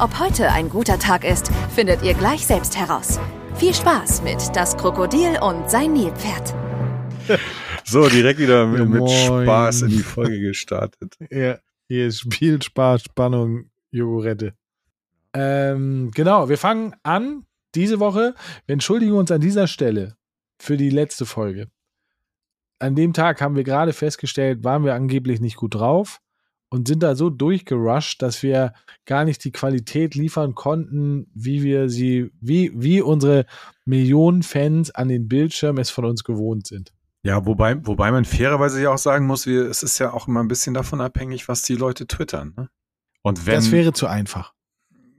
Ob 0.00 0.18
heute 0.18 0.50
ein 0.50 0.70
guter 0.70 0.98
Tag 0.98 1.24
ist, 1.24 1.50
findet 1.74 2.02
ihr 2.02 2.14
gleich 2.14 2.46
selbst 2.46 2.74
heraus. 2.74 3.20
Viel 3.56 3.74
Spaß 3.74 4.22
mit 4.22 4.38
Das 4.54 4.74
Krokodil 4.78 5.38
und 5.42 5.68
sein 5.68 5.92
Nilpferd. 5.92 6.54
So, 7.84 8.08
direkt 8.08 8.38
wieder 8.38 8.66
mit, 8.66 8.88
mit. 8.88 9.10
Spaß 9.10 9.82
in 9.82 9.88
die 9.90 9.98
Folge 9.98 10.40
gestartet. 10.40 11.18
Ja, 11.30 11.58
hier 11.86 12.06
ist 12.06 12.26
viel 12.32 12.62
Spaß, 12.62 13.02
Spannung, 13.02 13.68
Jogurette. 13.90 14.54
Ähm, 15.34 16.10
genau, 16.14 16.48
wir 16.48 16.56
fangen 16.56 16.96
an 17.02 17.44
diese 17.74 18.00
Woche. 18.00 18.34
Wir 18.64 18.72
entschuldigen 18.72 19.12
uns 19.12 19.30
an 19.30 19.42
dieser 19.42 19.66
Stelle 19.66 20.16
für 20.58 20.78
die 20.78 20.88
letzte 20.88 21.26
Folge. 21.26 21.68
An 22.78 22.94
dem 22.94 23.12
Tag 23.12 23.42
haben 23.42 23.54
wir 23.54 23.64
gerade 23.64 23.92
festgestellt, 23.92 24.64
waren 24.64 24.82
wir 24.82 24.94
angeblich 24.94 25.42
nicht 25.42 25.56
gut 25.56 25.74
drauf 25.74 26.22
und 26.70 26.86
sind 26.88 27.02
da 27.02 27.16
so 27.16 27.30
durchgerusht, 27.30 28.22
dass 28.22 28.42
wir 28.42 28.72
gar 29.04 29.24
nicht 29.24 29.44
die 29.44 29.50
Qualität 29.50 30.14
liefern 30.14 30.54
konnten, 30.54 31.26
wie 31.34 31.62
wir 31.62 31.88
sie, 31.88 32.30
wie, 32.40 32.70
wie 32.74 33.02
unsere 33.02 33.44
Millionen 33.84 34.42
Fans 34.42 34.90
an 34.92 35.08
den 35.08 35.28
Bildschirmen 35.28 35.80
es 35.80 35.90
von 35.90 36.04
uns 36.04 36.24
gewohnt 36.24 36.66
sind. 36.66 36.92
Ja, 37.22 37.44
wobei, 37.44 37.84
wobei 37.86 38.10
man 38.12 38.24
fairerweise 38.24 38.80
ja 38.80 38.90
auch 38.90 38.98
sagen 38.98 39.26
muss, 39.26 39.46
wir, 39.46 39.66
es 39.66 39.82
ist 39.82 39.98
ja 39.98 40.12
auch 40.12 40.26
immer 40.26 40.40
ein 40.40 40.48
bisschen 40.48 40.72
davon 40.72 41.00
abhängig, 41.00 41.48
was 41.48 41.62
die 41.62 41.74
Leute 41.74 42.06
twittern. 42.06 42.54
Ne? 42.56 42.70
Und 43.22 43.44
wenn, 43.46 43.56
Das 43.56 43.72
wäre 43.72 43.92
zu 43.92 44.06
einfach. 44.06 44.54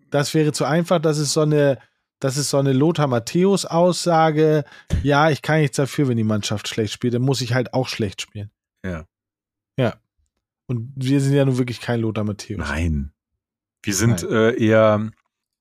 Das 0.09 0.33
wäre 0.33 0.51
zu 0.51 0.65
einfach. 0.65 0.99
Das 0.99 1.19
ist 1.19 1.33
so 1.33 1.41
eine, 1.41 1.77
das 2.19 2.37
ist 2.37 2.49
so 2.49 2.57
eine 2.57 2.73
Lothar 2.73 3.07
Matthäus 3.07 3.65
Aussage. 3.65 4.63
Ja, 5.03 5.29
ich 5.29 5.41
kann 5.41 5.59
nichts 5.59 5.77
dafür, 5.77 6.07
wenn 6.07 6.17
die 6.17 6.23
Mannschaft 6.23 6.67
schlecht 6.67 6.93
spielt. 6.93 7.13
Dann 7.13 7.21
muss 7.21 7.41
ich 7.41 7.53
halt 7.53 7.73
auch 7.73 7.87
schlecht 7.87 8.21
spielen. 8.21 8.49
ja, 9.77 9.95
Und 10.71 10.93
wir 10.95 11.19
sind 11.19 11.33
ja 11.33 11.43
nun 11.43 11.57
wirklich 11.57 11.81
kein 11.81 11.99
Lothar 11.99 12.23
Matthäus. 12.23 12.57
nein. 12.57 13.11
Wir 13.83 13.93
sind 13.93 14.23
äh, 14.23 14.55
eher 14.55 15.11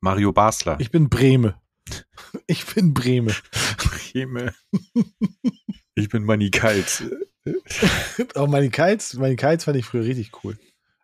Mario 0.00 0.32
Basler. 0.32 0.78
Ich 0.78 0.92
bin 0.92 1.08
Breme. 1.08 1.60
Ich 2.46 2.64
bin 2.66 2.94
Breme. 2.94 3.34
Breme. 3.76 4.54
ich 5.96 6.08
bin 6.10 6.22
Manny 6.22 6.50
Kalt. 6.50 7.02
Auch 8.36 8.46
meine 8.46 8.70
Kites, 8.70 9.14
meine 9.14 9.34
Kites 9.34 9.64
fand 9.64 9.76
ich 9.78 9.84
früher 9.84 10.04
richtig 10.04 10.30
cool. 10.44 10.56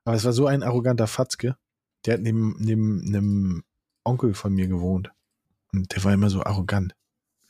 Aber 0.04 0.14
es 0.14 0.24
war 0.24 0.32
so 0.32 0.46
ein 0.46 0.62
arroganter 0.62 1.08
Fatzke. 1.08 1.56
Der 2.04 2.14
hat 2.14 2.20
neben, 2.20 2.54
neben 2.60 3.00
einem 3.08 3.64
Onkel 4.04 4.34
von 4.34 4.54
mir 4.54 4.68
gewohnt. 4.68 5.10
Und 5.72 5.92
der 5.96 6.04
war 6.04 6.12
immer 6.12 6.30
so 6.30 6.44
arrogant. 6.44 6.94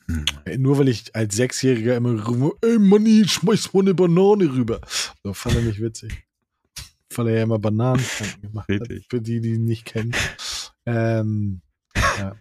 Hm. 0.07 0.25
Nur 0.57 0.79
weil 0.79 0.87
ich 0.87 1.15
als 1.15 1.35
Sechsjähriger 1.35 1.97
immer 1.97 2.23
rum, 2.25 2.53
ey 2.61 2.79
Manni, 2.79 3.27
schmeiß 3.27 3.73
mal 3.73 3.81
eine 3.81 3.93
Banane 3.93 4.45
rüber. 4.45 4.81
So 5.21 5.33
fand 5.33 5.57
er 5.57 5.61
nicht 5.61 5.81
witzig. 5.81 6.26
Weil 7.15 7.27
er 7.29 7.35
ja 7.37 7.43
immer 7.43 7.59
Bananenflanken 7.59 8.41
gemacht 8.41 8.69
Richtig. 8.69 9.03
hat. 9.03 9.09
Für 9.09 9.21
die, 9.21 9.41
die 9.41 9.53
ihn 9.53 9.65
nicht 9.65 9.85
kennen. 9.85 10.13
Ähm, 10.85 11.61
ja. 11.95 12.35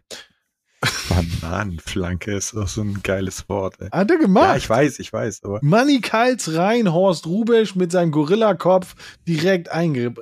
Bananenflanke 1.09 2.35
ist 2.35 2.55
auch 2.57 2.69
so 2.69 2.83
ein 2.83 3.03
geiles 3.03 3.49
Wort. 3.49 3.81
Ey. 3.81 3.89
Hat 3.91 4.11
er 4.11 4.17
Ja, 4.17 4.21
gemacht. 4.23 4.57
ich 4.59 4.69
weiß, 4.69 4.99
ich 4.99 5.13
weiß, 5.13 5.45
aber 5.45 5.61
Manni 5.63 6.01
Kals 6.01 6.55
rein, 6.55 6.93
Horst 6.93 7.27
Rubesch 7.27 7.75
mit 7.75 7.93
seinem 7.93 8.11
Gorillakopf 8.11 8.95
direkt 9.27 9.69
einge 9.71 10.07
äh, 10.07 10.13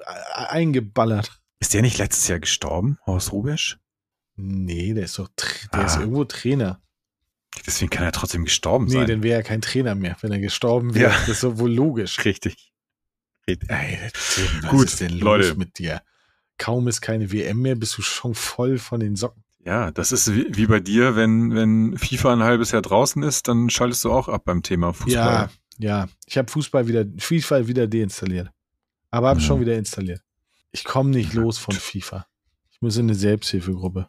eingeballert. 0.48 1.40
ist 1.60 1.74
der 1.74 1.82
nicht 1.82 1.98
letztes 1.98 2.28
Jahr 2.28 2.38
gestorben, 2.40 2.98
Horst 3.06 3.32
Rubesch? 3.32 3.78
Nee, 4.36 4.94
der 4.94 5.04
ist 5.04 5.18
doch, 5.18 5.28
der 5.72 5.80
Ah. 5.80 5.86
ist 5.86 5.96
irgendwo 5.98 6.24
Trainer. 6.24 6.80
Deswegen 7.66 7.90
kann 7.90 8.04
er 8.04 8.10
trotzdem 8.12 8.44
gestorben 8.44 8.86
Nee, 8.86 8.92
sein. 8.94 9.06
dann 9.06 9.22
wäre 9.22 9.36
er 9.38 9.42
kein 9.44 9.60
Trainer 9.62 9.94
mehr, 9.94 10.16
wenn 10.20 10.32
er 10.32 10.40
gestorben 10.40 10.94
wäre. 10.94 11.12
Ja. 11.12 11.18
Das 11.20 11.28
ist 11.28 11.44
doch 11.44 11.56
wohl 11.58 11.72
logisch. 11.72 12.24
Richtig. 12.24 12.72
Ey, 13.46 13.58
Tim, 13.68 14.46
was 14.62 14.70
Gut, 14.70 14.84
ist 14.86 15.00
denn 15.00 15.12
los 15.12 15.20
Leute. 15.22 15.54
mit 15.56 15.78
dir? 15.78 16.02
Kaum 16.58 16.88
ist 16.88 17.00
keine 17.00 17.30
WM 17.32 17.60
mehr, 17.62 17.74
bist 17.74 17.98
du 17.98 18.02
schon 18.02 18.34
voll 18.34 18.78
von 18.78 19.00
den 19.00 19.16
Socken. 19.16 19.42
Ja, 19.64 19.90
das 19.90 20.12
ist 20.12 20.34
wie, 20.34 20.46
wie 20.56 20.66
bei 20.66 20.80
dir, 20.80 21.16
wenn, 21.16 21.54
wenn 21.54 21.96
FIFA 21.98 22.34
ein 22.34 22.42
halbes 22.42 22.70
Jahr 22.70 22.82
draußen 22.82 23.22
ist, 23.22 23.48
dann 23.48 23.70
schaltest 23.70 24.04
du 24.04 24.12
auch 24.12 24.28
ab 24.28 24.44
beim 24.44 24.62
Thema 24.62 24.92
Fußball. 24.92 25.14
Ja, 25.14 25.50
ja. 25.78 26.08
Ich 26.26 26.36
habe 26.38 26.50
Fußball 26.50 26.86
wieder, 26.86 27.04
FIFA 27.18 27.66
wieder 27.66 27.86
deinstalliert. 27.86 28.50
Aber 29.10 29.28
habe 29.28 29.40
Ja. 29.40 29.46
schon 29.46 29.60
wieder 29.60 29.76
installiert. 29.76 30.20
Ich 30.70 30.84
komme 30.84 31.10
nicht 31.10 31.34
Ja, 31.34 31.40
los 31.40 31.58
von 31.58 31.74
FIFA. 31.74 32.26
Ich 32.72 32.80
muss 32.82 32.96
in 32.96 33.06
eine 33.06 33.14
Selbsthilfegruppe. 33.14 34.08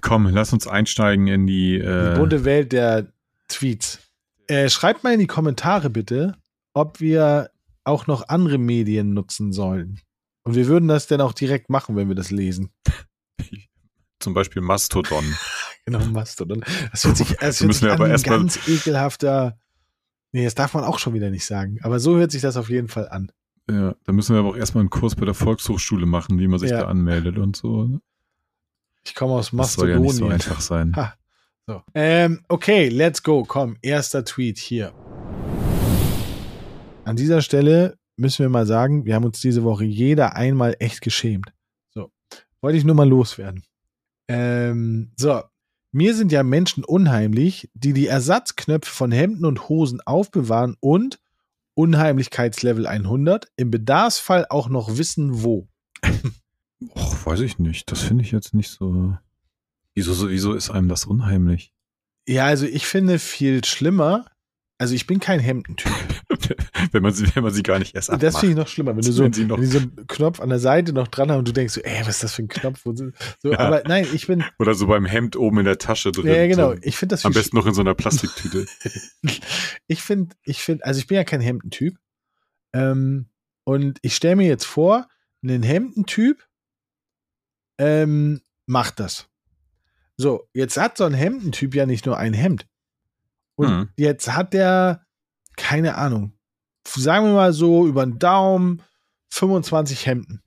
Komm, 0.00 0.26
lass 0.28 0.52
uns 0.52 0.66
einsteigen 0.66 1.26
in 1.26 1.46
die, 1.46 1.78
Die 1.78 1.84
äh, 1.84 2.14
bunte 2.16 2.44
Welt 2.44 2.72
der 2.72 3.12
Tweets. 3.48 3.98
Äh, 4.46 4.68
schreibt 4.68 5.04
mal 5.04 5.12
in 5.14 5.20
die 5.20 5.26
Kommentare 5.26 5.90
bitte, 5.90 6.36
ob 6.74 7.00
wir 7.00 7.50
auch 7.84 8.06
noch 8.06 8.28
andere 8.28 8.58
Medien 8.58 9.12
nutzen 9.14 9.52
sollen. 9.52 10.00
Und 10.44 10.54
wir 10.54 10.66
würden 10.66 10.88
das 10.88 11.06
dann 11.06 11.20
auch 11.20 11.32
direkt 11.32 11.70
machen, 11.70 11.96
wenn 11.96 12.08
wir 12.08 12.14
das 12.16 12.30
lesen. 12.30 12.70
zum 14.20 14.34
Beispiel 14.34 14.62
Mastodon. 14.62 15.24
Genau, 15.84 15.98
Mastodon. 16.06 16.62
Das 16.92 17.04
hört 17.04 17.16
sich, 17.16 17.28
das 17.40 17.58
Da 17.58 17.64
hört 17.64 17.74
sich 17.74 17.82
an 17.82 17.90
aber 17.90 18.08
ganz 18.18 18.68
ekelhafter. 18.68 19.58
Nee, 20.30 20.44
das 20.44 20.54
darf 20.54 20.74
man 20.74 20.84
auch 20.84 21.00
schon 21.00 21.12
wieder 21.12 21.28
nicht 21.28 21.44
sagen. 21.44 21.80
Aber 21.82 21.98
so 21.98 22.16
hört 22.16 22.30
sich 22.30 22.40
das 22.40 22.56
auf 22.56 22.70
jeden 22.70 22.86
Fall 22.86 23.08
an. 23.08 23.32
Ja, 23.68 23.96
da 24.04 24.12
müssen 24.12 24.34
wir 24.36 24.38
aber 24.38 24.50
auch 24.50 24.56
erstmal 24.56 24.82
einen 24.82 24.90
Kurs 24.90 25.16
bei 25.16 25.24
der 25.24 25.34
Volkshochschule 25.34 26.06
machen, 26.06 26.38
wie 26.38 26.46
man 26.46 26.60
sich 26.60 26.70
Ja. 26.70 26.82
da 26.82 26.86
anmeldet 26.86 27.36
und 27.36 27.56
so. 27.56 27.84
ne? 27.84 28.00
Ich 29.04 29.16
komme 29.16 29.32
aus 29.32 29.50
Das 29.50 29.72
soll 29.72 29.90
ja 29.90 29.98
nicht 29.98 30.14
so 30.14 30.28
einfach 30.28 30.60
sein. 30.60 30.94
Ha. 30.94 31.14
So. 31.66 31.82
Ähm, 31.94 32.44
okay, 32.46 32.88
let's 32.88 33.24
go. 33.24 33.42
Komm, 33.42 33.76
erster 33.82 34.24
Tweet 34.24 34.58
hier. 34.58 34.92
An 37.04 37.16
dieser 37.16 37.42
Stelle 37.42 37.98
müssen 38.16 38.42
wir 38.42 38.48
mal 38.48 38.66
sagen, 38.66 39.04
wir 39.04 39.14
haben 39.14 39.24
uns 39.24 39.40
diese 39.40 39.64
Woche 39.64 39.84
jeder 39.84 40.36
einmal 40.36 40.76
echt 40.78 41.00
geschämt. 41.00 41.52
So, 41.92 42.10
wollte 42.60 42.78
ich 42.78 42.84
nur 42.84 42.94
mal 42.94 43.08
loswerden. 43.08 43.64
Ähm, 44.28 45.12
so, 45.16 45.42
mir 45.90 46.14
sind 46.14 46.32
ja 46.32 46.42
Menschen 46.42 46.84
unheimlich, 46.84 47.70
die 47.74 47.92
die 47.92 48.06
Ersatzknöpfe 48.06 48.90
von 48.90 49.10
Hemden 49.12 49.44
und 49.44 49.68
Hosen 49.68 50.00
aufbewahren 50.00 50.76
und 50.80 51.18
Unheimlichkeitslevel 51.74 52.86
100 52.86 53.48
im 53.56 53.70
Bedarfsfall 53.70 54.46
auch 54.48 54.68
noch 54.68 54.96
wissen, 54.98 55.42
wo. 55.42 55.68
Och, 56.94 57.26
weiß 57.26 57.40
ich 57.40 57.58
nicht. 57.58 57.90
Das 57.90 58.00
finde 58.02 58.24
ich 58.24 58.30
jetzt 58.30 58.54
nicht 58.54 58.70
so. 58.70 59.16
Wieso, 59.94 60.14
so- 60.14 60.30
wieso 60.30 60.54
ist 60.54 60.70
einem 60.70 60.88
das 60.88 61.04
unheimlich? 61.04 61.72
Ja, 62.28 62.44
also 62.46 62.66
ich 62.66 62.86
finde 62.86 63.18
viel 63.18 63.64
schlimmer. 63.64 64.26
Also 64.78 64.94
ich 64.94 65.06
bin 65.06 65.18
kein 65.20 65.40
Hemdentyp. 65.40 65.92
wenn, 66.92 67.02
man 67.02 67.12
sie, 67.12 67.26
wenn 67.34 67.42
man 67.42 67.52
sie 67.52 67.62
gar 67.62 67.78
nicht 67.78 67.94
erst 67.94 68.08
Das 68.08 68.14
abmacht. 68.16 68.38
finde 68.40 68.52
ich 68.52 68.56
noch 68.58 68.68
schlimmer, 68.68 68.94
wenn 68.96 69.02
du 69.02 69.12
so, 69.12 69.24
Wenn 69.24 69.32
sie 69.32 69.44
noch- 69.44 69.56
wenn 69.56 69.64
die 69.64 69.70
so 69.70 69.78
einen 69.78 70.06
Knopf 70.08 70.40
an 70.40 70.48
der 70.48 70.58
Seite 70.58 70.92
noch 70.92 71.08
dran 71.08 71.30
haben 71.30 71.38
und 71.40 71.48
du 71.48 71.52
denkst 71.52 71.74
so, 71.74 71.80
ey, 71.82 72.00
was 72.00 72.08
ist 72.16 72.24
das 72.24 72.34
für 72.34 72.42
ein 72.42 72.48
Knopf? 72.48 72.82
So, 72.84 73.04
Ja. 73.50 73.58
Aber 73.58 73.82
nein, 73.86 74.06
ich 74.12 74.26
bin, 74.26 74.44
Oder 74.58 74.74
so 74.74 74.86
beim 74.86 75.04
Hemd 75.06 75.36
oben 75.36 75.58
in 75.60 75.64
der 75.64 75.78
Tasche 75.78 76.12
drin. 76.12 76.26
ja, 76.26 76.46
genau, 76.46 76.72
So. 76.72 76.78
ich 76.82 76.96
finde 76.96 77.14
das 77.14 77.24
Am 77.24 77.32
besten 77.32 77.56
noch 77.56 77.66
in 77.66 77.74
so 77.74 77.80
einer 77.80 77.94
Plastiktüte. 77.94 78.66
ich 79.86 80.02
finde, 80.02 80.34
ich 80.44 80.62
finde, 80.62 80.84
also 80.84 80.98
ich 80.98 81.06
bin 81.06 81.16
ja 81.16 81.24
kein 81.24 81.40
Hemdentyp. 81.40 81.98
Ähm, 82.72 83.28
und 83.64 83.98
ich 84.02 84.16
stelle 84.16 84.36
mir 84.36 84.46
jetzt 84.48 84.64
vor, 84.66 85.08
ein 85.44 85.62
Hemdentyp 85.62 86.46
ähm, 87.78 88.42
macht 88.66 89.00
das. 89.00 89.28
So, 90.16 90.48
jetzt 90.52 90.76
hat 90.76 90.96
so 90.96 91.04
ein 91.04 91.14
Hemdentyp 91.14 91.74
ja 91.74 91.86
nicht 91.86 92.06
nur 92.06 92.16
ein 92.16 92.34
Hemd. 92.34 92.66
Und 93.56 93.68
Hm. 93.68 93.88
jetzt 93.96 94.32
hat 94.34 94.52
der, 94.52 95.04
keine 95.56 95.96
Ahnung, 95.96 96.32
sagen 96.86 97.26
wir 97.26 97.32
mal 97.32 97.52
so 97.52 97.86
über 97.86 98.04
den 98.04 98.18
Daumen 98.18 98.82
25 99.30 100.06
Hemden. 100.06 100.42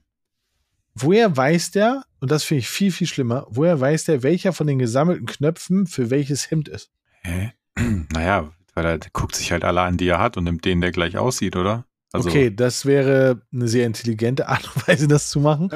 Woher 0.94 1.36
weiß 1.36 1.72
der, 1.72 2.04
und 2.19 2.31
das 2.31 2.44
finde 2.44 2.60
ich 2.60 2.69
viel, 2.69 2.92
viel 2.92 3.07
schlimmer, 3.07 3.46
woher 3.50 3.80
weiß 3.80 4.06
der, 4.06 4.24
welcher 4.24 4.54
von 4.54 4.68
den 4.68 4.80
gesammelten 4.80 5.25
Knöpfen 5.25 5.88
für 5.88 6.10
welches 6.10 6.50
Hemd 6.50 6.69
ist? 6.69 6.92
Hä? 7.22 7.54
Naja, 8.13 8.52
weil 8.74 8.86
er 8.86 9.00
guckt 9.12 9.36
sich 9.36 9.52
halt 9.52 9.63
alle 9.63 9.81
an, 9.81 9.98
die 9.98 10.07
er 10.07 10.19
hat 10.19 10.38
und 10.38 10.46
nimmt 10.46 10.63
den, 10.63 10.81
der 10.81 10.92
gleich 10.92 11.18
aussieht, 11.18 11.56
oder? 11.56 11.86
Also, 12.13 12.30
okay, 12.30 12.54
das 12.54 12.86
wäre 12.86 13.42
eine 13.54 13.68
sehr 13.68 13.86
intelligente 13.86 14.48
Art 14.50 14.69
und 14.74 14.88
Weise, 14.88 15.08
das 15.08 15.30
zu 15.30 15.40
machen. 15.40 15.69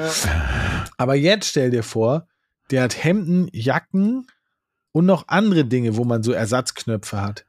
Aber 0.96 1.14
jetzt 1.14 1.48
stell 1.48 1.70
dir 1.70 1.82
vor, 1.82 2.26
der 2.70 2.82
hat 2.82 3.02
Hemden, 3.02 3.48
Jacken 3.52 4.26
und 4.92 5.06
noch 5.06 5.28
andere 5.28 5.64
Dinge, 5.64 5.96
wo 5.96 6.04
man 6.04 6.22
so 6.22 6.32
Ersatzknöpfe 6.32 7.20
hat. 7.20 7.46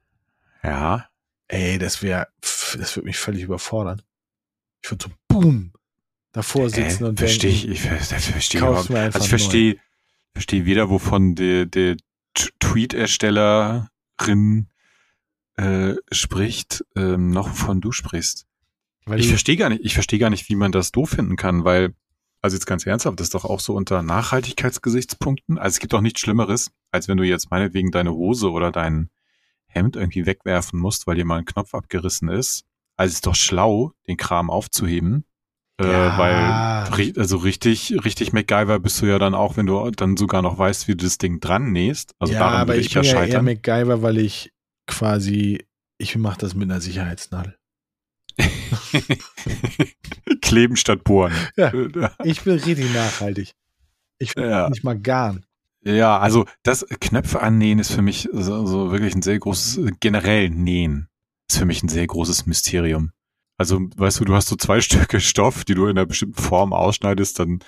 Ja. 0.64 1.06
Ey, 1.52 1.78
das 1.78 2.02
wäre, 2.02 2.30
das 2.40 2.96
würde 2.96 3.08
mich 3.08 3.18
völlig 3.18 3.44
überfordern. 3.44 4.02
Ich 4.82 4.90
würde 4.90 5.04
so 5.06 5.12
boom 5.28 5.74
davor 6.32 6.70
sitzen 6.70 7.04
äh, 7.04 7.08
und 7.10 7.20
verstehe 7.20 7.52
ich, 7.52 7.64
denken, 7.64 7.74
ich 7.74 7.82
ver- 7.82 8.00
verstehe 8.00 8.62
kauf's 8.62 8.90
überhaupt. 8.90 9.16
Also 9.16 9.26
ich 9.26 9.30
verstehe, 9.30 9.76
verstehe 10.34 10.66
weder, 10.66 10.90
wovon 10.90 11.36
der, 11.36 11.66
der 11.66 11.98
Tweet-Erstellerin 12.62 14.70
äh, 15.58 15.96
spricht, 16.12 16.86
ähm, 16.96 17.32
noch 17.32 17.50
von 17.50 17.82
du 17.82 17.92
sprichst. 17.92 18.46
Weil 19.06 19.20
ich 19.20 19.28
verstehe 19.28 19.58
gar 19.58 19.68
nicht, 19.68 19.84
ich 19.84 19.94
verstehe 19.94 20.20
gar 20.20 20.30
nicht, 20.30 20.48
wie 20.48 20.56
man 20.56 20.72
das 20.72 20.94
doof 20.94 21.10
finden 21.10 21.36
kann, 21.36 21.66
weil, 21.66 21.94
also 22.42 22.56
jetzt 22.56 22.66
ganz 22.66 22.86
ernsthaft, 22.86 23.20
das 23.20 23.28
ist 23.28 23.34
doch 23.34 23.44
auch 23.44 23.60
so 23.60 23.76
unter 23.76 24.04
Nachhaltigkeitsgesichtspunkten. 24.04 25.58
Also 25.58 25.76
es 25.76 25.80
gibt 25.80 25.92
doch 25.92 26.00
nichts 26.00 26.22
Schlimmeres, 26.22 26.72
als 26.92 27.10
wenn 27.10 27.18
du 27.18 27.26
jetzt 27.26 27.52
meinetwegen 27.52 27.92
deine 27.92 28.14
Hose 28.14 28.52
oder 28.52 28.72
dein 28.72 29.10
Hemd 29.74 29.96
irgendwie 29.96 30.26
wegwerfen 30.26 30.80
musst, 30.80 31.08
weil 31.08 31.16
dir 31.16 31.26
mal 31.26 31.38
ein 31.40 31.46
Knopf 31.46 31.74
abgerissen 31.74 32.30
ist. 32.30 32.64
Also 32.98 33.10
es 33.12 33.16
ist 33.16 33.26
doch 33.26 33.36
schlau, 33.36 33.94
den 34.08 34.18
Kram 34.18 34.50
aufzuheben. 34.50 35.26
Ja. 35.82 36.16
Äh, 36.16 36.92
weil, 36.92 37.14
also 37.18 37.38
richtig, 37.38 37.96
richtig 38.06 38.34
MacGyver 38.34 38.80
bist 38.80 39.02
du 39.02 39.08
ja 39.08 39.18
dann 39.18 39.34
auch, 39.34 39.58
wenn 39.58 39.66
du 39.66 39.90
dann 39.92 40.16
sogar 40.18 40.42
noch 40.44 40.58
weißt, 40.60 40.88
wie 40.88 40.96
du 40.96 41.06
das 41.06 41.18
Ding 41.18 41.40
dran 41.40 41.72
nähst. 41.72 42.14
Also 42.20 42.34
ja, 42.34 42.40
daran 42.40 42.62
aber 42.62 42.74
würde 42.74 42.82
ich 42.82 42.88
ich 42.88 42.94
bin 42.94 43.04
ja 43.04 43.10
eher 43.10 43.16
scheitern. 43.18 43.46
MacGyver, 43.46 44.02
weil 44.04 44.20
ich 44.20 44.52
quasi, 44.86 45.66
ich 45.98 46.16
mache 46.18 46.38
das 46.40 46.54
mit 46.54 46.70
einer 46.70 46.82
Sicherheitsnadel. 46.82 47.58
Kleben 50.42 50.76
statt 50.76 51.04
bohren. 51.04 51.34
Ja. 51.56 51.72
Ich 52.24 52.44
bin 52.44 52.54
richtig 52.54 52.94
nachhaltig. 52.94 53.54
Ich 54.20 54.36
will 54.36 54.50
Ja. 54.50 54.70
nicht 54.70 54.84
mal 54.84 55.00
garn. 55.00 55.46
Ja, 55.84 56.20
also 56.20 56.46
das 56.64 56.86
Knöpfe 57.00 57.42
annähen 57.42 57.80
ist 57.80 57.92
für 57.92 58.02
mich 58.04 58.30
so, 58.32 58.66
so 58.68 58.92
wirklich 58.92 59.16
ein 59.16 59.22
sehr 59.24 59.40
großes, 59.40 59.78
äh, 59.78 59.92
generell 60.00 60.50
nähen 60.50 61.08
ist 61.50 61.58
für 61.58 61.66
mich 61.66 61.82
ein 61.84 61.90
sehr 61.90 62.06
großes 62.08 62.46
Mysterium. 62.46 63.12
Also, 63.58 63.80
weißt 63.96 64.20
du, 64.20 64.26
du 64.26 64.36
hast 64.36 64.48
so 64.48 64.56
zwei 64.56 64.80
Stücke 64.82 65.20
Stoff, 65.20 65.66
die 65.66 65.74
du 65.76 65.86
in 65.86 65.98
einer 65.98 66.06
bestimmten 66.06 66.42
Form 66.42 66.72
ausschneidest, 66.74 67.40
dann 67.40 67.60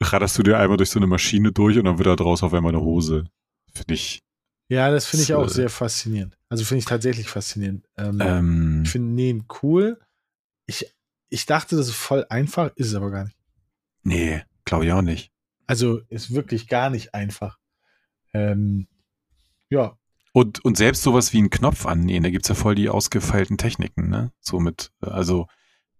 ratterst 0.00 0.36
du 0.38 0.42
dir 0.42 0.58
einmal 0.58 0.76
durch 0.78 0.90
so 0.90 0.98
eine 0.98 1.06
Maschine 1.06 1.52
durch 1.52 1.78
und 1.78 1.84
dann 1.84 1.98
wird 1.98 2.06
da 2.06 2.16
draus 2.16 2.42
auf 2.42 2.54
einmal 2.54 2.72
eine 2.74 2.82
Hose. 2.82 3.24
Finde 3.74 3.94
ich. 3.94 4.20
Ja, 4.68 4.90
das 4.90 5.06
finde 5.06 5.24
ich 5.24 5.34
auch 5.34 5.48
So. 5.48 5.54
sehr 5.54 5.68
faszinierend. 5.70 6.36
Also 6.48 6.64
finde 6.64 6.78
ich 6.80 6.84
tatsächlich 6.86 7.28
faszinierend. 7.28 7.86
Ähm, 7.96 8.18
Ähm, 8.20 8.82
Ich 8.84 8.90
finde 8.90 9.14
Nähen 9.14 9.44
cool. 9.62 9.98
Ich, 10.66 10.86
ich 11.28 11.46
dachte, 11.46 11.76
das 11.76 11.88
ist 11.88 11.94
voll 11.96 12.24
einfach, 12.30 12.70
ist 12.76 12.88
es 12.88 12.94
aber 12.94 13.10
gar 13.10 13.24
nicht. 13.24 13.36
nee, 14.02 14.42
glaube 14.64 14.86
ich 14.86 14.92
auch 14.92 15.02
nicht. 15.02 15.30
Also 15.66 16.00
ist 16.08 16.32
wirklich 16.34 16.66
gar 16.68 16.90
nicht 16.90 17.14
einfach. 17.14 17.58
Ähm, 18.32 18.86
ja, 19.70 19.96
Und, 20.32 20.64
und 20.64 20.76
selbst 20.76 21.02
sowas 21.02 21.32
wie 21.32 21.38
einen 21.38 21.50
Knopf 21.50 21.86
annähen, 21.86 22.22
da 22.22 22.30
gibt's 22.30 22.48
ja 22.48 22.54
voll 22.54 22.74
die 22.74 22.88
ausgefeilten 22.88 23.58
Techniken, 23.58 24.08
ne? 24.08 24.32
So 24.40 24.60
mit, 24.60 24.92
äh, 25.02 25.10
also, 25.10 25.46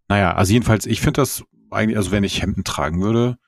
naja, 0.09 0.35
also 0.35 0.53
jedenfalls, 0.53 0.87
ich 0.87 1.01
finde 1.01 1.21
das 1.21 1.45
eigentlich, 1.71 1.97
also 1.97 2.11
wenn 2.11 2.25
ich 2.25 2.43
Hemden 2.43 2.65
tragen 2.65 3.01
würde, 3.03 3.39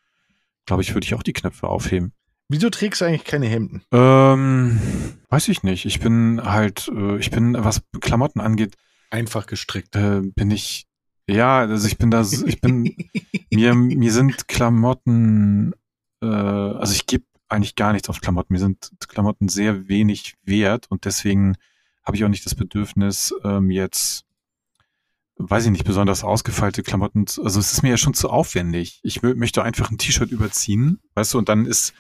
glaube 0.67 0.83
ich, 0.83 0.95
würde 0.95 1.05
ich 1.05 1.15
auch 1.15 1.23
die 1.25 1.33
Knöpfe 1.33 1.67
aufheben. 1.69 2.13
wieso 2.49 2.71
trägst 2.71 3.01
du 3.01 3.05
eigentlich 3.05 3.25
keine 3.25 3.47
Hemden? 3.47 3.83
Ähm, 3.93 4.79
weiß 5.29 5.49
ich 5.49 5.63
nicht. 5.65 5.87
Ich 5.87 5.99
bin 6.01 6.41
halt, 6.45 6.89
äh, 6.95 7.17
ich 7.19 7.31
bin, 7.31 7.57
was 7.59 7.83
Klamotten 8.01 8.41
angeht, 8.41 8.77
Einfach 9.11 9.47
gestrickt. 9.47 9.95
äh, 9.97 10.21
bin 10.23 10.51
ich, 10.51 10.87
ja, 11.29 11.59
also 11.61 11.87
ich 11.87 11.99
bin 11.99 12.11
da, 12.11 12.23
ich 12.23 12.61
bin, 12.61 12.95
mir, 13.51 13.75
mir 13.75 14.13
sind 14.13 14.49
Klamotten, 14.49 15.73
äh, 16.23 16.27
also 16.27 16.93
ich 16.95 17.07
gebe 17.07 17.25
eigentlich 17.53 17.77
gar 17.77 17.93
nichts 17.93 18.09
auf 18.09 18.21
Klamotten. 18.21 18.53
Mir 18.53 18.59
sind 18.59 18.91
Klamotten 19.09 19.49
sehr 19.49 19.89
wenig 19.89 20.35
wert 20.45 20.87
und 20.91 21.05
deswegen 21.05 21.57
habe 22.05 22.17
ich 22.17 22.25
auch 22.25 22.29
nicht 22.29 22.45
das 22.45 22.55
Bedürfnis, 22.55 23.33
ähm, 23.45 23.71
jetzt, 23.71 24.25
weiß 25.37 25.65
ich 25.67 25.71
nicht, 25.71 25.85
besonders 25.85 26.25
ausgefeilte 26.25 26.83
Klamotten, 26.83 27.27
zu- 27.27 27.45
also 27.45 27.61
es 27.61 27.73
ist 27.73 27.83
mir 27.83 27.91
ja 27.91 27.97
schon 27.97 28.15
zu 28.15 28.29
aufwendig. 28.31 29.01
Ich 29.03 29.19
mö- 29.21 29.35
möchte 29.35 29.63
einfach 29.63 29.91
ein 29.91 29.99
T-Shirt 29.99 30.31
überziehen, 30.31 31.01
weißt 31.15 31.35
du, 31.35 31.39
und 31.39 31.49
dann 31.49 31.65
ist, 31.67 31.95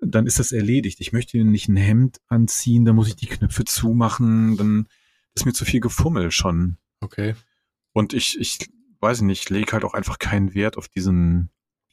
dann 0.00 0.26
ist 0.26 0.38
das 0.38 0.52
erledigt. 0.52 1.00
Ich 1.00 1.12
möchte 1.12 1.38
nicht 1.44 1.68
ein 1.68 1.76
Hemd 1.76 2.20
anziehen, 2.28 2.84
dann 2.84 2.96
muss 2.96 3.08
ich 3.08 3.16
die 3.16 3.26
Knöpfe 3.26 3.64
zumachen, 3.64 4.56
dann 4.56 4.88
ist 5.34 5.44
mir 5.46 5.52
zu 5.52 5.64
viel 5.64 5.80
Gefummel 5.80 6.30
schon. 6.30 6.78
Okay. 7.00 7.34
Und 7.92 8.12
ich, 8.14 8.38
ich 8.40 8.58
weiß 9.00 9.20
nicht, 9.22 9.42
ich 9.44 9.50
lege 9.50 9.72
halt 9.72 9.84
auch 9.84 9.94
einfach 9.94 10.18
keinen 10.18 10.54
Wert 10.54 10.76
auf 10.78 10.88
diesen, 10.88 11.50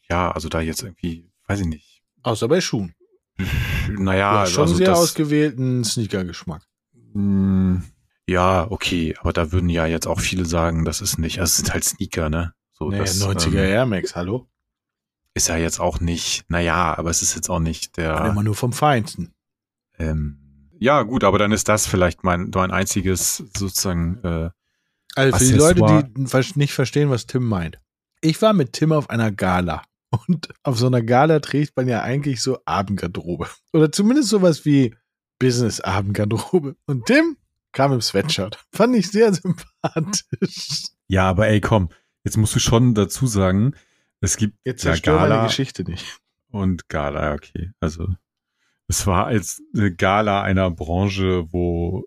ja, 0.10 0.32
also 0.32 0.50
da 0.50 0.62
jetzt 0.62 0.82
irgendwie, 0.84 1.30
weiß 1.48 1.60
ich 1.62 1.68
nicht. 1.68 1.93
Außer 2.24 2.48
bei 2.48 2.62
Schuhen. 2.62 2.94
Naja, 3.90 4.40
hast 4.42 4.52
schon 4.54 4.62
also 4.64 4.76
sehr 4.76 4.88
das, 4.88 5.00
ausgewählten 5.00 5.84
Sneaker-Geschmack. 5.84 6.64
mh, 7.14 7.82
ja, 8.28 8.72
okay, 8.72 9.16
aber 9.20 9.34
da 9.34 9.52
würden 9.52 9.68
ja 9.70 9.86
jetzt 9.86 10.08
auch 10.08 10.22
viele 10.22 10.46
sagen, 10.46 10.86
das 10.86 11.02
ist 11.02 11.18
nicht, 11.18 11.40
also 11.40 11.50
es 11.52 11.58
sind 11.58 11.74
halt 11.74 11.84
Sneaker, 11.84 12.30
ne? 12.30 12.54
So, 12.72 12.90
Naja, 12.90 13.02
das 13.04 13.22
90er 13.22 13.48
ähm, 13.50 13.70
Air 13.72 13.86
Max, 13.86 14.16
hallo? 14.16 14.48
ist 15.34 15.50
ja 15.50 15.58
jetzt 15.58 15.80
auch 15.82 16.00
nicht, 16.00 16.46
naja, 16.50 16.98
aber 16.98 17.10
es 17.10 17.22
ist 17.22 17.36
jetzt 17.36 17.50
auch 17.50 17.60
nicht 17.60 17.98
der, 17.98 18.24
Immer 18.26 18.44
nur 18.44 18.56
vom 18.56 18.72
Feinsten. 18.72 19.34
ähm, 20.00 20.70
ja, 20.80 21.02
gut, 21.04 21.24
aber 21.26 21.38
dann 21.38 21.52
ist 21.52 21.68
das 21.68 21.86
vielleicht 21.88 22.24
mein, 22.24 22.52
mein 22.56 22.72
einziges 22.72 23.38
sozusagen, 23.58 24.20
äh, 24.24 24.50
Also 25.16 25.38
für 25.38 25.44
die 25.46 25.54
Accessoire. 25.62 26.02
Leute, 26.16 26.50
die 26.54 26.60
nicht 26.60 26.74
verstehen, 26.74 27.10
was 27.10 27.26
Tim 27.26 27.44
meint. 27.44 27.80
Ich 28.22 28.42
war 28.42 28.54
mit 28.54 28.74
Tim 28.74 28.92
auf 28.94 29.10
einer 29.10 29.32
Gala. 29.32 29.84
Und 30.28 30.50
auf 30.62 30.78
so 30.78 30.86
einer 30.88 31.02
Gala 31.02 31.40
trägt 31.40 31.76
man 31.76 31.88
ja 31.88 32.04
eigentlich 32.04 32.42
so 32.42 32.60
Abendgarderobe. 32.66 33.48
Oder 33.74 33.92
zumindest 33.92 34.30
sowas 34.30 34.64
wie 34.64 34.96
Business-Abendgarderobe. 35.40 36.76
Und 36.86 37.06
Tim 37.08 37.38
kam 37.72 37.92
im 37.94 38.02
Sweatshirt. 38.02 38.64
Fand 38.72 38.96
ich 38.96 39.10
sehr 39.10 39.34
sympathisch. 39.34 40.84
ja, 41.08 41.28
aber 41.30 41.48
ey, 41.48 41.62
komm, 41.62 41.90
jetzt 42.24 42.38
musst 42.38 42.56
du 42.56 42.60
schon 42.60 42.94
dazu 42.94 43.26
sagen, 43.26 43.74
es 44.22 44.38
gibt 44.38 44.56
Jetzt 44.64 44.84
ja 44.84 44.92
zerstör 44.92 45.16
meine 45.20 45.30
Gala 45.30 45.48
Geschichte 45.48 45.84
nicht. 45.84 46.20
und 46.52 46.88
Gala, 46.90 47.34
okay. 47.34 47.72
Also 47.80 48.08
es 48.88 49.08
war 49.08 49.26
als 49.26 49.64
eine 49.76 49.96
Gala 49.96 50.44
einer 50.44 50.70
Branche, 50.70 51.52
wo 51.52 52.06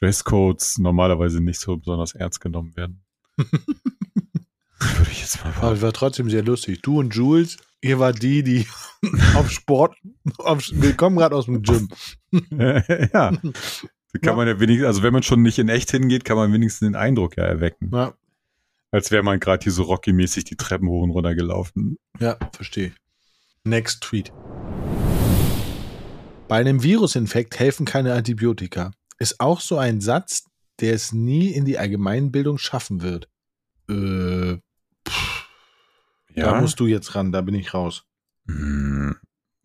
Dresscodes 0.00 0.78
normalerweise 0.78 1.40
nicht 1.40 1.60
so 1.60 1.76
besonders 1.76 2.14
ernst 2.16 2.40
genommen 2.40 2.74
werden. 2.76 3.04
Würde 4.98 5.10
ich 5.10 5.20
jetzt 5.20 5.44
mal 5.44 5.52
Aber 5.60 5.72
es 5.72 5.82
war 5.82 5.92
trotzdem 5.92 6.28
sehr 6.30 6.42
lustig. 6.42 6.82
Du 6.82 6.98
und 6.98 7.14
Jules, 7.14 7.56
ihr 7.80 7.98
war 7.98 8.12
die, 8.12 8.42
die 8.42 8.66
auf 9.34 9.50
Sport, 9.50 9.96
auf, 10.38 10.64
wir 10.72 10.94
kommen 10.94 11.16
gerade 11.16 11.34
aus 11.36 11.46
dem 11.46 11.62
Gym. 11.62 11.88
ja. 12.50 13.32
Da 13.32 13.32
kann 13.32 13.40
Ja. 14.22 14.34
man 14.34 14.46
ja 14.48 14.60
wenigstens, 14.60 14.86
also 14.86 15.02
wenn 15.02 15.12
man 15.12 15.22
schon 15.22 15.42
nicht 15.42 15.58
in 15.58 15.68
echt 15.68 15.90
hingeht, 15.90 16.24
kann 16.24 16.36
man 16.36 16.52
wenigstens 16.52 16.86
den 16.86 16.96
Eindruck 16.96 17.36
ja 17.36 17.44
erwecken. 17.44 17.90
Ja, 17.92 18.14
Als 18.90 19.10
wäre 19.10 19.22
man 19.22 19.40
gerade 19.40 19.62
hier 19.62 19.72
so 19.72 19.84
Rocky-mäßig 19.84 20.44
die 20.44 20.56
Treppen 20.56 20.88
hoch 20.88 21.02
und 21.02 21.10
runter 21.10 21.34
gelaufen. 21.34 21.96
ja 22.20 22.36
verstehe. 22.52 22.92
Next 23.64 24.02
Tweet. 24.02 24.32
Bei 26.48 26.56
einem 26.58 26.82
Virusinfekt 26.82 27.58
helfen 27.58 27.86
keine 27.86 28.12
Antibiotika. 28.14 28.90
Ist 29.18 29.40
auch 29.40 29.60
so 29.60 29.78
ein 29.78 30.00
Satz, 30.00 30.44
der 30.80 30.92
es 30.94 31.12
nie 31.12 31.48
in 31.48 31.64
die 31.64 31.78
Allgemeinbildung 31.78 32.58
schaffen 32.58 33.00
wird. 33.02 33.28
Äh, 33.88 34.58
Da 36.34 36.60
musst 36.60 36.80
du 36.80 36.86
jetzt 36.86 37.14
ran, 37.14 37.32
da 37.32 37.40
bin 37.40 37.54
ich 37.54 37.74
raus. 37.74 38.04
Hm, 38.46 39.16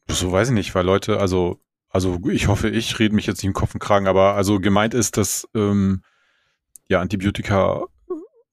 So 0.08 0.32
weiß 0.32 0.50
ich 0.50 0.54
nicht, 0.54 0.74
weil 0.76 0.86
Leute, 0.86 1.20
also, 1.20 1.60
also 1.90 2.20
ich 2.30 2.48
hoffe, 2.48 2.70
ich 2.70 3.00
rede 3.00 3.16
mich 3.16 3.26
jetzt 3.26 3.38
nicht 3.38 3.46
im 3.48 3.54
Kopf 3.54 3.74
und 3.74 3.80
Kragen, 3.80 4.08
aber 4.08 4.36
also 4.36 4.60
gemeint 4.60 4.94
ist, 4.94 5.18
dass 5.18 5.48
ähm, 5.56 6.02
ja 6.90 7.00
Antibiotika 7.02 7.84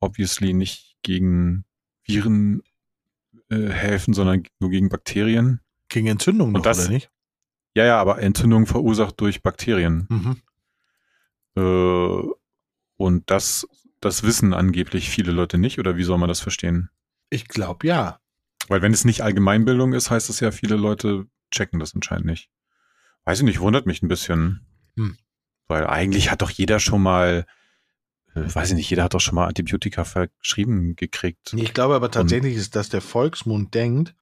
obviously 0.01 0.53
nicht 0.53 0.97
gegen 1.03 1.65
Viren 2.05 2.63
äh, 3.51 3.69
helfen, 3.69 4.15
sondern 4.15 4.43
nur 4.61 4.71
gegen 4.71 4.89
Bakterien. 4.89 5.61
Gegen 5.89 6.07
Entzündung 6.07 6.53
noch, 6.53 6.63
das- 6.63 6.81
oder 6.81 6.89
nicht? 6.91 7.11
Ja, 7.77 7.85
ja, 7.85 8.01
aber 8.01 8.21
Entzündung 8.21 8.67
verursacht 8.67 9.21
durch 9.21 9.43
Bakterien. 9.43 10.07
Mhm. 10.09 10.37
Äh, 11.57 12.29
und 12.97 13.31
das, 13.31 13.67
das 14.01 14.23
wissen 14.23 14.55
angeblich 14.55 15.11
viele 15.11 15.33
Leute 15.33 15.59
nicht, 15.59 15.79
oder 15.79 15.97
wie 15.97 16.05
soll 16.05 16.19
man 16.19 16.29
das 16.29 16.41
verstehen? 16.41 16.91
Ich 17.35 17.49
glaube 17.49 17.87
ja. 17.87 18.21
Weil 18.69 18.81
wenn 18.81 18.93
es 18.93 19.05
nicht 19.05 19.23
Allgemeinbildung 19.23 19.93
ist, 19.93 20.11
heißt 20.11 20.29
das 20.29 20.39
ja, 20.41 20.53
viele 20.53 20.77
Leute 20.77 21.27
checken 21.51 21.81
das 21.81 21.95
anscheinend 21.95 22.27
nicht. 22.27 22.49
Weiß 23.25 23.39
ich 23.41 23.45
nicht, 23.45 23.59
wundert 23.61 23.87
mich 23.87 24.03
ein 24.03 24.09
bisschen. 24.09 24.65
Hm. 24.97 25.17
Weil 25.67 25.87
eigentlich 25.87 26.31
hat 26.31 26.43
doch 26.43 26.51
jeder 26.51 26.79
schon 26.79 27.03
mal, 27.03 27.45
äh, 28.35 28.55
weiß 28.55 28.71
ich 28.71 28.77
nicht, 28.77 28.89
jeder 28.91 29.03
hat 29.03 29.15
doch 29.15 29.21
schon 29.21 29.35
mal 29.35 29.47
Antibiotika 29.49 30.05
verschrieben 30.05 30.95
gekriegt. 30.95 31.53
Ich 31.55 31.75
glaube 31.75 31.95
aber 31.97 32.11
tatsächlich 32.11 32.55
ist, 32.55 32.77
dass 32.77 32.89
der 32.89 33.01
Volksmund 33.01 33.75
denkt, 33.75 34.15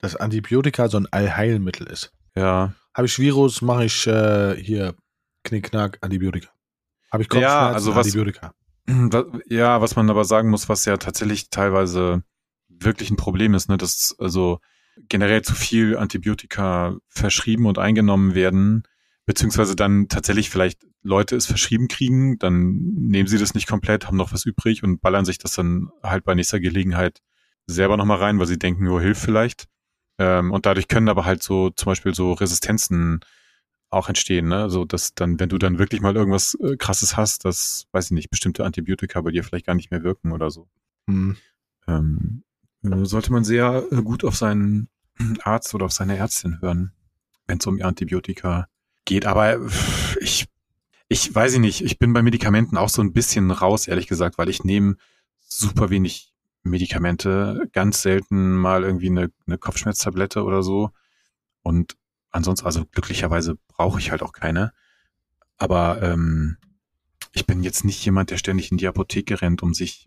dass 0.00 0.16
Antibiotika 0.16 0.88
so 0.88 0.98
ein 0.98 1.06
Allheilmittel 1.10 1.86
ist. 1.86 2.12
Ja, 2.36 2.72
Habe 2.94 3.06
ich 3.06 3.18
Virus, 3.18 3.60
mache 3.62 3.84
ich 3.84 4.06
äh, 4.06 4.54
hier 4.56 4.94
Knickknack, 5.44 5.98
Antibiotika. 6.00 6.48
Habe 7.12 7.22
ich 7.24 7.28
Kopfschmerzen, 7.28 7.58
Ja, 7.66 7.72
also 7.72 7.94
was- 7.94 8.06
Antibiotika. 8.06 8.54
Was- 8.86 9.26
ja, 9.46 9.82
was 9.82 9.96
man 9.96 10.08
aber 10.08 10.24
sagen 10.24 10.48
muss, 10.48 10.70
was 10.70 10.86
ja 10.86 10.96
tatsächlich 10.96 11.50
teilweise 11.50 12.22
wirklich 12.80 13.10
ein 13.10 13.16
Problem 13.16 13.54
ist, 13.54 13.68
ne, 13.68 13.76
dass 13.76 14.14
also 14.18 14.60
generell 15.08 15.42
zu 15.42 15.54
viel 15.54 15.96
Antibiotika 15.96 16.96
verschrieben 17.08 17.66
und 17.66 17.78
eingenommen 17.78 18.34
werden, 18.34 18.82
beziehungsweise 19.26 19.76
dann 19.76 20.08
tatsächlich 20.08 20.50
vielleicht 20.50 20.86
Leute 21.02 21.36
es 21.36 21.46
verschrieben 21.46 21.88
kriegen, 21.88 22.38
dann 22.38 22.72
nehmen 22.94 23.28
sie 23.28 23.38
das 23.38 23.54
nicht 23.54 23.68
komplett, 23.68 24.06
haben 24.06 24.16
noch 24.16 24.32
was 24.32 24.44
übrig 24.46 24.82
und 24.82 25.00
ballern 25.00 25.24
sich 25.24 25.38
das 25.38 25.52
dann 25.52 25.90
halt 26.02 26.24
bei 26.24 26.34
nächster 26.34 26.60
Gelegenheit 26.60 27.20
selber 27.66 27.96
nochmal 27.96 28.18
rein, 28.18 28.38
weil 28.38 28.46
sie 28.46 28.58
denken, 28.58 28.84
nur 28.84 29.00
hilft 29.00 29.22
vielleicht. 29.22 29.66
Ähm, 30.18 30.50
und 30.50 30.66
dadurch 30.66 30.88
können 30.88 31.08
aber 31.08 31.24
halt 31.24 31.42
so 31.42 31.70
zum 31.70 31.90
Beispiel 31.90 32.14
so 32.14 32.32
Resistenzen 32.32 33.20
auch 33.90 34.08
entstehen, 34.08 34.48
ne? 34.48 34.68
So, 34.68 34.84
dass 34.84 35.14
dann, 35.14 35.40
wenn 35.40 35.48
du 35.48 35.58
dann 35.58 35.78
wirklich 35.78 36.00
mal 36.00 36.16
irgendwas 36.16 36.54
äh, 36.60 36.76
krasses 36.76 37.16
hast, 37.16 37.44
dass, 37.44 37.86
weiß 37.92 38.06
ich 38.06 38.10
nicht, 38.12 38.30
bestimmte 38.30 38.64
Antibiotika 38.64 39.20
bei 39.20 39.30
dir 39.30 39.44
vielleicht 39.44 39.66
gar 39.66 39.74
nicht 39.74 39.90
mehr 39.90 40.02
wirken 40.02 40.32
oder 40.32 40.50
so. 40.50 40.68
Hm. 41.06 41.36
Ähm, 41.86 42.42
äh, 42.42 42.47
sollte 42.82 43.32
man 43.32 43.44
sehr 43.44 43.84
äh, 43.90 44.02
gut 44.02 44.24
auf 44.24 44.36
seinen 44.36 44.88
Arzt 45.42 45.74
oder 45.74 45.86
auf 45.86 45.92
seine 45.92 46.16
Ärztin 46.16 46.60
hören, 46.60 46.92
wenn 47.46 47.58
es 47.58 47.66
um 47.66 47.80
Antibiotika 47.82 48.68
geht. 49.04 49.26
Aber 49.26 49.58
ich, 50.20 50.46
ich 51.08 51.34
weiß 51.34 51.54
ich 51.54 51.60
nicht, 51.60 51.82
ich 51.82 51.98
bin 51.98 52.12
bei 52.12 52.22
Medikamenten 52.22 52.76
auch 52.76 52.88
so 52.88 53.02
ein 53.02 53.12
bisschen 53.12 53.50
raus, 53.50 53.88
ehrlich 53.88 54.06
gesagt, 54.06 54.38
weil 54.38 54.48
ich 54.48 54.64
nehme 54.64 54.96
super 55.40 55.90
wenig 55.90 56.32
Medikamente, 56.62 57.68
ganz 57.72 58.02
selten 58.02 58.56
mal 58.56 58.84
irgendwie 58.84 59.08
eine, 59.08 59.30
eine 59.46 59.58
Kopfschmerztablette 59.58 60.44
oder 60.44 60.62
so. 60.62 60.90
Und 61.62 61.96
ansonsten, 62.30 62.66
also 62.66 62.84
glücklicherweise 62.84 63.56
brauche 63.68 63.98
ich 63.98 64.10
halt 64.10 64.22
auch 64.22 64.32
keine. 64.32 64.72
Aber 65.56 66.02
ähm, 66.02 66.58
ich 67.32 67.46
bin 67.46 67.62
jetzt 67.62 67.84
nicht 67.84 68.04
jemand, 68.04 68.30
der 68.30 68.36
ständig 68.36 68.70
in 68.70 68.78
die 68.78 68.86
Apotheke 68.86 69.40
rennt, 69.40 69.62
um 69.62 69.74
sich 69.74 70.06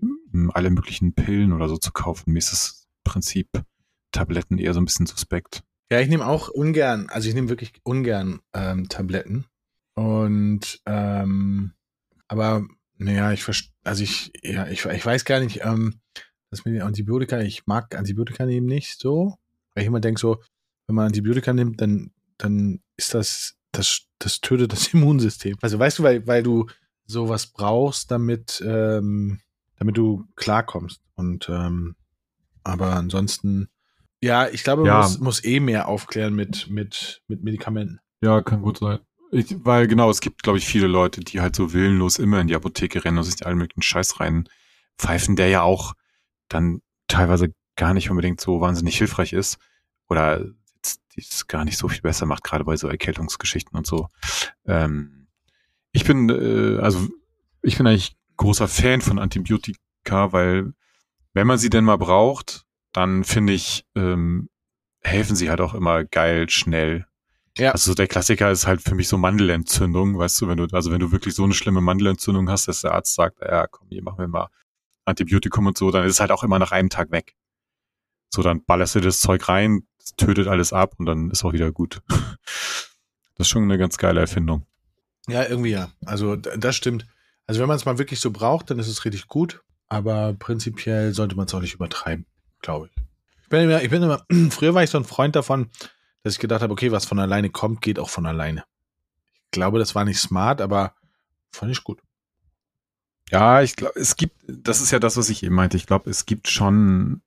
alle 0.53 0.69
möglichen 0.69 1.13
Pillen 1.13 1.53
oder 1.53 1.69
so 1.69 1.77
zu 1.77 1.91
kaufen. 1.91 2.33
Mir 2.33 2.39
ist 2.39 2.51
das 2.51 2.87
Prinzip 3.03 3.47
Tabletten 4.11 4.57
eher 4.57 4.73
so 4.73 4.81
ein 4.81 4.85
bisschen 4.85 5.05
suspekt. 5.05 5.63
Ja, 5.91 5.99
ich 5.99 6.09
nehme 6.09 6.25
auch 6.25 6.49
ungern, 6.49 7.07
also 7.09 7.27
ich 7.27 7.35
nehme 7.35 7.49
wirklich 7.49 7.73
ungern 7.83 8.39
ähm, 8.53 8.87
Tabletten. 8.89 9.45
Und 9.93 10.81
ähm, 10.85 11.73
aber 12.27 12.65
naja, 12.97 13.31
ich 13.33 13.45
also 13.83 14.03
ich, 14.03 14.31
ja, 14.41 14.67
ich, 14.67 14.85
ich 14.85 15.05
weiß 15.05 15.25
gar 15.25 15.39
nicht, 15.39 15.61
ähm, 15.63 15.99
dass 16.49 16.65
mit 16.65 16.75
den 16.75 16.83
Antibiotika, 16.83 17.41
ich 17.41 17.65
mag 17.65 17.95
Antibiotika 17.95 18.45
nehmen 18.45 18.67
nicht 18.67 18.99
so. 18.99 19.37
Weil 19.73 19.83
ich 19.83 19.87
immer 19.87 19.99
denke 19.99 20.19
so, 20.19 20.41
wenn 20.87 20.95
man 20.95 21.07
Antibiotika 21.07 21.53
nimmt, 21.53 21.81
dann, 21.81 22.11
dann 22.37 22.81
ist 22.97 23.13
das, 23.13 23.55
das, 23.71 24.07
das 24.19 24.41
tötet 24.41 24.73
das 24.73 24.87
Immunsystem. 24.93 25.57
Also 25.61 25.79
weißt 25.79 25.99
du, 25.99 26.03
weil, 26.03 26.27
weil 26.27 26.43
du 26.43 26.67
sowas 27.05 27.47
brauchst, 27.47 28.11
damit, 28.11 28.63
ähm, 28.65 29.39
damit 29.81 29.97
du 29.97 30.27
klarkommst. 30.35 31.01
Und 31.15 31.49
ähm, 31.49 31.95
aber 32.63 32.93
ansonsten, 32.93 33.67
ja, 34.21 34.47
ich 34.47 34.63
glaube, 34.63 34.83
man 34.83 34.91
Ja. 34.91 34.97
muss, 35.01 35.19
muss 35.19 35.43
eh 35.43 35.59
mehr 35.59 35.87
aufklären 35.87 36.35
mit, 36.35 36.69
mit, 36.69 37.23
mit 37.27 37.43
Medikamenten. 37.43 37.99
Ja, 38.21 38.43
kann 38.43 38.61
gut 38.61 38.77
sein. 38.77 38.99
Ich, 39.31 39.55
weil 39.65 39.87
genau, 39.87 40.11
es 40.11 40.21
gibt, 40.21 40.43
glaube 40.43 40.59
ich, 40.59 40.65
viele 40.67 40.85
Leute, 40.85 41.21
die 41.21 41.41
halt 41.41 41.55
so 41.55 41.73
willenlos 41.73 42.19
immer 42.19 42.39
in 42.39 42.47
die 42.47 42.55
Apotheke 42.55 43.03
rennen 43.03 43.17
und 43.17 43.23
sich 43.23 43.43
allen 43.43 43.57
möglichen 43.57 43.81
Scheiß 43.81 44.19
rein 44.19 44.47
pfeifen, 44.99 45.35
der 45.35 45.47
ja 45.47 45.63
auch 45.63 45.93
dann 46.47 46.83
teilweise 47.07 47.51
gar 47.75 47.95
nicht 47.95 48.11
unbedingt 48.11 48.39
so 48.39 48.61
wahnsinnig 48.61 48.95
hilfreich 48.99 49.33
ist 49.33 49.57
oder 50.09 50.45
es 51.17 51.47
gar 51.47 51.65
nicht 51.65 51.79
so 51.79 51.87
viel 51.87 52.01
besser 52.01 52.27
macht, 52.27 52.43
gerade 52.43 52.65
bei 52.65 52.77
so 52.77 52.87
Erkältungsgeschichten 52.87 53.75
und 53.75 53.87
so. 53.87 54.09
Ähm, 54.67 55.25
ich 55.91 56.03
bin, 56.05 56.29
äh, 56.29 56.79
also 56.79 57.07
ich 57.63 57.77
bin 57.77 57.87
eigentlich 57.87 58.15
großer 58.41 58.67
Fan 58.67 59.01
von 59.01 59.19
Antibiotika, 59.19 60.33
weil 60.33 60.73
wenn 61.33 61.45
man 61.45 61.59
sie 61.59 61.69
denn 61.69 61.85
mal 61.85 61.97
braucht, 61.97 62.65
dann 62.91 63.23
finde 63.23 63.53
ich, 63.53 63.85
ähm, 63.95 64.49
helfen 65.01 65.35
sie 65.35 65.51
halt 65.51 65.61
auch 65.61 65.75
immer 65.75 66.03
geil, 66.05 66.49
schnell. 66.49 67.05
Ja. 67.55 67.71
Also 67.71 67.93
der 67.93 68.07
Klassiker 68.07 68.49
ist 68.49 68.65
halt 68.65 68.81
für 68.81 68.95
mich 68.95 69.07
so 69.07 69.19
Mandelentzündung, 69.19 70.17
weißt 70.17 70.41
du, 70.41 70.47
wenn 70.47 70.57
du, 70.57 70.65
also 70.71 70.91
wenn 70.91 70.99
du 70.99 71.11
wirklich 71.11 71.35
so 71.35 71.43
eine 71.43 71.53
schlimme 71.53 71.81
Mandelentzündung 71.81 72.49
hast, 72.49 72.67
dass 72.67 72.81
der 72.81 72.93
Arzt 72.93 73.13
sagt, 73.13 73.41
ja, 73.41 73.67
komm, 73.67 73.89
hier 73.89 74.01
machen 74.01 74.17
wir 74.17 74.27
mal 74.27 74.47
Antibiotikum 75.05 75.67
und 75.67 75.77
so, 75.77 75.91
dann 75.91 76.03
ist 76.05 76.13
es 76.13 76.19
halt 76.19 76.31
auch 76.31 76.43
immer 76.43 76.57
nach 76.57 76.71
einem 76.71 76.89
Tag 76.89 77.11
weg. 77.11 77.35
So, 78.29 78.41
dann 78.41 78.63
ballerst 78.65 78.95
du 78.95 79.01
das 79.01 79.19
Zeug 79.19 79.47
rein, 79.49 79.83
tötet 80.17 80.47
alles 80.47 80.73
ab 80.73 80.95
und 80.97 81.05
dann 81.05 81.29
ist 81.29 81.45
auch 81.45 81.53
wieder 81.53 81.71
gut. 81.71 82.01
Das 83.37 83.47
ist 83.47 83.51
schon 83.53 83.63
eine 83.63 83.79
ganz 83.79 83.97
geile 83.97 84.19
Erfindung. 84.19 84.67
Ja, 85.27 85.47
irgendwie 85.47 85.71
ja. 85.71 85.89
Also 86.05 86.35
das 86.35 86.75
stimmt. 86.75 87.07
Also 87.51 87.59
wenn 87.59 87.67
man 87.67 87.75
es 87.75 87.83
mal 87.83 87.97
wirklich 87.97 88.21
so 88.21 88.31
braucht, 88.31 88.69
dann 88.69 88.79
ist 88.79 88.87
es 88.87 89.03
richtig 89.03 89.27
gut. 89.27 89.61
Aber 89.89 90.33
prinzipiell 90.39 91.13
sollte 91.13 91.35
man 91.35 91.47
es 91.47 91.53
auch 91.53 91.59
nicht 91.59 91.73
übertreiben, 91.73 92.25
glaube 92.61 92.87
ich. 92.87 93.03
Ich 93.43 93.49
bin 93.49 93.63
immer, 93.63 93.83
ich 93.83 93.89
bin 93.89 94.01
immer, 94.01 94.25
früher 94.51 94.73
war 94.73 94.83
ich 94.83 94.89
so 94.89 94.97
ein 94.97 95.03
Freund 95.03 95.35
davon, 95.35 95.69
dass 96.23 96.31
ich 96.31 96.39
gedacht 96.39 96.61
habe, 96.61 96.71
okay, 96.71 96.93
was 96.93 97.03
von 97.03 97.19
alleine 97.19 97.49
kommt, 97.49 97.81
geht 97.81 97.99
auch 97.99 98.09
von 98.09 98.25
alleine. 98.25 98.63
Ich 99.43 99.51
glaube, 99.51 99.79
das 99.79 99.95
war 99.95 100.05
nicht 100.05 100.17
smart, 100.17 100.61
aber 100.61 100.95
fand 101.51 101.73
ich 101.73 101.83
gut. 101.83 101.99
Ja, 103.29 103.61
ich 103.61 103.75
glaube, 103.75 103.99
es 103.99 104.15
gibt, 104.15 104.37
das 104.47 104.79
ist 104.79 104.91
ja 104.91 104.99
das, 104.99 105.17
was 105.17 105.27
ich 105.27 105.43
eben 105.43 105.55
meinte. 105.55 105.75
Ich 105.75 105.87
glaube, 105.87 106.09
es 106.09 106.25
gibt 106.25 106.47
schon 106.47 107.21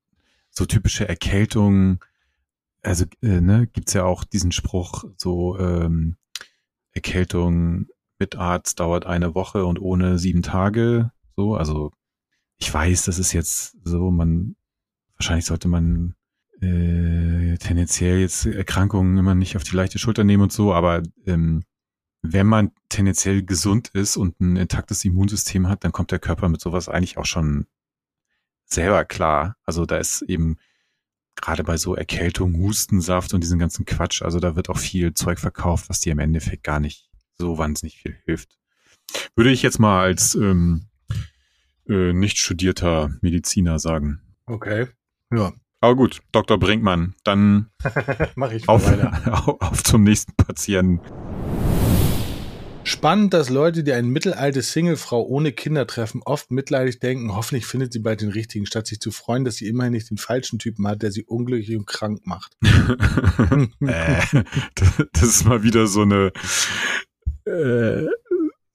so 0.49 0.64
typische 0.64 1.07
Erkältungen. 1.07 2.00
Also, 2.83 3.04
äh, 3.21 3.43
ne, 3.43 3.66
gibt's 3.66 3.93
ja 3.93 4.04
auch 4.04 4.25
diesen 4.25 4.52
Spruch, 4.52 5.04
so 5.19 5.59
ähm, 5.59 6.16
Erkältung 6.93 7.88
mit 8.18 8.37
Arzt 8.37 8.80
dauert 8.80 9.06
eine 9.06 9.35
Woche 9.35 9.64
und 9.64 9.80
ohne 9.80 10.18
sieben 10.18 10.42
Tage. 10.42 11.11
So, 11.37 11.56
also 11.56 11.92
ich 12.59 12.73
weiß, 12.73 13.04
das 13.04 13.18
ist 13.18 13.33
jetzt 13.33 13.76
so, 13.85 14.11
man 14.11 14.56
wahrscheinlich 15.16 15.44
sollte 15.47 15.68
man 15.68 16.14
äh, 16.61 17.56
tendenziell 17.59 18.21
jetzt 18.21 18.47
Erkrankungen 18.47 19.18
immer 19.18 19.35
nicht 19.35 19.56
auf 19.56 19.64
die 19.64 19.76
leichte 19.76 19.99
Schulter 19.99 20.25
nehmen 20.25 20.44
und 20.44 20.52
so, 20.52 20.73
aber 20.73 21.02
ähm, 21.26 21.64
wenn 22.23 22.47
man 22.47 22.73
tendenziell 22.88 23.42
gesund 23.42 23.88
ist 23.88 24.16
und 24.16 24.40
ein 24.40 24.56
intaktes 24.56 25.04
Immunsystem 25.04 25.68
hat, 25.68 25.85
dann 25.85 25.92
kommt 25.92 26.11
der 26.11 26.18
Körper 26.18 26.49
mit 26.49 26.61
sowas 26.61 26.88
eigentlich 26.88 27.18
auch 27.18 27.26
schon 27.26 27.66
selber 28.64 29.04
klar. 29.04 29.56
Also 29.64 29.85
da 29.85 29.99
ist 29.99 30.23
eben 30.23 30.56
gerade 31.37 31.64
bei 31.64 31.76
so 31.76 31.94
Erkältung, 31.94 32.56
Hustensaft 32.56 33.35
und 33.35 33.42
diesen 33.42 33.59
ganzen 33.59 33.85
Quatsch, 33.85 34.23
also 34.23 34.38
da 34.40 34.56
wird 34.56 34.71
auch 34.71 34.78
viel 34.78 35.12
Zeug 35.14 35.38
verkauft, 35.38 35.88
was 35.88 36.00
dir 36.00 36.12
im 36.12 36.18
Endeffekt 36.18 36.62
gar 36.62 36.80
nicht 36.80 37.11
so 37.38 37.59
wahnsinnig 37.59 37.99
viel 37.99 38.17
hilft. 38.25 38.57
Würde 39.37 39.50
ich 39.50 39.62
jetzt 39.62 39.79
mal 39.79 40.03
als 40.03 40.35
ähm, 40.35 40.87
äh, 41.88 42.12
nicht 42.12 42.38
studierter 42.38 43.11
Mediziner 43.21 43.79
sagen. 43.79 44.21
Okay. 44.47 44.87
Ja, 45.33 45.53
Aber 45.81 45.97
gut, 45.97 46.21
Dr. 46.33 46.59
Brinkmann, 46.59 47.14
dann 47.25 47.71
mache 48.37 48.57
ich 48.57 48.69
auf, 48.69 48.87
weiter. 48.87 49.61
auf 49.61 49.83
zum 49.83 50.05
nächsten 50.05 50.35
Patienten. 50.37 51.00
Spannend, 52.87 53.33
dass 53.33 53.49
Leute, 53.49 53.83
die 53.83 53.93
eine 53.93 54.07
mittelalte 54.07 54.61
Singlefrau 54.61 55.23
ohne 55.23 55.53
Kinder 55.53 55.87
treffen, 55.87 56.21
oft 56.23 56.50
mitleidig 56.50 57.00
denken, 57.00 57.35
hoffentlich 57.35 57.64
findet 57.64 57.95
sie 57.95 58.00
bald 58.00 58.21
den 58.21 58.29
richtigen, 58.29 58.67
statt 58.67 58.87
sich 58.87 59.00
zu 59.00 59.11
freuen, 59.11 59.45
dass 59.45 59.57
sie 59.57 59.69
immerhin 59.69 59.95
nicht 59.95 60.11
den 60.11 60.19
falschen 60.19 60.59
Typen 60.59 60.87
hat, 60.87 61.00
der 61.00 61.11
sie 61.11 61.25
unglücklich 61.25 61.75
und 61.79 61.87
krank 61.87 62.26
macht. 62.26 62.55
äh, 63.81 64.45
das 65.12 65.23
ist 65.23 65.47
mal 65.47 65.62
wieder 65.62 65.87
so 65.87 66.03
eine 66.03 66.31
äh, 67.44 68.06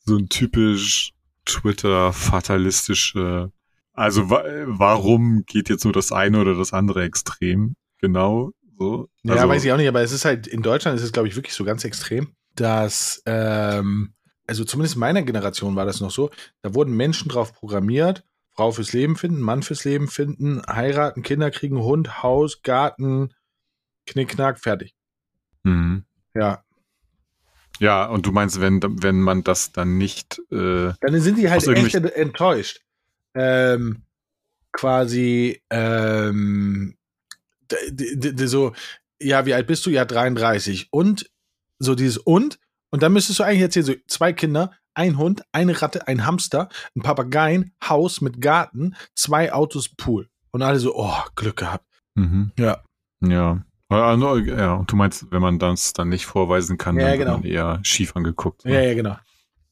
so 0.06 0.18
ein 0.18 0.30
typisch 0.30 1.12
Twitter 1.46 2.14
fatalistische. 2.14 3.52
Also 3.94 4.30
wa 4.30 4.44
warum 4.66 5.44
geht 5.46 5.70
jetzt 5.70 5.84
nur 5.84 5.94
das 5.94 6.12
eine 6.12 6.40
oder 6.40 6.56
das 6.56 6.74
andere 6.74 7.04
Extrem? 7.04 7.76
Genau 8.00 8.52
so. 8.80 9.10
Ja, 9.24 9.34
also, 9.34 9.50
weiß 9.50 9.66
ich 9.66 9.72
auch 9.72 9.78
nicht, 9.78 9.88
aber 9.88 10.02
es 10.02 10.12
ist 10.12 10.26
halt, 10.26 10.48
in 10.48 10.62
Deutschland 10.62 10.98
ist 10.98 11.04
es, 11.04 11.12
glaube 11.12 11.28
ich, 11.28 11.36
wirklich 11.36 11.54
so 11.54 11.66
ganz 11.66 11.84
extrem, 11.84 12.34
dass, 12.56 13.22
ähm, 13.26 14.14
also 14.48 14.64
zumindest 14.64 14.96
in 14.96 15.02
meiner 15.02 15.22
Generation 15.22 15.76
war 15.76 15.86
das 15.86 16.00
noch 16.00 16.12
so, 16.12 16.32
da 16.62 16.74
wurden 16.74 16.96
Menschen 16.96 17.30
drauf 17.30 17.54
programmiert, 17.54 18.24
Frau 18.52 18.72
fürs 18.72 18.94
Leben 18.94 19.16
finden, 19.16 19.42
Mann 19.42 19.64
fürs 19.64 19.84
Leben 19.84 20.08
finden, 20.08 20.62
heiraten, 20.68 21.24
Kinder 21.24 21.52
kriegen, 21.52 21.80
Hund, 21.80 22.24
Haus, 22.24 22.62
Garten, 22.62 23.34
Knickknack, 24.06 24.60
fertig. 24.60 24.96
Mhm. 25.64 26.06
Ja. 26.34 26.64
Ja, 27.80 28.06
und 28.06 28.26
du 28.26 28.32
meinst, 28.32 28.62
wenn 28.62 28.82
wenn 28.82 29.22
man 29.22 29.44
das 29.44 29.72
dann 29.72 29.98
nicht 29.98 30.42
äh, 30.52 30.94
Dann 31.02 31.22
sind 31.22 31.38
die 31.38 31.50
halt 31.50 31.68
echt 31.68 31.96
enttäuscht. 31.96 32.82
Ähm, 33.34 34.04
quasi, 34.72 35.62
ähm, 35.70 36.96
so, 38.46 38.74
ja, 39.20 39.46
wie 39.46 39.54
alt 39.54 39.68
bist 39.68 39.86
du? 39.86 39.90
Ja, 39.90 40.06
33. 40.06 40.88
Und 40.92 41.30
so 41.80 41.96
dieses 41.96 42.18
und, 42.18 42.60
und 42.90 43.04
dann 43.04 43.14
müsstest 43.14 43.40
du 43.40 43.44
eigentlich 43.44 43.62
erzählen, 43.62 43.86
so 43.86 43.94
zwei 44.08 44.34
Kinder, 44.34 44.74
ein 44.94 45.18
Hund, 45.18 45.44
eine 45.52 45.82
Ratte, 45.82 46.08
ein 46.08 46.26
Hamster, 46.26 46.70
ein 46.96 47.02
Papageien, 47.02 47.74
Haus 47.84 48.22
mit 48.22 48.42
Garten, 48.42 48.96
zwei 49.16 49.54
Autos, 49.54 49.90
Pool. 49.90 50.30
Und 50.52 50.62
alle 50.62 50.80
so, 50.80 50.96
oh, 50.96 51.24
Glück 51.36 51.58
gehabt. 51.58 51.86
mhm. 52.16 52.52
Ja. 52.58 52.84
Ja. 53.22 53.64
Also, 53.90 54.38
ja, 54.38 54.74
und 54.76 54.92
du 54.92 54.96
meinst, 54.96 55.32
wenn 55.32 55.42
man 55.42 55.58
das 55.58 55.94
dann 55.94 56.10
nicht 56.10 56.26
vorweisen 56.28 56.78
kann, 56.78 56.98
Ja, 57.00 57.10
dann 57.10 57.18
genau. 57.18 57.32
wird 57.32 57.44
man 57.44 57.52
eher 57.52 57.80
schief 57.84 58.16
angeguckt. 58.16 58.64
Ja, 58.64 58.82
ja, 58.82 58.94
genau. 58.94 59.18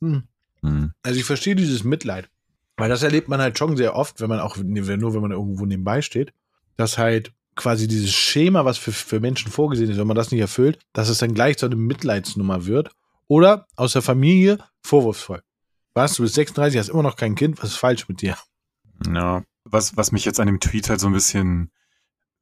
Hm. 0.01 0.23
Mhm. 0.61 0.91
Also 1.03 1.19
ich 1.19 1.25
verstehe 1.25 1.55
dieses 1.55 1.83
Mitleid. 1.83 2.29
Weil 2.77 2.89
das 2.89 3.01
erlebt 3.01 3.27
man 3.27 3.41
halt 3.41 3.57
schon 3.57 3.75
sehr 3.75 3.95
oft, 3.95 4.21
wenn 4.21 4.29
man 4.29 4.39
auch, 4.39 4.55
nur 4.57 4.87
wenn 5.13 5.21
man 5.21 5.31
irgendwo 5.31 5.65
nebenbei 5.65 6.01
steht, 6.03 6.31
dass 6.77 6.97
halt 6.99 7.31
quasi 7.55 7.87
dieses 7.87 8.13
Schema, 8.13 8.65
was 8.65 8.77
für, 8.77 8.91
für 8.91 9.19
Menschen 9.19 9.51
vorgesehen 9.51 9.89
ist, 9.89 9.97
wenn 9.97 10.05
man 10.05 10.15
das 10.15 10.31
nicht 10.31 10.41
erfüllt, 10.41 10.77
dass 10.93 11.09
es 11.09 11.17
dann 11.17 11.33
gleich 11.33 11.57
so 11.57 11.65
eine 11.65 11.75
Mitleidsnummer 11.75 12.65
wird. 12.67 12.91
Oder 13.27 13.65
aus 13.75 13.93
der 13.93 14.03
Familie 14.03 14.59
vorwurfsvoll. 14.83 15.41
Was, 15.93 16.13
du 16.13 16.23
bist 16.23 16.35
36, 16.35 16.79
hast 16.79 16.89
immer 16.89 17.03
noch 17.03 17.15
kein 17.15 17.35
Kind, 17.35 17.61
was 17.61 17.71
ist 17.71 17.77
falsch 17.77 18.07
mit 18.07 18.21
dir? 18.21 18.37
Ja, 19.11 19.43
was, 19.65 19.97
was 19.97 20.11
mich 20.11 20.23
jetzt 20.23 20.39
an 20.39 20.45
dem 20.45 20.59
Tweet 20.59 20.89
halt 20.89 20.99
so 20.99 21.07
ein 21.07 21.13
bisschen, 21.13 21.71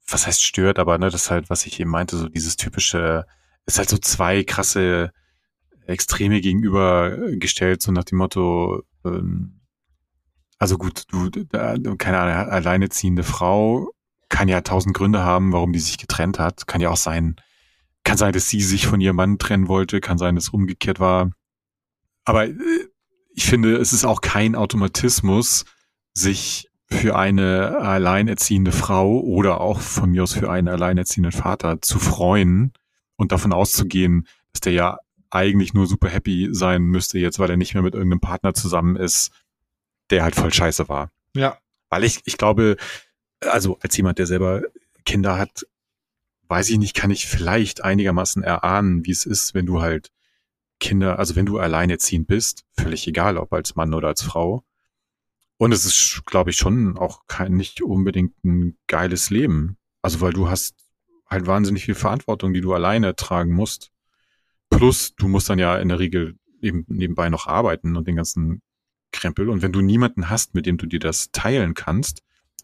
was 0.08 0.28
heißt 0.28 0.44
stört, 0.44 0.80
aber 0.80 0.98
ne, 0.98 1.10
das 1.10 1.24
ist 1.24 1.32
halt, 1.32 1.50
was 1.50 1.66
ich 1.66 1.80
eben 1.80 1.90
meinte, 1.90 2.18
so 2.18 2.30
dieses 2.30 2.58
typische, 2.58 3.26
ist 3.66 3.78
halt 3.78 3.90
so 3.90 3.98
zwei 3.98 4.44
krasse 4.44 5.12
Extreme 5.88 6.42
gegenübergestellt, 6.42 7.82
so 7.82 7.92
nach 7.92 8.04
dem 8.04 8.20
Motto, 8.20 8.84
ähm, 9.04 9.62
also 10.58 10.78
gut, 10.78 11.04
du, 11.10 11.30
da, 11.30 11.76
keine 11.98 12.20
Ahnung, 12.20 12.52
alleineziehende 12.52 13.24
Frau 13.24 13.92
kann 14.30 14.48
ja 14.48 14.62
tausend 14.62 14.96
Gründe 14.96 15.24
haben, 15.24 15.54
warum 15.54 15.74
die 15.74 15.80
sich 15.80 15.98
getrennt 15.98 16.40
hat. 16.40 16.68
Kann 16.68 16.82
ja 16.82 16.90
auch 16.90 16.98
sein, 16.98 17.36
kann 18.04 18.18
sein, 18.18 18.34
dass 18.34 18.50
sie 18.50 18.62
sich 18.62 18.88
von 18.88 19.02
ihrem 19.02 19.16
Mann 19.16 19.38
trennen 19.38 19.68
wollte, 19.68 20.02
kann 20.02 20.18
sein, 20.18 20.36
dass 20.36 20.50
umgekehrt 20.50 21.00
war. 21.00 21.32
Aber 22.24 22.48
äh, 22.48 22.56
ich 23.34 23.46
finde, 23.46 23.78
es 23.78 23.94
ist 23.94 24.06
auch 24.06 24.22
kein 24.22 24.56
Automatismus, 24.56 25.66
sich 26.14 26.70
für 26.88 27.16
eine 27.16 27.78
alleinerziehende 27.80 28.72
Frau 28.72 29.20
oder 29.20 29.62
auch 29.62 29.82
von 29.82 30.12
mir 30.12 30.24
aus 30.24 30.34
für 30.34 30.50
einen 30.50 30.68
alleinerziehenden 30.68 31.32
Vater 31.32 31.82
zu 31.82 32.00
freuen 32.00 32.74
und 33.16 33.32
davon 33.32 33.54
auszugehen, 33.54 34.28
dass 34.52 34.62
der 34.62 34.74
ja 34.74 35.00
eigentlich 35.32 35.74
nur 35.74 35.88
super 35.88 36.10
happy 36.10 36.50
sein 36.52 36.84
müsste 36.84 37.20
jetzt, 37.20 37.40
weil 37.40 37.50
er 37.50 37.58
nicht 37.58 37.74
mehr 37.74 37.84
mit 37.84 37.94
irgendeinem 37.94 38.22
Partner 38.22 38.54
zusammen 38.54 38.96
ist, 38.96 39.32
der 40.10 40.24
halt 40.24 40.36
voll 40.36 40.54
scheiße 40.54 40.88
war. 40.88 41.12
Ja. 41.36 41.58
Weil 41.90 42.04
ich, 42.04 42.22
ich 42.26 42.38
glaube, 42.38 42.78
also 43.42 43.78
als 43.82 43.98
jemand, 43.98 44.20
der 44.20 44.28
selber 44.28 44.62
Kinder 45.06 45.38
hat, 45.38 45.66
weiß 46.48 46.70
ich 46.70 46.78
nicht, 46.78 46.96
kann 46.96 47.12
ich 47.12 47.26
vielleicht 47.26 47.84
einigermaßen 47.84 48.44
erahnen, 48.44 49.06
wie 49.06 49.12
es 49.12 49.26
ist, 49.26 49.54
wenn 49.54 49.66
du 49.66 49.82
halt 49.82 50.12
Kinder, 50.80 51.20
also 51.20 51.36
wenn 51.36 51.46
du 51.46 51.58
alleinerziehend 51.58 52.28
bist, 52.28 52.64
völlig 52.78 53.08
egal, 53.08 53.38
ob 53.38 53.54
als 53.54 53.76
Mann 53.76 53.94
oder 53.94 54.10
als 54.10 54.22
Frau. 54.22 54.64
Und 55.58 55.72
es 55.72 55.86
ist, 55.86 56.24
glaube 56.26 56.50
ich, 56.50 56.58
schon 56.58 56.98
auch 56.98 57.22
kein, 57.28 57.54
nicht 57.54 57.82
unbedingt 57.82 58.44
ein 58.44 58.78
geiles 58.88 59.30
Leben. 59.30 59.78
Also 60.02 60.22
weil 60.22 60.34
du 60.34 60.50
hast 60.50 60.76
halt 61.28 61.48
wahnsinnig 61.48 61.86
viel 61.86 61.96
Verantwortung, 61.96 62.54
die 62.54 62.62
du 62.62 62.74
alleine 62.74 63.16
tragen 63.16 63.54
musst. 63.54 63.92
Plus, 64.70 65.16
du 65.16 65.28
musst 65.28 65.50
dann 65.50 65.60
ja 65.60 65.78
in 65.78 65.90
der 65.90 66.00
Regel 66.00 66.38
eben 66.62 66.86
nebenbei 66.88 67.30
noch 67.30 67.48
arbeiten 67.48 67.96
und 67.96 68.08
den 68.08 68.16
ganzen 68.16 68.62
Krempel. 69.12 69.50
Und 69.50 69.62
wenn 69.62 69.72
du 69.72 69.82
niemanden 69.82 70.30
hast, 70.30 70.54
mit 70.56 70.66
dem 70.66 70.78
du 70.78 70.86
dir 70.86 71.00
das 71.00 71.32
teilen 71.32 71.74
kannst, 71.74 72.22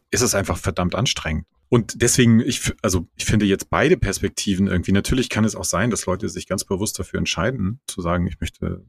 ist 0.09 0.21
es 0.21 0.35
einfach 0.35 0.57
verdammt 0.57 0.95
anstrengend. 0.95 1.45
Und 1.69 2.01
deswegen, 2.01 2.41
ich, 2.41 2.73
also 2.81 3.07
ich 3.15 3.23
finde 3.23 3.45
jetzt 3.45 3.69
beide 3.69 3.95
Perspektiven 3.95 4.67
irgendwie, 4.67 4.91
natürlich 4.91 5.29
kann 5.29 5.45
es 5.45 5.55
auch 5.55 5.63
sein, 5.63 5.89
dass 5.89 6.05
Leute 6.05 6.27
sich 6.27 6.45
ganz 6.45 6.65
bewusst 6.65 6.99
dafür 6.99 7.17
entscheiden, 7.17 7.79
zu 7.87 8.01
sagen, 8.01 8.27
ich 8.27 8.41
möchte, 8.41 8.85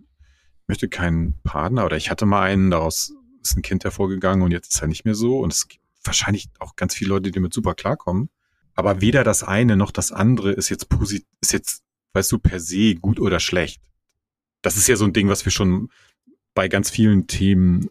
möchte 0.66 0.88
keinen 0.88 1.40
Partner 1.44 1.84
oder 1.84 1.96
ich 1.96 2.10
hatte 2.10 2.26
mal 2.26 2.42
einen, 2.42 2.72
daraus 2.72 3.14
ist 3.42 3.56
ein 3.56 3.62
Kind 3.62 3.84
hervorgegangen 3.84 4.42
und 4.42 4.50
jetzt 4.50 4.72
ist 4.72 4.82
er 4.82 4.88
nicht 4.88 5.04
mehr 5.04 5.14
so. 5.14 5.38
Und 5.38 5.52
es 5.52 5.68
gibt 5.68 5.82
wahrscheinlich 6.04 6.48
auch 6.58 6.76
ganz 6.76 6.94
viele 6.94 7.10
Leute, 7.10 7.24
die 7.24 7.32
damit 7.32 7.54
super 7.54 7.74
klarkommen. 7.74 8.30
Aber 8.74 9.00
weder 9.00 9.24
das 9.24 9.42
eine 9.42 9.76
noch 9.76 9.90
das 9.90 10.12
andere 10.12 10.52
ist 10.52 10.68
jetzt 10.68 10.88
positiv, 10.88 11.26
ist 11.40 11.52
jetzt, 11.52 11.82
weißt 12.14 12.32
du, 12.32 12.38
per 12.38 12.60
se 12.60 12.94
gut 12.94 13.20
oder 13.20 13.40
schlecht. 13.40 13.82
Das 14.62 14.76
ist 14.76 14.88
ja 14.88 14.96
so 14.96 15.04
ein 15.04 15.12
Ding, 15.12 15.28
was 15.28 15.44
wir 15.44 15.52
schon 15.52 15.90
bei 16.54 16.68
ganz 16.68 16.90
vielen 16.90 17.26
Themen 17.26 17.88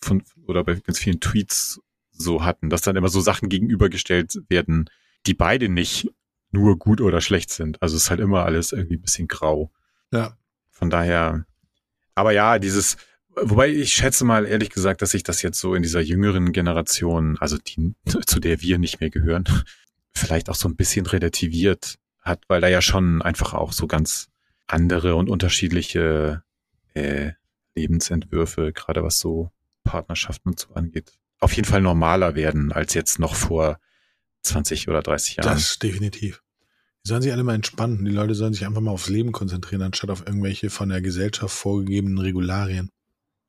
von, 0.00 0.22
oder 0.46 0.64
bei 0.64 0.74
ganz 0.76 0.98
vielen 0.98 1.20
Tweets 1.20 1.80
so 2.12 2.44
hatten, 2.44 2.70
dass 2.70 2.82
dann 2.82 2.96
immer 2.96 3.08
so 3.08 3.20
Sachen 3.20 3.48
gegenübergestellt 3.48 4.40
werden, 4.48 4.88
die 5.26 5.34
beide 5.34 5.68
nicht 5.68 6.10
nur 6.50 6.78
gut 6.78 7.00
oder 7.00 7.20
schlecht 7.20 7.50
sind. 7.50 7.82
Also 7.82 7.96
es 7.96 8.04
ist 8.04 8.10
halt 8.10 8.20
immer 8.20 8.44
alles 8.44 8.72
irgendwie 8.72 8.96
ein 8.96 9.02
bisschen 9.02 9.28
grau. 9.28 9.70
Ja. 10.12 10.36
Von 10.70 10.90
daher, 10.90 11.44
aber 12.14 12.32
ja, 12.32 12.58
dieses, 12.58 12.96
wobei 13.42 13.68
ich 13.68 13.92
schätze 13.92 14.24
mal 14.24 14.46
ehrlich 14.46 14.70
gesagt, 14.70 15.02
dass 15.02 15.10
sich 15.10 15.22
das 15.22 15.42
jetzt 15.42 15.60
so 15.60 15.74
in 15.74 15.82
dieser 15.82 16.00
jüngeren 16.00 16.52
Generation, 16.52 17.38
also 17.38 17.58
die, 17.58 17.94
zu 18.26 18.40
der 18.40 18.60
wir 18.60 18.78
nicht 18.78 19.00
mehr 19.00 19.10
gehören, 19.10 19.44
vielleicht 20.12 20.48
auch 20.48 20.54
so 20.54 20.68
ein 20.68 20.76
bisschen 20.76 21.06
relativiert 21.06 21.98
hat, 22.20 22.42
weil 22.48 22.60
da 22.60 22.68
ja 22.68 22.82
schon 22.82 23.22
einfach 23.22 23.54
auch 23.54 23.72
so 23.72 23.86
ganz 23.86 24.28
andere 24.66 25.14
und 25.16 25.30
unterschiedliche 25.30 26.42
äh, 26.94 27.32
Lebensentwürfe, 27.74 28.72
gerade 28.72 29.02
was 29.02 29.18
so 29.18 29.50
Partnerschaften 29.84 30.50
und 30.50 30.60
so 30.60 30.74
angeht, 30.74 31.12
auf 31.40 31.52
jeden 31.52 31.66
Fall 31.66 31.80
normaler 31.80 32.34
werden 32.34 32.72
als 32.72 32.94
jetzt 32.94 33.18
noch 33.18 33.34
vor 33.34 33.78
20 34.42 34.88
oder 34.88 35.02
30 35.02 35.36
Jahren. 35.36 35.48
Das 35.48 35.78
definitiv. 35.78 36.42
Die 37.04 37.08
sollen 37.08 37.22
sich 37.22 37.32
alle 37.32 37.44
mal 37.44 37.54
entspannen. 37.54 38.04
Die 38.04 38.10
Leute 38.10 38.34
sollen 38.34 38.52
sich 38.52 38.66
einfach 38.66 38.80
mal 38.80 38.90
aufs 38.90 39.08
Leben 39.08 39.32
konzentrieren, 39.32 39.82
anstatt 39.82 40.10
auf 40.10 40.26
irgendwelche 40.26 40.68
von 40.68 40.88
der 40.88 41.00
Gesellschaft 41.00 41.54
vorgegebenen 41.54 42.18
Regularien. 42.18 42.90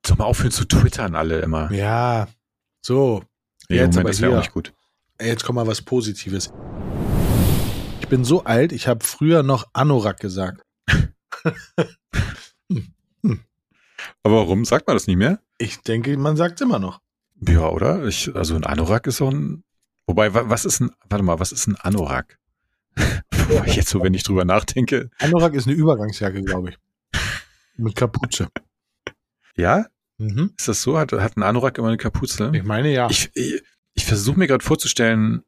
Soll 0.06 0.16
mal 0.16 0.24
aufhören 0.24 0.50
zu 0.50 0.64
twittern 0.64 1.14
alle 1.14 1.40
immer. 1.40 1.70
Ja, 1.72 2.28
so. 2.82 3.22
Nee, 3.68 3.76
jetzt 3.76 3.96
Moment, 3.96 4.16
aber 4.16 4.26
hier. 4.28 4.36
auch 4.36 4.40
nicht 4.42 4.52
gut. 4.52 4.72
Jetzt 5.20 5.44
kommt 5.44 5.56
mal 5.56 5.66
was 5.66 5.82
Positives. 5.82 6.52
Ich 8.00 8.08
bin 8.08 8.24
so 8.24 8.44
alt, 8.44 8.72
ich 8.72 8.88
habe 8.88 9.04
früher 9.04 9.42
noch 9.42 9.66
Anorak 9.72 10.18
gesagt. 10.20 10.62
Aber 14.22 14.36
warum 14.36 14.64
sagt 14.64 14.86
man 14.86 14.96
das 14.96 15.06
nicht 15.06 15.16
mehr? 15.16 15.40
Ich 15.58 15.82
denke, 15.82 16.16
man 16.16 16.36
sagt 16.36 16.60
immer 16.60 16.78
noch. 16.78 17.00
Ja, 17.46 17.68
oder? 17.68 18.04
Ich, 18.06 18.34
also 18.34 18.54
ein 18.54 18.64
Anorak 18.64 19.06
ist 19.06 19.18
so 19.18 19.30
ein. 19.30 19.62
Wobei, 20.06 20.32
wa- 20.34 20.44
was 20.48 20.64
ist 20.64 20.80
ein, 20.80 20.90
warte 21.08 21.22
mal, 21.24 21.38
was 21.38 21.52
ist 21.52 21.66
ein 21.66 21.76
Anorak? 21.76 22.38
Jetzt 23.66 23.88
so, 23.90 24.02
wenn 24.02 24.14
ich 24.14 24.22
drüber 24.22 24.44
nachdenke. 24.44 25.10
Anorak 25.18 25.54
ist 25.54 25.66
eine 25.66 25.76
Übergangsjacke, 25.76 26.42
glaube 26.42 26.70
ich. 26.70 26.78
Mit 27.76 27.94
Kapuze. 27.96 28.48
Ja? 29.56 29.86
Mhm. 30.18 30.52
Ist 30.58 30.68
das 30.68 30.82
so? 30.82 30.98
Hat, 30.98 31.12
hat 31.12 31.36
ein 31.36 31.42
Anorak 31.42 31.78
immer 31.78 31.88
eine 31.88 31.96
Kapuze? 31.96 32.50
Ich 32.54 32.62
meine 32.62 32.92
ja. 32.92 33.08
Ich, 33.10 33.30
ich, 33.34 33.62
ich 33.94 34.04
versuche 34.04 34.38
mir 34.38 34.46
gerade 34.46 34.64
vorzustellen, 34.64 35.42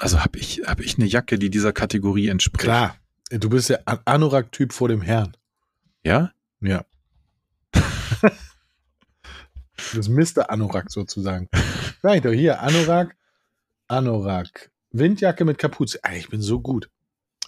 also 0.00 0.20
habe 0.24 0.38
ich, 0.38 0.62
hab 0.66 0.80
ich 0.80 0.96
eine 0.98 1.06
Jacke, 1.06 1.38
die 1.38 1.50
dieser 1.50 1.72
Kategorie 1.72 2.28
entspricht? 2.28 2.64
Klar. 2.64 2.96
Du 3.30 3.48
bist 3.50 3.68
der 3.68 3.86
An- 3.86 4.00
Anorak-Typ 4.04 4.72
vor 4.72 4.88
dem 4.88 5.02
Herrn. 5.02 5.36
Ja? 6.04 6.32
Ja. 6.60 6.84
das 9.94 10.08
Mr. 10.08 10.50
Anorak 10.50 10.90
sozusagen. 10.90 11.48
Sag 12.02 12.16
ich 12.16 12.22
doch 12.22 12.32
hier, 12.32 12.60
Anorak, 12.60 13.16
Anorak. 13.88 14.70
Windjacke 14.90 15.44
mit 15.44 15.58
Kapuze. 15.58 15.98
Ey, 16.02 16.18
ich 16.18 16.28
bin 16.28 16.40
so 16.40 16.60
gut. 16.60 16.90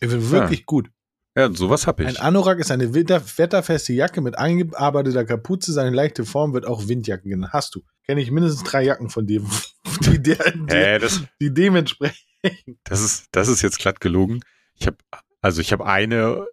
Ich 0.00 0.08
bin 0.10 0.30
wirklich 0.30 0.66
gut. 0.66 0.90
Ja, 1.36 1.52
sowas 1.52 1.86
habe 1.86 2.04
Ein 2.04 2.12
ich. 2.14 2.20
Anorak 2.20 2.58
ist 2.58 2.70
eine 2.72 2.92
wetterfeste 2.92 3.92
Jacke 3.92 4.20
mit 4.20 4.36
eingearbeiteter 4.36 5.24
Kapuze. 5.24 5.72
Seine 5.72 5.94
leichte 5.94 6.24
Form 6.24 6.52
wird 6.52 6.66
auch 6.66 6.88
Windjacke 6.88 7.28
genannt. 7.28 7.52
Hast 7.52 7.74
du. 7.74 7.82
Kenne 8.06 8.20
ich 8.20 8.30
mindestens 8.32 8.64
drei 8.68 8.82
Jacken 8.84 9.10
von 9.10 9.26
dir, 9.26 9.42
die, 10.06 10.20
der, 10.20 10.36
die, 10.52 10.74
Hä, 10.74 10.98
das, 10.98 11.22
die 11.40 11.54
dementsprechend. 11.54 12.18
das 12.84 13.00
ist, 13.00 13.26
das 13.32 13.46
ist 13.48 13.62
jetzt 13.62 13.78
glatt 13.78 14.00
gelogen. 14.00 14.40
Ich 14.74 14.86
habe, 14.88 14.96
also 15.40 15.60
ich 15.60 15.72
habe 15.72 15.86
eine, 15.86 16.46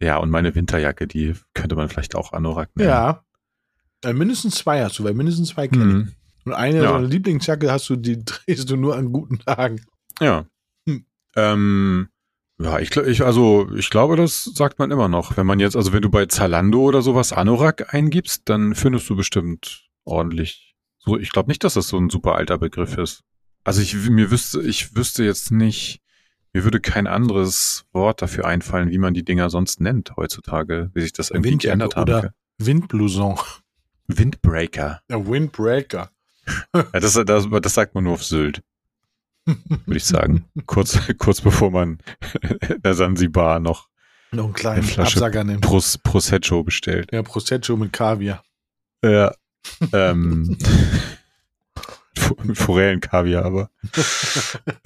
ja, 0.00 0.16
und 0.16 0.30
meine 0.30 0.54
Winterjacke, 0.54 1.06
die 1.06 1.34
könnte 1.52 1.76
man 1.76 1.88
vielleicht 1.90 2.14
auch 2.14 2.32
Anorak 2.32 2.74
nennen. 2.76 2.88
Ja. 2.88 3.24
Äh, 4.04 4.14
mindestens 4.14 4.54
zwei 4.56 4.82
hast 4.82 4.98
du, 4.98 5.04
weil 5.04 5.14
mindestens 5.14 5.50
zwei 5.50 5.68
kenne 5.68 5.84
ich. 5.84 5.92
Hm. 5.92 6.12
Und 6.46 6.52
eine 6.54 6.82
Ja. 6.82 6.88
so 6.88 6.94
eine 6.94 7.06
Lieblingsjacke 7.06 7.70
hast 7.70 7.88
du, 7.90 7.96
die 7.96 8.24
drehst 8.24 8.70
du 8.70 8.76
nur 8.76 8.96
an 8.96 9.12
guten 9.12 9.38
Tagen. 9.40 9.84
Ja. 10.20 10.46
Hm. 10.88 11.04
Ähm, 11.36 12.08
ja, 12.62 12.78
ich, 12.78 12.96
ich, 12.96 13.24
also, 13.24 13.68
ich 13.76 13.90
glaube, 13.90 14.16
das 14.16 14.44
sagt 14.44 14.78
man 14.78 14.90
immer 14.90 15.08
noch. 15.08 15.36
Wenn 15.36 15.46
man 15.46 15.60
jetzt, 15.60 15.76
also 15.76 15.92
wenn 15.92 16.02
du 16.02 16.10
bei 16.10 16.26
Zalando 16.26 16.80
oder 16.82 17.02
sowas 17.02 17.32
Anorak 17.32 17.92
eingibst, 17.94 18.42
dann 18.48 18.74
findest 18.74 19.08
du 19.10 19.16
bestimmt 19.16 19.88
ordentlich. 20.04 20.74
So, 20.98 21.18
ich 21.18 21.30
glaube 21.32 21.50
nicht, 21.50 21.64
dass 21.64 21.74
das 21.74 21.88
so 21.88 21.98
ein 21.98 22.10
super 22.10 22.34
alter 22.36 22.58
Begriff 22.58 22.96
ist. 22.98 23.22
Also 23.64 23.80
ich, 23.82 23.94
mir 23.94 24.30
wüsste, 24.30 24.60
ich 24.62 24.94
wüsste 24.96 25.24
jetzt 25.24 25.50
nicht, 25.50 26.00
mir 26.52 26.64
würde 26.64 26.80
kein 26.80 27.06
anderes 27.06 27.84
Wort 27.92 28.22
dafür 28.22 28.44
einfallen, 28.46 28.90
wie 28.90 28.98
man 28.98 29.14
die 29.14 29.24
Dinger 29.24 29.50
sonst 29.50 29.80
nennt 29.80 30.12
heutzutage, 30.16 30.90
wie 30.94 31.00
sich 31.00 31.12
das 31.12 31.30
irgendwie 31.30 31.50
Windjacke 31.52 31.78
geändert 31.78 31.96
hat. 31.96 32.08
oder- 32.08 32.34
Windblouson. 32.58 33.38
Windbreaker. 34.08 35.00
Der 35.08 35.26
Windbreaker. 35.26 36.10
Ja, 36.74 36.84
das, 36.92 37.14
das, 37.24 37.48
das 37.50 37.74
sagt 37.74 37.94
man 37.94 38.04
nur 38.04 38.14
auf 38.14 38.24
Sylt, 38.24 38.62
würde 39.44 39.96
ich 39.96 40.04
sagen. 40.04 40.44
kurz, 40.66 40.98
kurz 41.18 41.40
bevor 41.40 41.70
man 41.70 41.98
der 42.84 42.94
Sansibar 42.94 43.58
noch 43.60 43.88
Noch 44.30 44.44
einen 44.44 44.52
kleinen 44.54 44.78
Eine 44.82 44.86
Flasche 44.88 45.16
Absacker 45.18 45.44
nimmt. 45.44 45.60
Pros, 45.62 45.98
Prosecco 45.98 46.62
bestellt. 46.62 47.10
Ja, 47.12 47.22
Prosecco 47.22 47.76
mit 47.76 47.92
Kaviar. 47.92 48.42
Ja. 49.04 49.34
ähm, 49.92 50.56
mit 52.44 52.56
Forellenkaviar, 52.58 53.44
aber 53.44 53.70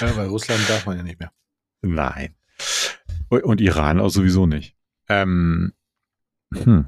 Ja, 0.00 0.12
bei 0.12 0.26
Russland 0.26 0.68
darf 0.68 0.84
man 0.86 0.96
ja 0.96 1.02
nicht 1.02 1.18
mehr. 1.20 1.32
nein. 1.82 2.34
Und, 3.28 3.44
und 3.44 3.60
Iran 3.60 4.00
auch 4.00 4.08
sowieso 4.10 4.46
nicht. 4.46 4.76
Ähm, 5.08 5.72
hm. 6.52 6.86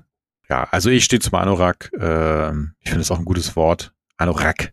Ja, 0.48 0.64
also 0.70 0.90
ich 0.90 1.04
stehe 1.04 1.20
zum 1.20 1.34
Anorak. 1.34 1.90
Ähm, 1.98 2.74
ich 2.80 2.90
finde 2.90 3.02
es 3.02 3.10
auch 3.10 3.18
ein 3.18 3.24
gutes 3.24 3.54
Wort. 3.56 3.92
Anorak. 4.16 4.72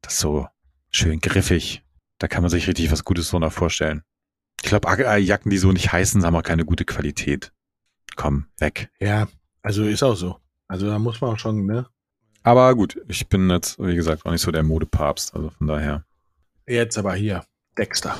Das 0.00 0.14
ist 0.14 0.20
so 0.20 0.48
schön 0.94 1.20
griffig. 1.20 1.82
Da 2.18 2.28
kann 2.28 2.42
man 2.42 2.50
sich 2.50 2.68
richtig 2.68 2.92
was 2.92 3.04
Gutes 3.04 3.30
drunter 3.30 3.50
vorstellen. 3.50 4.02
Ich 4.62 4.68
glaube, 4.68 4.88
Jacken, 5.18 5.50
die 5.50 5.58
so 5.58 5.72
nicht 5.72 5.90
heißen, 5.90 6.24
haben 6.24 6.36
auch 6.36 6.42
keine 6.42 6.64
gute 6.64 6.84
Qualität. 6.84 7.52
Komm, 8.14 8.46
weg. 8.58 8.90
Ja, 9.00 9.26
also 9.62 9.84
ist 9.84 10.02
auch 10.02 10.14
so. 10.14 10.36
Also 10.68 10.86
da 10.86 10.98
muss 10.98 11.20
man 11.20 11.32
auch 11.32 11.38
schon, 11.38 11.66
ne? 11.66 11.86
Aber 12.44 12.74
gut, 12.74 13.00
ich 13.08 13.28
bin 13.28 13.50
jetzt, 13.50 13.78
wie 13.78 13.96
gesagt, 13.96 14.24
auch 14.24 14.30
nicht 14.30 14.42
so 14.42 14.52
der 14.52 14.62
Modepapst. 14.62 15.34
Also 15.34 15.50
von 15.50 15.66
daher. 15.66 16.04
Jetzt 16.66 16.98
aber 16.98 17.14
hier, 17.14 17.44
Dexter. 17.76 18.16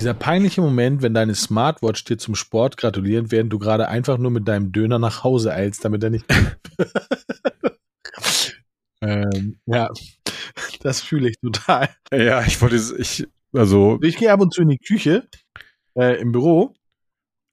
Dieser 0.00 0.14
peinliche 0.14 0.60
Moment, 0.60 1.02
wenn 1.02 1.14
deine 1.14 1.36
Smartwatch 1.36 2.04
dir 2.04 2.18
zum 2.18 2.34
Sport 2.34 2.76
gratuliert, 2.76 3.30
während 3.30 3.52
du 3.52 3.60
gerade 3.60 3.88
einfach 3.88 4.18
nur 4.18 4.32
mit 4.32 4.48
deinem 4.48 4.72
Döner 4.72 4.98
nach 4.98 5.22
Hause 5.22 5.52
eilst, 5.52 5.84
damit 5.84 6.02
er 6.02 6.10
nicht. 6.10 6.26
ähm, 9.00 9.58
ja, 9.66 9.90
das 10.82 11.00
fühle 11.00 11.30
ich 11.30 11.38
total. 11.40 11.88
Ja, 12.12 12.42
ich 12.42 12.60
wollte, 12.60 12.76
ich, 12.98 13.26
also. 13.52 13.98
Ich 14.02 14.16
gehe 14.16 14.32
ab 14.32 14.40
und 14.40 14.52
zu 14.52 14.62
in 14.62 14.68
die 14.68 14.78
Küche 14.78 15.28
äh, 15.96 16.20
im 16.20 16.32
Büro. 16.32 16.74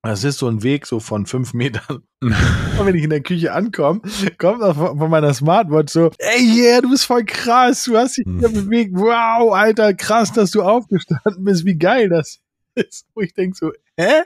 Das 0.01 0.23
ist 0.23 0.37
so 0.37 0.47
ein 0.47 0.63
Weg 0.63 0.85
so 0.85 1.01
von 1.01 1.25
fünf 1.25 1.53
Metern. 1.53 2.03
und 2.21 2.85
wenn 2.85 2.95
ich 2.95 3.03
in 3.03 3.09
der 3.09 3.21
Küche 3.21 3.51
ankomme, 3.51 4.01
kommt 4.37 4.63
auch 4.63 4.75
von 4.75 5.09
meiner 5.09 5.33
Smartwatch 5.33 5.91
so, 5.91 6.09
ey, 6.19 6.41
yeah, 6.41 6.81
du 6.81 6.89
bist 6.89 7.05
voll 7.05 7.25
krass, 7.25 7.83
du 7.83 7.97
hast 7.97 8.17
dich 8.17 8.25
hier 8.25 8.49
bewegt. 8.49 8.93
Wow, 8.95 9.53
Alter, 9.53 9.93
krass, 9.93 10.31
dass 10.31 10.51
du 10.51 10.61
aufgestanden 10.61 11.43
bist. 11.43 11.65
Wie 11.65 11.77
geil 11.77 12.07
das 12.07 12.39
ist. 12.75 13.07
Wo 13.13 13.21
ich 13.21 13.33
denke 13.33 13.57
so, 13.57 13.73
hä? 13.97 14.23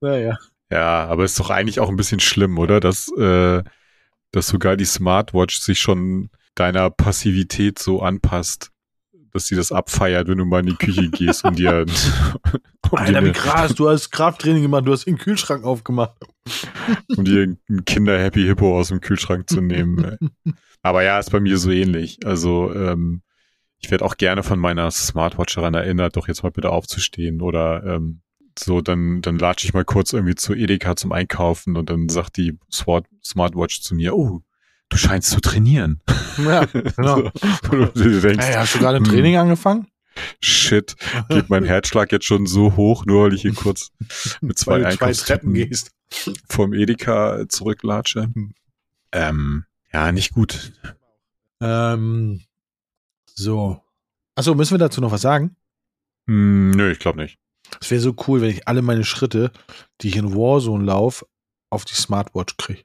Naja. 0.00 0.38
Ja, 0.70 1.06
aber 1.06 1.24
ist 1.24 1.38
doch 1.38 1.50
eigentlich 1.50 1.80
auch 1.80 1.88
ein 1.88 1.96
bisschen 1.96 2.20
schlimm, 2.20 2.56
oder? 2.58 2.78
Dass, 2.78 3.08
äh, 3.18 3.62
dass 4.30 4.48
sogar 4.48 4.76
die 4.76 4.84
Smartwatch 4.84 5.58
sich 5.58 5.80
schon 5.80 6.30
deiner 6.54 6.90
Passivität 6.90 7.78
so 7.78 8.02
anpasst 8.02 8.72
dass 9.32 9.46
sie 9.46 9.56
das 9.56 9.72
abfeiert, 9.72 10.28
wenn 10.28 10.38
du 10.38 10.44
mal 10.44 10.60
in 10.60 10.66
die 10.66 10.76
Küche 10.76 11.08
gehst 11.08 11.44
und 11.44 11.58
dir. 11.58 11.86
um 12.90 12.98
Alter, 12.98 13.24
wie 13.24 13.32
krass, 13.32 13.74
du 13.74 13.88
hast 13.88 14.10
Krafttraining 14.10 14.62
gemacht, 14.62 14.86
du 14.86 14.92
hast 14.92 15.06
den 15.06 15.18
Kühlschrank 15.18 15.64
aufgemacht. 15.64 16.14
um 17.16 17.24
dir 17.24 17.56
ein 17.68 17.84
Kinder-Happy 17.84 18.42
Hippo 18.42 18.78
aus 18.78 18.88
dem 18.88 19.00
Kühlschrank 19.00 19.48
zu 19.48 19.60
nehmen. 19.60 20.18
Aber 20.82 21.02
ja, 21.02 21.18
ist 21.18 21.30
bei 21.30 21.40
mir 21.40 21.56
so 21.58 21.70
ähnlich. 21.70 22.18
Also, 22.24 22.72
ähm, 22.74 23.22
ich 23.78 23.90
werde 23.90 24.04
auch 24.04 24.16
gerne 24.16 24.42
von 24.42 24.58
meiner 24.58 24.90
Smartwatch 24.90 25.54
daran 25.54 25.74
erinnert, 25.74 26.16
doch 26.16 26.28
jetzt 26.28 26.42
mal 26.42 26.50
bitte 26.50 26.70
aufzustehen 26.70 27.40
oder 27.40 27.82
ähm, 27.84 28.20
so, 28.58 28.80
dann, 28.80 29.22
dann 29.22 29.38
latsche 29.38 29.66
ich 29.66 29.74
mal 29.74 29.84
kurz 29.84 30.12
irgendwie 30.12 30.34
zu 30.34 30.54
Edeka 30.54 30.94
zum 30.94 31.10
Einkaufen 31.10 31.76
und 31.76 31.88
dann 31.90 32.08
sagt 32.08 32.36
die 32.36 32.58
Smart 32.70 33.06
Smartwatch 33.24 33.80
zu 33.80 33.94
mir, 33.94 34.14
oh, 34.14 34.42
du 34.92 34.98
scheinst 34.98 35.30
zu 35.30 35.40
trainieren. 35.40 36.00
Ja, 36.38 36.64
genau. 36.64 37.30
so, 37.36 37.84
du 37.92 38.20
denkst, 38.22 38.46
hey, 38.46 38.54
hast 38.54 38.74
du 38.74 38.78
gerade 38.78 38.96
ein 38.96 39.04
hm, 39.04 39.12
Training 39.12 39.36
angefangen? 39.36 39.86
Shit, 40.40 40.96
geht 41.28 41.50
mein 41.50 41.66
Herzschlag 41.66 42.10
jetzt 42.10 42.24
schon 42.24 42.46
so 42.46 42.74
hoch, 42.74 43.04
nur 43.04 43.24
weil 43.24 43.34
ich 43.34 43.42
hier 43.42 43.52
kurz 43.52 43.90
mit 44.40 44.58
zwei 44.58 44.86
Einkaufstreppen 44.86 45.52
gehst. 45.52 45.90
vom 46.48 46.72
Edeka 46.72 47.44
zurücklatsche. 47.50 48.30
Hm. 48.34 48.54
Ähm, 49.12 49.66
ja, 49.92 50.10
nicht 50.10 50.32
gut. 50.32 50.72
Ähm, 51.60 52.40
so. 53.26 53.82
Achso, 54.34 54.54
müssen 54.54 54.72
wir 54.72 54.78
dazu 54.78 55.02
noch 55.02 55.12
was 55.12 55.20
sagen? 55.20 55.54
Hm, 56.28 56.70
nö, 56.70 56.92
ich 56.92 56.98
glaube 56.98 57.20
nicht. 57.20 57.38
Es 57.78 57.90
wäre 57.90 58.00
so 58.00 58.16
cool, 58.26 58.40
wenn 58.40 58.50
ich 58.50 58.66
alle 58.66 58.80
meine 58.80 59.04
Schritte, 59.04 59.52
die 60.00 60.08
ich 60.08 60.16
in 60.16 60.34
Warzone 60.34 60.84
laufe, 60.84 61.26
auf 61.68 61.84
die 61.84 61.94
Smartwatch 61.94 62.56
kriege. 62.56 62.84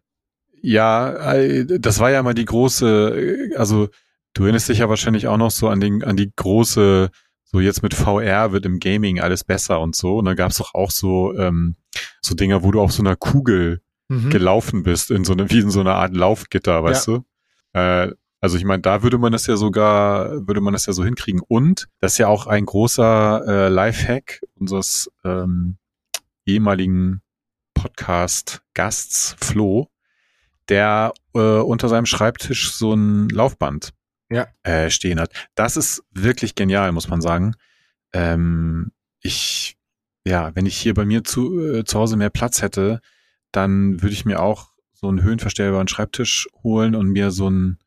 Ja, 0.62 1.34
äh, 1.34 1.66
das 1.80 2.00
war 2.00 2.12
ja 2.12 2.24
mal 2.24 2.34
die 2.34 2.46
große, 2.46 3.50
äh, 3.52 3.56
also 3.56 3.90
du 4.34 4.44
erinnerst 4.44 4.70
dich 4.70 4.80
ja 4.80 4.90
wahrscheinlich 4.90 5.28
auch 5.28 5.38
noch 5.38 5.52
so 5.52 5.70
an 5.70 5.80
den, 5.80 6.04
an 6.04 6.18
die 6.18 6.32
große, 6.36 7.10
so 7.44 7.60
jetzt 7.60 7.84
mit 7.84 7.94
VR 7.94 8.52
wird 8.52 8.66
im 8.66 8.80
Gaming 8.80 9.20
alles 9.20 9.44
besser 9.44 9.80
und 9.80 9.96
so. 9.96 10.18
Und 10.18 10.26
dann 10.26 10.36
gab 10.36 10.52
es 10.52 10.58
doch 10.58 10.74
auch 10.74 10.92
so, 10.92 11.34
ähm, 11.38 11.76
so 12.22 12.36
Dinger, 12.36 12.64
wo 12.64 12.72
du 12.72 12.82
auf 12.82 12.92
so 12.92 13.02
einer 13.02 13.16
Kugel 13.16 13.82
mhm. 14.10 14.30
gelaufen 14.30 14.84
bist, 14.84 15.12
in 15.12 15.24
so 15.24 15.34
eine, 15.34 15.50
wie 15.50 15.60
in 15.60 15.72
so 15.72 15.80
einer 15.80 15.96
Art 15.96 16.16
Laufgitter, 16.16 16.84
weißt 16.84 17.08
ja. 17.08 17.14
du? 17.14 17.24
Äh, 17.80 18.12
also 18.40 18.58
ich 18.58 18.66
meine, 18.66 18.82
da 18.82 19.02
würde 19.02 19.18
man 19.18 19.32
das 19.32 19.48
ja 19.48 19.58
sogar, 19.58 20.48
würde 20.48 20.62
man 20.62 20.74
das 20.74 20.86
ja 20.86 20.94
so 20.94 21.04
hinkriegen. 21.04 21.42
Und 21.48 21.88
das 22.00 22.14
ist 22.14 22.18
ja 22.20 22.28
auch 22.28 22.48
ein 22.48 22.66
großer 22.66 23.44
äh, 23.48 23.70
Lifehack 23.70 24.42
unseres 24.56 25.10
ähm, 25.24 25.78
ehemaligen 26.46 27.22
Podcast-Gasts 27.74 29.36
Flo, 29.40 29.90
der 30.70 31.14
äh, 31.34 31.40
unter 31.40 31.90
seinem 31.90 32.06
Schreibtisch 32.06 32.72
so 32.72 32.94
ein 32.94 33.30
Laufband 33.30 33.94
ja. 34.30 34.48
äh, 34.64 34.90
stehen 34.90 35.20
hat. 35.20 35.32
Das 35.56 35.78
ist 35.78 36.04
wirklich 36.12 36.56
genial, 36.56 36.92
muss 36.92 37.08
man 37.08 37.22
sagen. 37.22 37.56
Ähm, 38.14 38.92
ich, 39.22 39.78
ja, 40.26 40.56
wenn 40.56 40.66
ich 40.66 40.78
hier 40.78 40.94
bei 40.94 41.06
mir 41.06 41.24
zu, 41.24 41.60
äh, 41.60 41.84
zu 41.86 42.00
Hause 42.00 42.18
mehr 42.18 42.30
Platz 42.30 42.62
hätte, 42.62 43.02
dann 43.52 44.02
würde 44.02 44.14
ich 44.14 44.26
mir 44.26 44.42
auch 44.42 44.72
so 44.94 45.08
einen 45.08 45.22
höhenverstellbaren 45.22 45.88
Schreibtisch 45.88 46.48
holen 46.64 46.96
und 46.96 47.08
mir 47.10 47.32
so 47.32 47.50
ein 47.50 47.78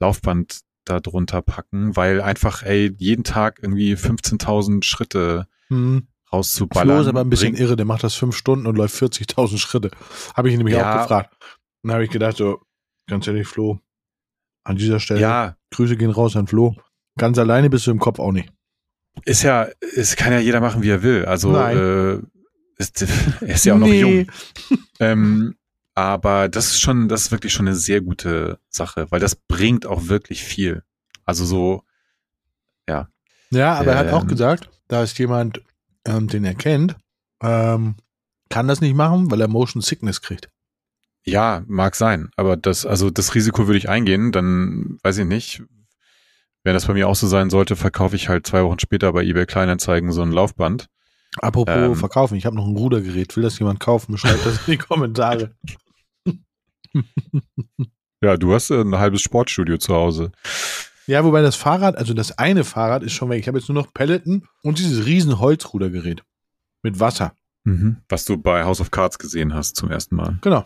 Laufband 0.00 0.60
da 0.84 1.00
drunter 1.00 1.42
packen, 1.42 1.96
weil 1.96 2.20
einfach, 2.20 2.62
ey, 2.62 2.94
jeden 2.98 3.24
Tag 3.24 3.58
irgendwie 3.62 3.94
15.000 3.94 4.84
Schritte 4.84 5.46
hm. 5.68 6.08
rauszuballern. 6.32 6.88
Flo 6.88 7.02
ist 7.02 7.08
aber 7.08 7.20
ein 7.20 7.30
bisschen 7.30 7.54
irre, 7.54 7.76
der 7.76 7.86
macht 7.86 8.04
das 8.04 8.14
fünf 8.14 8.36
Stunden 8.36 8.66
und 8.66 8.76
läuft 8.76 9.00
40.000 9.00 9.58
Schritte. 9.58 9.90
Habe 10.34 10.50
ich 10.50 10.56
nämlich 10.56 10.74
ja, 10.74 10.96
auch 10.96 11.02
gefragt. 11.02 11.36
Dann 11.88 11.94
habe 11.94 12.04
ich 12.04 12.10
gedacht, 12.10 12.36
so, 12.36 12.60
ganz 13.06 13.26
ehrlich, 13.26 13.48
Flo, 13.48 13.80
an 14.62 14.76
dieser 14.76 15.00
Stelle, 15.00 15.20
ja. 15.20 15.56
Grüße 15.70 15.96
gehen 15.96 16.10
raus 16.10 16.36
an 16.36 16.46
Flo. 16.46 16.76
Ganz 17.16 17.38
alleine 17.38 17.70
bist 17.70 17.86
du 17.86 17.90
im 17.90 17.98
Kopf 17.98 18.18
auch 18.18 18.30
nicht. 18.30 18.52
Ist 19.24 19.42
ja, 19.42 19.68
es 19.96 20.14
kann 20.14 20.34
ja 20.34 20.38
jeder 20.38 20.60
machen, 20.60 20.82
wie 20.82 20.90
er 20.90 21.02
will. 21.02 21.24
Also 21.24 21.56
äh, 21.56 22.20
ist, 22.76 23.02
er 23.40 23.54
ist 23.54 23.64
ja 23.64 23.74
auch 23.74 23.78
noch 23.78 23.86
nee. 23.86 24.00
jung. 24.00 24.30
ähm, 25.00 25.54
aber 25.94 26.50
das 26.50 26.66
ist 26.66 26.80
schon, 26.80 27.08
das 27.08 27.22
ist 27.22 27.32
wirklich 27.32 27.54
schon 27.54 27.66
eine 27.66 27.74
sehr 27.74 28.02
gute 28.02 28.58
Sache, 28.68 29.06
weil 29.10 29.20
das 29.20 29.34
bringt 29.34 29.86
auch 29.86 30.08
wirklich 30.08 30.44
viel. 30.44 30.82
Also 31.24 31.46
so, 31.46 31.84
ja. 32.86 33.08
Ja, 33.50 33.76
aber 33.76 33.92
ähm, 33.92 33.96
er 33.96 33.98
hat 33.98 34.12
auch 34.12 34.22
ähm, 34.22 34.28
gesagt, 34.28 34.68
da 34.88 35.02
ist 35.02 35.18
jemand, 35.18 35.62
ähm, 36.04 36.28
den 36.28 36.44
er 36.44 36.54
kennt, 36.54 36.96
ähm, 37.40 37.96
kann 38.50 38.68
das 38.68 38.82
nicht 38.82 38.94
machen, 38.94 39.30
weil 39.30 39.40
er 39.40 39.48
Motion 39.48 39.80
Sickness 39.80 40.20
kriegt. 40.20 40.50
Ja, 41.30 41.62
mag 41.66 41.94
sein, 41.94 42.30
aber 42.36 42.56
das, 42.56 42.86
also 42.86 43.10
das 43.10 43.34
Risiko 43.34 43.66
würde 43.66 43.78
ich 43.78 43.88
eingehen, 43.88 44.32
dann 44.32 44.98
weiß 45.02 45.18
ich 45.18 45.26
nicht. 45.26 45.62
Wenn 46.64 46.74
das 46.74 46.86
bei 46.86 46.94
mir 46.94 47.08
auch 47.08 47.14
so 47.14 47.26
sein 47.26 47.50
sollte, 47.50 47.76
verkaufe 47.76 48.16
ich 48.16 48.28
halt 48.28 48.46
zwei 48.46 48.62
Wochen 48.64 48.78
später 48.78 49.12
bei 49.12 49.22
eBay 49.24 49.46
Kleinanzeigen 49.46 50.12
so 50.12 50.22
ein 50.22 50.32
Laufband. 50.32 50.88
Apropos 51.40 51.74
ähm, 51.74 51.94
verkaufen, 51.94 52.34
ich 52.36 52.46
habe 52.46 52.56
noch 52.56 52.66
ein 52.66 52.76
Rudergerät. 52.76 53.36
Will 53.36 53.42
das 53.42 53.58
jemand 53.58 53.80
kaufen? 53.80 54.18
Schreibt 54.18 54.44
das 54.44 54.66
in 54.66 54.72
die 54.72 54.78
Kommentare. 54.78 55.54
ja, 58.22 58.36
du 58.36 58.54
hast 58.54 58.70
ein 58.70 58.96
halbes 58.96 59.22
Sportstudio 59.22 59.78
zu 59.78 59.94
Hause. 59.94 60.32
Ja, 61.06 61.24
wobei 61.24 61.40
das 61.40 61.56
Fahrrad, 61.56 61.96
also 61.96 62.12
das 62.12 62.36
eine 62.38 62.64
Fahrrad 62.64 63.02
ist 63.02 63.12
schon 63.12 63.30
weg. 63.30 63.40
Ich 63.40 63.48
habe 63.48 63.58
jetzt 63.58 63.68
nur 63.68 63.80
noch 63.80 63.94
Pelleten 63.94 64.46
und 64.62 64.78
dieses 64.78 65.06
riesen 65.06 65.38
Holzrudergerät 65.38 66.22
mit 66.82 67.00
Wasser. 67.00 67.32
Mhm. 67.64 67.98
Was 68.08 68.24
du 68.24 68.36
bei 68.36 68.64
House 68.64 68.80
of 68.80 68.90
Cards 68.90 69.18
gesehen 69.18 69.54
hast 69.54 69.76
zum 69.76 69.90
ersten 69.90 70.16
Mal. 70.16 70.38
Genau. 70.42 70.64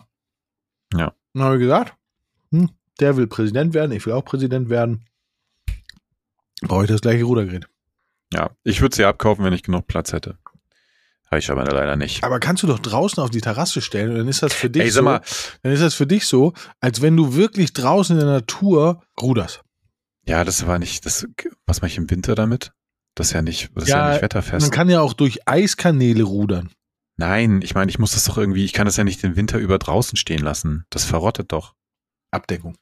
Ja. 0.95 1.13
Dann 1.33 1.43
habe 1.43 1.55
ich 1.55 1.61
gesagt, 1.61 1.95
hm, 2.51 2.69
der 2.99 3.17
will 3.17 3.27
Präsident 3.27 3.73
werden, 3.73 3.91
ich 3.91 4.05
will 4.05 4.13
auch 4.13 4.25
Präsident 4.25 4.69
werden. 4.69 5.05
Brauche 6.61 6.83
ich 6.83 6.89
das 6.89 7.01
gleiche 7.01 7.23
Rudergerät. 7.23 7.67
Ja, 8.33 8.51
ich 8.63 8.81
würde 8.81 8.95
sie 8.95 9.05
abkaufen, 9.05 9.43
wenn 9.45 9.53
ich 9.53 9.63
genug 9.63 9.87
Platz 9.87 10.13
hätte. 10.13 10.37
Habe 11.33 11.39
ich 11.39 11.49
aber 11.49 11.65
leider 11.65 11.95
nicht. 11.95 12.23
Aber 12.23 12.39
kannst 12.39 12.61
du 12.63 12.67
doch 12.67 12.79
draußen 12.79 13.21
auf 13.21 13.31
die 13.31 13.41
Terrasse 13.41 13.81
stellen 13.81 14.11
und 14.11 14.17
dann 14.17 14.27
ist 14.27 14.43
das 14.43 14.53
für 14.53 14.69
dich 14.69 14.83
Ey, 14.83 14.89
so, 14.91 15.01
mal, 15.01 15.21
dann 15.63 15.71
ist 15.71 15.81
das 15.81 15.95
für 15.95 16.05
dich 16.05 16.27
so, 16.27 16.53
als 16.79 17.01
wenn 17.01 17.17
du 17.17 17.33
wirklich 17.33 17.73
draußen 17.73 18.15
in 18.15 18.23
der 18.23 18.33
Natur 18.33 19.01
ruderst. 19.19 19.61
Ja, 20.27 20.43
das 20.43 20.65
war 20.67 20.79
nicht, 20.79 21.05
das, 21.05 21.27
was 21.65 21.81
mache 21.81 21.89
ich 21.89 21.97
im 21.97 22.09
Winter 22.09 22.35
damit? 22.35 22.71
Das 23.15 23.27
ist 23.27 23.33
ja 23.33 23.41
nicht, 23.41 23.71
das 23.75 23.87
ja, 23.87 23.95
ist 23.95 24.07
ja 24.07 24.13
nicht 24.13 24.21
wetterfest. 24.21 24.61
Man 24.61 24.71
kann 24.71 24.89
ja 24.89 25.01
auch 25.01 25.13
durch 25.13 25.47
Eiskanäle 25.47 26.23
rudern. 26.23 26.69
Nein, 27.17 27.61
ich 27.61 27.75
meine, 27.75 27.89
ich 27.91 27.99
muss 27.99 28.13
das 28.13 28.25
doch 28.25 28.37
irgendwie, 28.37 28.65
ich 28.65 28.73
kann 28.73 28.85
das 28.85 28.97
ja 28.97 29.03
nicht 29.03 29.21
den 29.21 29.35
Winter 29.35 29.59
über 29.59 29.77
draußen 29.77 30.17
stehen 30.17 30.41
lassen. 30.41 30.85
Das 30.89 31.05
verrottet 31.05 31.51
doch. 31.51 31.75
Abdeckung. 32.31 32.77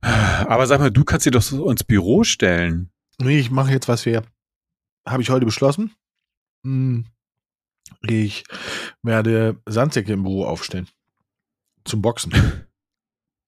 Aber 0.00 0.66
sag 0.66 0.80
mal, 0.80 0.90
du 0.90 1.04
kannst 1.04 1.24
sie 1.24 1.30
doch 1.30 1.42
so 1.42 1.70
ins 1.70 1.84
Büro 1.84 2.24
stellen. 2.24 2.90
Nee, 3.18 3.38
ich 3.38 3.50
mache 3.50 3.72
jetzt, 3.72 3.88
was 3.88 4.04
wir, 4.04 4.24
habe 5.06 5.22
ich 5.22 5.30
heute 5.30 5.46
beschlossen. 5.46 5.94
Hm. 6.64 7.06
Ich 8.02 8.44
werde 9.02 9.60
Sandsäcke 9.66 10.12
im 10.12 10.22
Büro 10.22 10.44
aufstellen. 10.44 10.88
Zum 11.84 12.02
Boxen. 12.02 12.32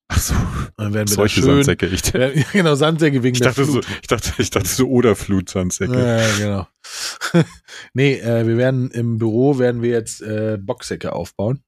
Ach 0.08 0.18
so. 0.18 0.34
Dann 0.76 0.92
werden 0.92 1.08
wir 1.08 1.14
Solche 1.14 1.40
schön, 1.40 1.54
Sandsäcke. 1.54 1.86
Ich, 1.86 2.12
ja, 2.12 2.30
genau, 2.52 2.74
Sandsäcke 2.74 3.22
wegen 3.22 3.34
ich 3.34 3.40
dachte 3.40 3.62
der 3.62 3.64
Flut. 3.66 3.84
So, 3.84 3.90
ich 4.02 4.06
dachte, 4.06 4.32
ich 4.38 4.50
dachte 4.50 4.68
so 4.68 4.88
oder 4.88 5.16
Flut-Sandsäcke. 5.16 5.98
Ja, 5.98 6.38
genau. 6.38 6.68
nee, 7.94 8.14
äh, 8.18 8.46
wir 8.46 8.56
werden 8.56 8.90
im 8.90 9.18
Büro 9.18 9.58
werden 9.58 9.82
wir 9.82 9.90
jetzt 9.90 10.20
äh, 10.20 10.58
Boxsäcke 10.60 11.12
aufbauen. 11.12 11.62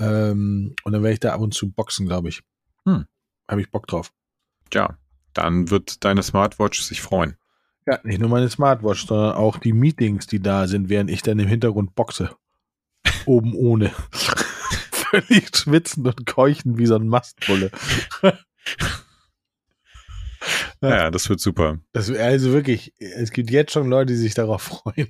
Ähm, 0.00 0.74
und 0.84 0.92
dann 0.92 1.02
werde 1.02 1.14
ich 1.14 1.20
da 1.20 1.34
ab 1.34 1.40
und 1.40 1.52
zu 1.52 1.70
boxen, 1.70 2.06
glaube 2.06 2.30
ich. 2.30 2.42
Hm. 2.86 3.04
Habe 3.48 3.60
ich 3.60 3.70
Bock 3.70 3.86
drauf. 3.86 4.12
Ja, 4.72 4.96
dann 5.34 5.70
wird 5.70 6.04
deine 6.04 6.22
Smartwatch 6.22 6.80
sich 6.80 7.02
freuen. 7.02 7.36
Ja, 7.86 7.98
nicht 8.02 8.20
nur 8.20 8.30
meine 8.30 8.48
Smartwatch, 8.48 9.06
sondern 9.06 9.34
auch 9.34 9.58
die 9.58 9.72
Meetings, 9.72 10.26
die 10.26 10.40
da 10.40 10.66
sind, 10.66 10.88
während 10.88 11.10
ich 11.10 11.22
dann 11.22 11.38
im 11.38 11.48
Hintergrund 11.48 11.94
boxe. 11.94 12.30
Oben 13.26 13.54
ohne 13.54 13.92
völlig 15.10 15.56
schwitzen 15.56 16.06
und 16.06 16.26
keuchen 16.26 16.78
wie 16.78 16.86
so 16.86 16.96
ein 16.96 17.08
Mastbulle. 17.08 17.70
Ja, 20.80 20.88
ja 20.88 21.10
das 21.10 21.28
wird 21.28 21.40
super. 21.40 21.78
Das, 21.92 22.10
also 22.10 22.52
wirklich, 22.52 22.94
es 22.98 23.30
gibt 23.30 23.50
jetzt 23.50 23.72
schon 23.72 23.88
Leute, 23.88 24.12
die 24.12 24.18
sich 24.18 24.34
darauf 24.34 24.62
freuen. 24.62 25.08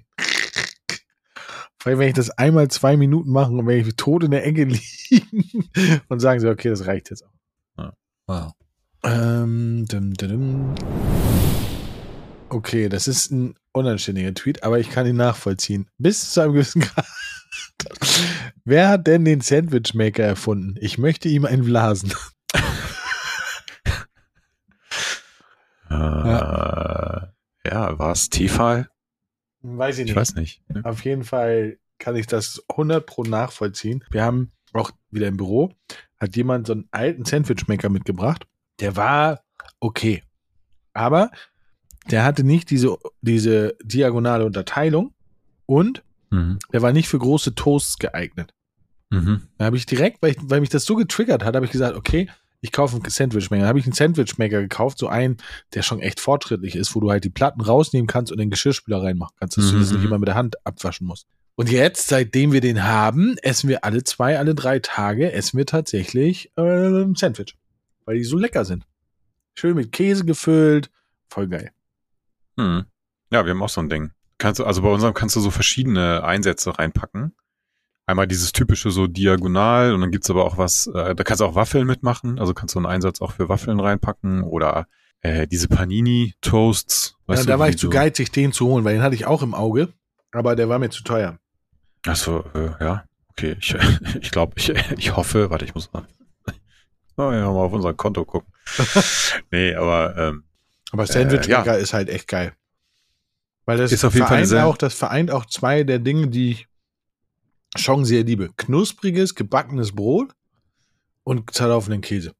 Vor 1.78 1.90
allem, 1.90 1.98
wenn 1.98 2.08
ich 2.08 2.14
das 2.14 2.30
einmal 2.30 2.68
zwei 2.68 2.96
Minuten 2.96 3.30
mache 3.30 3.52
und 3.52 3.66
wenn 3.66 3.86
ich 3.86 3.96
tot 3.96 4.24
in 4.24 4.32
der 4.32 4.44
Ecke 4.44 4.64
liegen 4.64 5.70
und 6.08 6.20
sagen 6.20 6.40
sie, 6.40 6.48
okay, 6.48 6.68
das 6.68 6.86
reicht 6.86 7.10
jetzt 7.10 7.24
auch. 7.24 7.32
Ja. 7.78 7.92
Wow. 8.26 8.52
Ähm, 9.04 9.86
dum, 9.88 10.12
dum, 10.14 10.28
dum. 10.28 10.74
Okay, 12.50 12.88
das 12.88 13.06
ist 13.06 13.30
ein 13.30 13.54
unanständiger 13.72 14.34
Tweet, 14.34 14.62
aber 14.62 14.78
ich 14.78 14.90
kann 14.90 15.06
ihn 15.06 15.16
nachvollziehen. 15.16 15.88
Bis 15.98 16.32
zu 16.32 16.40
einem 16.40 16.52
gewissen 16.52 16.82
Grad. 16.82 17.06
Wer 18.64 18.88
hat 18.88 19.06
denn 19.06 19.24
den 19.24 19.40
Sandwichmaker 19.40 20.24
erfunden? 20.24 20.76
Ich 20.80 20.98
möchte 20.98 21.28
ihm 21.28 21.44
einen 21.44 21.64
Blasen. 21.64 22.12
Äh, 25.90 25.94
ja, 25.94 27.32
ja 27.66 27.98
war 27.98 28.12
es 28.12 28.30
Tefal? 28.30 28.88
Weiß 29.62 29.98
ich 29.98 30.04
nicht. 30.04 30.10
Ich 30.10 30.16
weiß 30.16 30.34
nicht. 30.36 30.62
Auf 30.84 31.04
jeden 31.04 31.24
Fall 31.24 31.78
kann 31.98 32.16
ich 32.16 32.26
das 32.26 32.62
100 32.68 33.04
pro 33.04 33.24
nachvollziehen. 33.24 34.04
Wir 34.10 34.24
haben 34.24 34.52
auch 34.72 34.92
wieder 35.10 35.26
im 35.26 35.36
Büro, 35.36 35.72
hat 36.18 36.36
jemand 36.36 36.66
so 36.66 36.74
einen 36.74 36.88
alten 36.92 37.24
Sandwichmaker 37.24 37.88
mitgebracht. 37.88 38.46
Der 38.78 38.96
war 38.96 39.42
okay. 39.80 40.22
Aber 40.92 41.30
der 42.10 42.24
hatte 42.24 42.44
nicht 42.44 42.70
diese, 42.70 42.96
diese 43.20 43.76
diagonale 43.82 44.46
Unterteilung 44.46 45.12
und 45.66 46.02
Mhm. 46.30 46.58
der 46.72 46.82
war 46.82 46.92
nicht 46.92 47.08
für 47.08 47.18
große 47.18 47.54
Toasts 47.54 47.98
geeignet. 47.98 48.54
Mhm. 49.10 49.48
Da 49.58 49.64
habe 49.64 49.76
ich 49.76 49.86
direkt, 49.86 50.22
weil, 50.22 50.30
ich, 50.32 50.36
weil 50.42 50.60
mich 50.60 50.68
das 50.68 50.84
so 50.84 50.94
getriggert 50.94 51.44
hat, 51.44 51.56
habe 51.56 51.66
ich 51.66 51.72
gesagt, 51.72 51.96
okay, 51.96 52.28
ich 52.60 52.72
kaufe 52.72 52.94
einen 52.96 53.08
Sandwichmaker. 53.10 53.62
Da 53.62 53.68
habe 53.68 53.78
ich 53.78 53.86
einen 53.86 53.94
Sandwichmaker 53.94 54.60
gekauft, 54.60 54.98
so 54.98 55.08
einen, 55.08 55.38
der 55.74 55.82
schon 55.82 55.98
echt 56.00 56.20
fortschrittlich 56.20 56.76
ist, 56.76 56.94
wo 56.94 57.00
du 57.00 57.10
halt 57.10 57.24
die 57.24 57.30
Platten 57.30 57.60
rausnehmen 57.62 58.06
kannst 58.06 58.30
und 58.30 58.38
den 58.38 58.50
Geschirrspüler 58.50 59.02
reinmachen 59.02 59.34
kannst, 59.40 59.56
dass 59.56 59.70
du 59.70 59.78
das 59.78 59.90
Mhm. 59.90 59.96
nicht 59.96 60.04
immer 60.04 60.18
mit 60.18 60.28
der 60.28 60.34
Hand 60.36 60.64
abwaschen 60.66 61.06
musst. 61.06 61.26
Und 61.56 61.70
jetzt, 61.70 62.06
seitdem 62.08 62.52
wir 62.52 62.60
den 62.60 62.84
haben, 62.84 63.36
essen 63.38 63.68
wir 63.68 63.84
alle 63.84 64.04
zwei, 64.04 64.38
alle 64.38 64.54
drei 64.54 64.78
Tage, 64.78 65.32
essen 65.32 65.58
wir 65.58 65.66
tatsächlich 65.66 66.52
äh, 66.56 67.04
Sandwich. 67.16 67.56
Weil 68.04 68.16
die 68.18 68.24
so 68.24 68.38
lecker 68.38 68.64
sind. 68.64 68.86
Schön 69.54 69.74
mit 69.74 69.90
Käse 69.92 70.24
gefüllt. 70.24 70.90
Voll 71.28 71.48
geil. 71.48 71.70
Mhm. 72.56 72.84
Ja, 73.32 73.44
wir 73.44 73.50
haben 73.50 73.62
auch 73.62 73.68
so 73.68 73.80
ein 73.80 73.88
Ding. 73.90 74.10
Kannst 74.40 74.58
du, 74.58 74.64
also 74.64 74.80
bei 74.80 74.88
unserem 74.88 75.12
kannst 75.12 75.36
du 75.36 75.40
so 75.40 75.50
verschiedene 75.50 76.24
Einsätze 76.24 76.78
reinpacken. 76.78 77.36
Einmal 78.06 78.26
dieses 78.26 78.52
typische 78.52 78.90
so 78.90 79.06
diagonal 79.06 79.92
und 79.92 80.00
dann 80.00 80.10
gibt's 80.10 80.30
aber 80.30 80.46
auch 80.46 80.56
was, 80.56 80.86
äh, 80.88 81.14
da 81.14 81.22
kannst 81.24 81.42
du 81.42 81.44
auch 81.44 81.54
Waffeln 81.54 81.86
mitmachen, 81.86 82.38
also 82.40 82.54
kannst 82.54 82.74
du 82.74 82.78
einen 82.78 82.86
Einsatz 82.86 83.20
auch 83.20 83.32
für 83.32 83.50
Waffeln 83.50 83.78
reinpacken 83.78 84.42
oder 84.42 84.86
äh, 85.20 85.46
diese 85.46 85.68
Panini-Toasts. 85.68 87.16
Ja, 87.28 87.44
da 87.44 87.58
war 87.58 87.68
ich 87.68 87.76
zu 87.76 87.86
so- 87.86 87.90
geizig, 87.90 88.32
den 88.32 88.52
zu 88.52 88.66
holen, 88.66 88.82
weil 88.84 88.94
den 88.94 89.02
hatte 89.02 89.14
ich 89.14 89.26
auch 89.26 89.42
im 89.42 89.54
Auge, 89.54 89.92
aber 90.32 90.56
der 90.56 90.70
war 90.70 90.78
mir 90.78 90.88
zu 90.88 91.04
teuer. 91.04 91.38
Achso, 92.06 92.42
äh, 92.54 92.70
ja, 92.82 93.04
okay. 93.32 93.56
Ich, 93.60 93.74
ich 94.22 94.30
glaube, 94.30 94.54
ich, 94.56 94.70
ich 94.70 95.14
hoffe, 95.14 95.50
warte, 95.50 95.66
ich 95.66 95.74
muss 95.74 95.92
mal, 95.92 96.08
oh, 97.18 97.30
ja, 97.30 97.44
mal 97.44 97.60
auf 97.60 97.72
unser 97.74 97.92
Konto 97.92 98.24
gucken. 98.24 98.52
nee, 99.52 99.74
aber 99.74 100.16
ähm, 100.16 100.44
Aber 100.92 101.02
Äh, 101.04 101.06
Sandwichmaker 101.06 101.76
ist 101.78 101.92
halt 101.92 102.08
echt 102.08 102.26
geil. 102.26 102.54
Weil 103.70 103.78
das 103.78 103.92
Ist 103.92 104.04
auf 104.04 104.14
jeden 104.14 104.26
Fall 104.26 104.38
vereint 104.38 104.48
sehr- 104.48 104.66
auch, 104.66 104.76
das 104.76 104.94
vereint 104.94 105.30
auch 105.30 105.46
zwei 105.46 105.84
der 105.84 106.00
Dinge, 106.00 106.26
die 106.26 106.50
ich 106.50 106.66
schon 107.76 108.04
sehr 108.04 108.24
liebe. 108.24 108.50
Knuspriges, 108.56 109.36
gebackenes 109.36 109.92
Brot 109.92 110.34
und 111.22 111.54
zerlaufenden 111.54 112.00
Käse. 112.00 112.34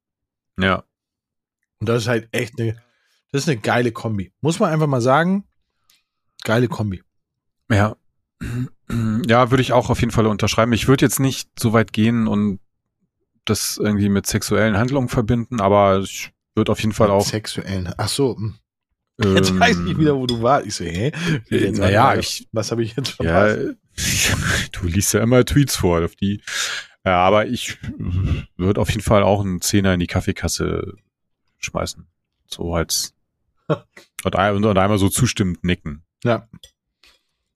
ja, 0.58 0.82
Und 1.78 1.88
das 1.88 2.02
ist 2.02 2.08
halt 2.08 2.28
echt 2.32 2.58
eine, 2.60 2.74
das 3.30 3.42
ist 3.42 3.48
eine 3.48 3.58
geile 3.60 3.92
Kombi. 3.92 4.32
Muss 4.40 4.58
man 4.58 4.72
einfach 4.72 4.88
mal 4.88 5.00
sagen. 5.00 5.44
Geile 6.42 6.66
Kombi. 6.66 7.00
Ja. 7.70 7.94
Ja, 9.28 9.50
würde 9.52 9.62
ich 9.62 9.72
auch 9.72 9.88
auf 9.88 10.00
jeden 10.00 10.10
Fall 10.10 10.26
unterschreiben. 10.26 10.72
Ich 10.72 10.88
würde 10.88 11.04
jetzt 11.04 11.20
nicht 11.20 11.48
so 11.60 11.72
weit 11.72 11.92
gehen 11.92 12.26
und 12.26 12.58
das 13.44 13.76
irgendwie 13.80 14.08
mit 14.08 14.26
sexuellen 14.26 14.76
Handlungen 14.76 15.08
verbinden, 15.08 15.60
aber 15.60 16.00
ich 16.00 16.32
würde 16.56 16.72
auf 16.72 16.80
jeden 16.80 16.92
Fall 16.92 17.10
auch. 17.10 17.24
Sexuellen. 17.24 17.94
Ach 17.98 18.08
so. 18.08 18.36
hm. 18.36 18.56
Jetzt 19.22 19.50
ähm, 19.50 19.60
weiß 19.60 19.76
ich 19.86 19.98
wieder, 19.98 20.16
wo 20.16 20.26
du 20.26 20.40
warst. 20.42 20.66
Ich 20.66 20.74
so, 20.74 20.84
hä? 20.84 21.12
Jetzt 21.48 21.78
naja, 21.78 22.14
ich- 22.16 22.48
Was 22.52 22.70
habe 22.70 22.82
ich 22.82 22.96
jetzt 22.96 23.16
Ja, 23.20 23.48
verpasst? 23.48 24.72
du 24.72 24.86
liest 24.86 25.12
ja 25.14 25.20
immer 25.22 25.44
Tweets 25.44 25.76
vor, 25.76 26.04
auf 26.04 26.16
die. 26.16 26.42
Ja, 27.04 27.16
aber 27.18 27.46
ich 27.46 27.78
würde 28.56 28.80
auf 28.80 28.90
jeden 28.90 29.02
Fall 29.02 29.22
auch 29.22 29.40
einen 29.40 29.60
Zehner 29.60 29.94
in 29.94 30.00
die 30.00 30.06
Kaffeekasse 30.06 30.94
schmeißen. 31.58 32.06
So 32.46 32.74
als 32.74 33.14
und, 34.24 34.36
ein- 34.36 34.64
und 34.64 34.78
einmal 34.78 34.98
so 34.98 35.08
zustimmend 35.08 35.64
nicken. 35.64 36.02
Ja. 36.24 36.48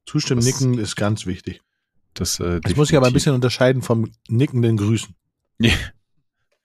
Zustimmen, 0.07 0.41
Das- 0.45 0.61
nicken 0.61 0.79
ist 0.79 0.97
ganz 0.97 1.27
wichtig. 1.27 1.61
Das, 2.15 2.39
äh, 2.41 2.61
Das 2.61 2.77
muss 2.77 2.91
ich 2.91 2.97
aber 2.97 3.07
ein 3.09 3.13
bisschen 3.13 3.35
unterscheiden 3.35 3.83
vom 3.83 4.11
nickenden 4.29 4.77
Grüßen. 4.77 5.15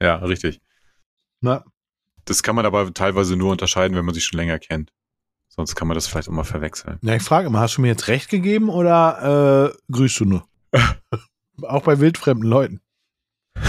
Ja, 0.02 0.16
richtig. 0.18 0.62
Na, 1.42 1.66
Das 2.30 2.44
kann 2.44 2.56
man 2.56 2.66
aber 2.66 2.94
teilweise 2.94 3.36
nur 3.36 3.52
unterscheiden, 3.52 3.98
wenn 3.98 4.06
man 4.06 4.14
sich 4.14 4.24
schon 4.24 4.38
länger 4.38 4.60
kennt. 4.60 4.94
Sonst 5.48 5.76
kann 5.76 5.88
man 5.88 5.96
das 5.96 6.08
vielleicht 6.08 6.30
auch 6.30 6.34
mal 6.34 6.44
verwechseln. 6.44 7.00
Ja, 7.02 7.16
ich 7.16 7.24
frage 7.24 7.48
immer, 7.48 7.60
hast 7.60 7.78
du 7.78 7.82
mir 7.82 7.88
jetzt 7.88 8.08
recht 8.08 8.30
gegeben 8.30 8.70
oder 8.70 9.74
äh, 9.74 9.92
grüßt 9.92 10.20
du 10.22 10.26
nur? 10.26 10.48
Auch 11.64 11.84
bei 11.84 12.00
wildfremden 12.00 12.48
Leuten. 12.48 12.82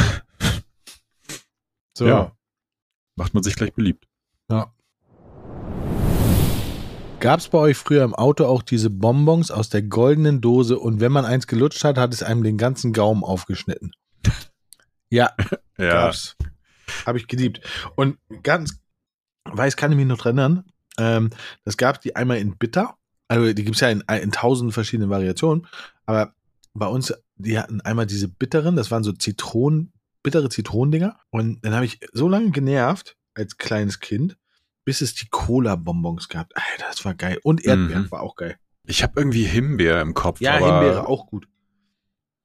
So. 1.96 2.06
Ja. 2.06 2.32
Macht 3.16 3.34
man 3.34 3.42
sich 3.42 3.56
gleich 3.56 3.74
beliebt. 3.74 4.06
ja. 4.50 4.72
Gab 7.18 7.40
es 7.40 7.48
bei 7.48 7.58
euch 7.58 7.76
früher 7.76 8.02
im 8.04 8.14
Auto 8.14 8.46
auch 8.46 8.62
diese 8.62 8.88
Bonbons 8.88 9.50
aus 9.50 9.68
der 9.68 9.82
goldenen 9.82 10.40
Dose 10.40 10.78
und 10.78 11.00
wenn 11.00 11.12
man 11.12 11.26
eins 11.26 11.46
gelutscht 11.46 11.84
hat, 11.84 11.98
hat 11.98 12.14
es 12.14 12.22
einem 12.22 12.42
den 12.42 12.56
ganzen 12.56 12.94
Gaumen 12.94 13.24
aufgeschnitten? 13.24 13.92
Ja, 15.10 15.34
Ja. 15.76 15.88
gab's. 16.04 16.36
Habe 17.06 17.18
ich 17.18 17.26
geliebt. 17.28 17.60
Und 17.96 18.18
ganz, 18.42 18.80
weiß, 19.44 19.76
kann 19.76 19.90
ich 19.92 19.96
mich 19.96 20.06
noch 20.06 20.18
dran 20.18 20.38
erinnern, 20.38 20.64
ähm, 20.98 21.30
das 21.64 21.76
gab 21.76 22.00
die 22.00 22.16
einmal 22.16 22.38
in 22.38 22.56
Bitter. 22.56 22.96
Also 23.28 23.52
die 23.52 23.64
gibt's 23.64 23.80
ja 23.80 23.88
in, 23.90 24.00
in 24.00 24.32
tausend 24.32 24.74
verschiedenen 24.74 25.10
Variationen. 25.10 25.66
Aber 26.06 26.34
bei 26.74 26.86
uns, 26.86 27.14
die 27.36 27.58
hatten 27.58 27.80
einmal 27.80 28.06
diese 28.06 28.28
bitteren, 28.28 28.76
das 28.76 28.90
waren 28.90 29.04
so 29.04 29.12
Zitronen, 29.12 29.92
bittere 30.22 30.48
Zitronendinger. 30.48 31.18
Und 31.30 31.64
dann 31.64 31.74
habe 31.74 31.84
ich 31.84 32.00
so 32.12 32.28
lange 32.28 32.50
genervt 32.50 33.16
als 33.34 33.56
kleines 33.56 34.00
Kind, 34.00 34.36
bis 34.84 35.00
es 35.00 35.14
die 35.14 35.28
Cola-Bonbons 35.28 36.28
gab. 36.28 36.50
Alter, 36.54 36.86
das 36.88 37.04
war 37.04 37.14
geil. 37.14 37.38
Und 37.42 37.64
Erdbeeren 37.64 38.02
Mhm. 38.04 38.10
war 38.10 38.22
auch 38.22 38.34
geil. 38.34 38.56
Ich 38.84 39.02
habe 39.02 39.12
irgendwie 39.16 39.44
Himbeer 39.44 40.00
im 40.00 40.14
Kopf. 40.14 40.40
Ja, 40.40 40.54
Himbeere 40.56 41.06
auch 41.06 41.26
gut. 41.26 41.46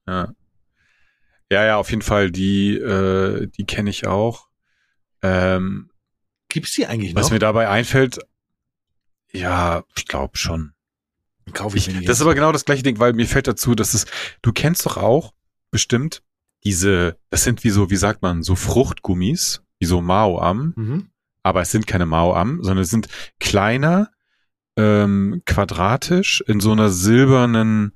Ja. 0.07 0.33
Ja, 1.51 1.63
ja, 1.65 1.77
auf 1.77 1.89
jeden 1.89 2.01
Fall. 2.01 2.31
Die, 2.31 2.75
äh, 2.77 3.47
die 3.47 3.65
kenne 3.65 3.89
ich 3.89 4.07
auch. 4.07 4.47
Ähm, 5.21 5.89
Gibt's 6.49 6.73
die 6.75 6.85
eigentlich 6.87 7.15
was 7.15 7.25
noch? 7.27 7.31
mir 7.31 7.39
dabei 7.39 7.67
einfällt, 7.69 8.19
ja, 9.31 9.83
ich 9.97 10.07
glaube 10.07 10.37
schon. 10.37 10.71
Kaufe 11.53 11.77
ich, 11.77 11.87
Ich, 11.87 12.05
das 12.05 12.17
ist 12.17 12.21
aber 12.21 12.33
genau 12.35 12.51
das 12.51 12.65
gleiche 12.65 12.83
Ding, 12.83 12.99
weil 12.99 13.13
mir 13.13 13.27
fällt 13.27 13.47
dazu, 13.47 13.75
dass 13.75 13.93
es, 13.93 14.05
du 14.41 14.51
kennst 14.51 14.85
doch 14.85 14.97
auch 14.97 15.33
bestimmt 15.71 16.23
diese, 16.63 17.17
das 17.29 17.43
sind 17.43 17.63
wie 17.63 17.69
so, 17.69 17.89
wie 17.91 17.95
sagt 17.97 18.21
man, 18.21 18.41
so 18.41 18.55
Fruchtgummis, 18.55 19.61
wie 19.79 19.85
so 19.85 20.01
Mao-Am, 20.01 20.73
Mhm. 20.75 21.09
aber 21.43 21.61
es 21.61 21.71
sind 21.71 21.85
keine 21.85 22.05
Mao-Am, 22.07 22.63
sondern 22.63 22.83
es 22.83 22.89
sind 22.89 23.07
kleiner, 23.39 24.09
ähm, 24.77 25.41
quadratisch, 25.45 26.41
in 26.47 26.59
so 26.59 26.71
einer 26.71 26.89
silbernen, 26.89 27.93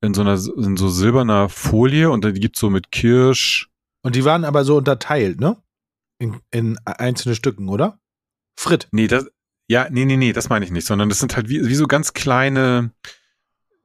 in 0.00 0.14
so 0.14 0.20
einer, 0.22 0.34
in 0.34 0.76
so 0.76 0.88
silberner 0.88 1.48
Folie 1.48 2.10
und 2.10 2.24
dann 2.24 2.34
gibt's 2.34 2.60
so 2.60 2.70
mit 2.70 2.90
Kirsch, 2.92 3.68
Und 4.02 4.14
die 4.14 4.24
waren 4.24 4.44
aber 4.44 4.64
so 4.64 4.76
unterteilt, 4.76 5.40
ne? 5.40 5.56
In, 6.18 6.40
in 6.50 6.78
einzelne 6.84 7.34
Stücken, 7.34 7.68
oder? 7.68 7.98
Frit. 8.56 8.88
Nee, 8.92 9.06
das, 9.06 9.26
ja, 9.68 9.88
nee, 9.90 10.04
nee, 10.04 10.16
nee, 10.16 10.32
das 10.32 10.48
meine 10.48 10.64
ich 10.64 10.70
nicht, 10.70 10.86
sondern 10.86 11.08
das 11.08 11.18
sind 11.20 11.36
halt 11.36 11.48
wie, 11.48 11.66
wie 11.66 11.74
so 11.74 11.86
ganz 11.86 12.12
kleine, 12.12 12.92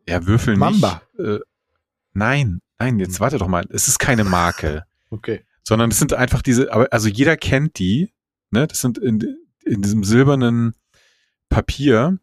ja, 0.08 0.26
Würfel 0.26 0.56
Mamba. 0.56 1.02
nicht. 1.18 1.28
Äh, 1.28 1.40
nein, 2.14 2.60
nein, 2.80 3.00
jetzt 3.00 3.20
warte 3.20 3.38
doch 3.38 3.48
mal. 3.48 3.66
Es 3.70 3.88
ist 3.88 4.00
keine 4.00 4.24
Marke, 4.24 4.86
Okay. 5.10 5.46
sondern 5.64 5.92
es 5.92 6.00
sind 6.00 6.14
einfach 6.14 6.42
diese, 6.42 6.72
aber, 6.74 6.88
also 6.92 7.08
jeder 7.08 7.38
kennt 7.38 7.78
die, 7.80 8.12
ne, 8.52 8.66
das 8.68 8.82
sind 8.82 8.98
in, 8.98 9.38
in 9.64 9.82
diesem 9.82 10.04
silbernen 10.04 10.74
Papier 11.50 12.18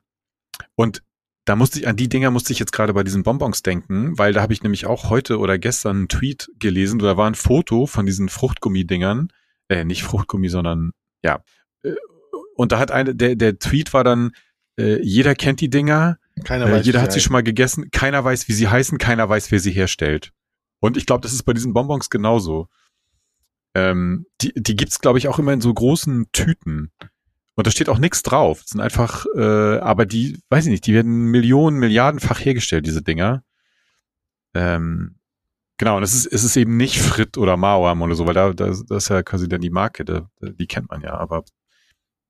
und 0.74 1.02
da 1.50 1.56
musste 1.56 1.80
ich, 1.80 1.88
an 1.88 1.96
die 1.96 2.08
Dinger 2.08 2.30
musste 2.30 2.52
ich 2.52 2.60
jetzt 2.60 2.70
gerade 2.70 2.94
bei 2.94 3.02
diesen 3.02 3.24
Bonbons 3.24 3.64
denken, 3.64 4.16
weil 4.16 4.32
da 4.32 4.40
habe 4.40 4.52
ich 4.52 4.62
nämlich 4.62 4.86
auch 4.86 5.10
heute 5.10 5.40
oder 5.40 5.58
gestern 5.58 5.96
einen 5.96 6.08
Tweet 6.08 6.48
gelesen, 6.60 7.00
da 7.00 7.16
war 7.16 7.26
ein 7.26 7.34
Foto 7.34 7.86
von 7.86 8.06
diesen 8.06 8.28
Fruchtgummidingern, 8.28 9.32
äh, 9.68 9.84
nicht 9.84 10.04
Fruchtgummi, 10.04 10.48
sondern, 10.48 10.92
ja, 11.24 11.42
Äh, 11.82 11.96
und 12.54 12.70
da 12.70 12.78
hat 12.78 12.92
eine, 12.92 13.16
der, 13.16 13.34
der 13.34 13.58
Tweet 13.58 13.92
war 13.92 14.04
dann, 14.04 14.30
äh, 14.78 15.02
jeder 15.02 15.34
kennt 15.34 15.60
die 15.60 15.70
Dinger, 15.70 16.18
Keiner 16.44 16.68
äh, 16.68 16.72
weiß. 16.72 16.86
jeder 16.86 17.02
hat 17.02 17.10
sie 17.10 17.20
schon 17.20 17.32
mal 17.32 17.42
gegessen, 17.42 17.90
keiner 17.90 18.22
weiß, 18.22 18.46
wie 18.46 18.52
sie 18.52 18.68
heißen, 18.68 18.98
keiner 18.98 19.28
weiß, 19.28 19.50
wer 19.50 19.58
sie 19.58 19.72
herstellt. 19.72 20.30
Und 20.78 20.96
ich 20.96 21.04
glaube, 21.04 21.22
das 21.22 21.32
ist 21.32 21.42
bei 21.42 21.52
diesen 21.52 21.72
Bonbons 21.72 22.10
genauso. 22.10 22.68
Ähm, 23.74 24.26
die 24.40 24.52
die 24.54 24.76
gibt's, 24.76 25.00
glaube 25.00 25.18
ich, 25.18 25.26
auch 25.26 25.40
immer 25.40 25.52
in 25.52 25.60
so 25.60 25.74
großen 25.74 26.26
Tüten. 26.30 26.92
Und 27.60 27.66
da 27.66 27.70
steht 27.70 27.90
auch 27.90 27.98
nichts 27.98 28.22
drauf. 28.22 28.62
Das 28.62 28.70
sind 28.70 28.80
einfach, 28.80 29.26
äh, 29.36 29.76
aber 29.80 30.06
die, 30.06 30.40
weiß 30.48 30.64
ich 30.64 30.70
nicht, 30.70 30.86
die 30.86 30.94
werden 30.94 31.26
Millionen, 31.26 31.78
Milliardenfach 31.78 32.42
hergestellt, 32.42 32.86
diese 32.86 33.02
Dinger. 33.02 33.42
Ähm, 34.54 35.16
genau, 35.76 35.98
und 35.98 36.02
es 36.02 36.14
ist, 36.14 36.24
es 36.24 36.42
ist 36.42 36.56
eben 36.56 36.78
nicht 36.78 36.98
Frit 36.98 37.36
oder 37.36 37.58
Mauam 37.58 38.00
oder 38.00 38.14
so, 38.14 38.26
weil 38.26 38.32
da, 38.32 38.54
da 38.54 38.68
das 38.68 38.80
ist 38.88 39.10
ja 39.10 39.22
quasi 39.22 39.46
dann 39.46 39.60
die 39.60 39.68
Marke, 39.68 40.06
da, 40.06 40.30
die 40.40 40.66
kennt 40.66 40.88
man 40.88 41.02
ja, 41.02 41.12
aber 41.12 41.44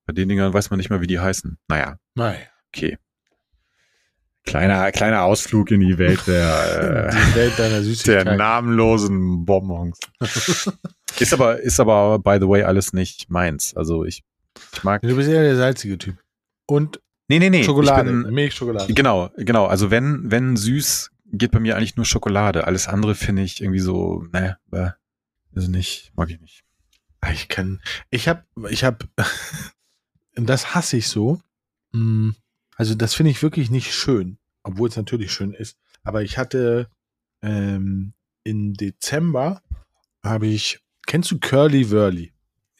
bei 0.04 0.12
den 0.12 0.28
Dingern 0.28 0.52
weiß 0.52 0.70
man 0.70 0.78
nicht 0.78 0.90
mehr, 0.90 1.00
wie 1.00 1.06
die 1.06 1.20
heißen. 1.20 1.58
Naja. 1.68 1.94
Nein. 2.16 2.40
Okay. 2.74 2.98
Kleiner, 4.42 4.90
kleiner 4.90 5.22
Ausflug 5.22 5.70
in 5.70 5.78
die 5.78 5.96
Welt 5.96 6.26
der, 6.26 7.06
äh, 7.06 7.14
die 7.14 7.34
Welt 7.36 7.56
deiner 7.56 7.80
der 7.80 8.36
namenlosen 8.36 9.44
Bonbons. 9.44 9.96
ist 11.20 11.32
aber, 11.32 11.60
ist 11.60 11.78
aber, 11.78 12.18
by 12.18 12.38
the 12.40 12.48
way, 12.48 12.64
alles 12.64 12.92
nicht 12.92 13.30
meins. 13.30 13.76
Also 13.76 14.04
ich, 14.04 14.24
ich 14.72 14.84
mag. 14.84 15.02
Du 15.02 15.16
bist 15.16 15.28
eher 15.28 15.42
der 15.42 15.56
salzige 15.56 15.98
Typ. 15.98 16.16
Und 16.66 17.00
nee, 17.28 17.38
nee, 17.38 17.50
nee, 17.50 17.64
Schokolade, 17.64 18.10
bin, 18.10 18.34
Milchschokolade. 18.34 18.92
Genau, 18.92 19.30
genau. 19.36 19.66
Also 19.66 19.90
wenn, 19.90 20.30
wenn 20.30 20.56
süß, 20.56 21.10
geht 21.32 21.50
bei 21.50 21.60
mir 21.60 21.76
eigentlich 21.76 21.96
nur 21.96 22.06
Schokolade. 22.06 22.66
Alles 22.66 22.88
andere 22.88 23.14
finde 23.14 23.42
ich 23.42 23.60
irgendwie 23.60 23.80
so, 23.80 24.24
ne, 24.32 24.58
also 25.54 25.70
nicht, 25.70 26.12
mag 26.16 26.30
ich 26.30 26.40
nicht. 26.40 26.64
Ich 27.32 27.48
kann, 27.48 27.80
ich 28.10 28.28
hab, 28.28 28.46
ich 28.70 28.84
hab, 28.84 29.04
das 30.34 30.74
hasse 30.74 30.96
ich 30.96 31.08
so. 31.08 31.40
Hm 31.92 32.34
also 32.80 32.94
das 32.94 33.12
finde 33.12 33.30
ich 33.30 33.42
wirklich 33.42 33.70
nicht 33.70 33.92
schön, 33.92 34.38
obwohl 34.62 34.88
es 34.88 34.96
natürlich 34.96 35.32
schön 35.32 35.52
ist. 35.52 35.76
Aber 36.02 36.22
ich 36.22 36.38
hatte 36.38 36.88
ähm, 37.42 38.14
im 38.42 38.72
Dezember 38.72 39.60
habe 40.22 40.46
ich, 40.46 40.80
kennst 41.06 41.30
du 41.30 41.38
Curly 41.38 41.90
Wurly? 41.90 42.32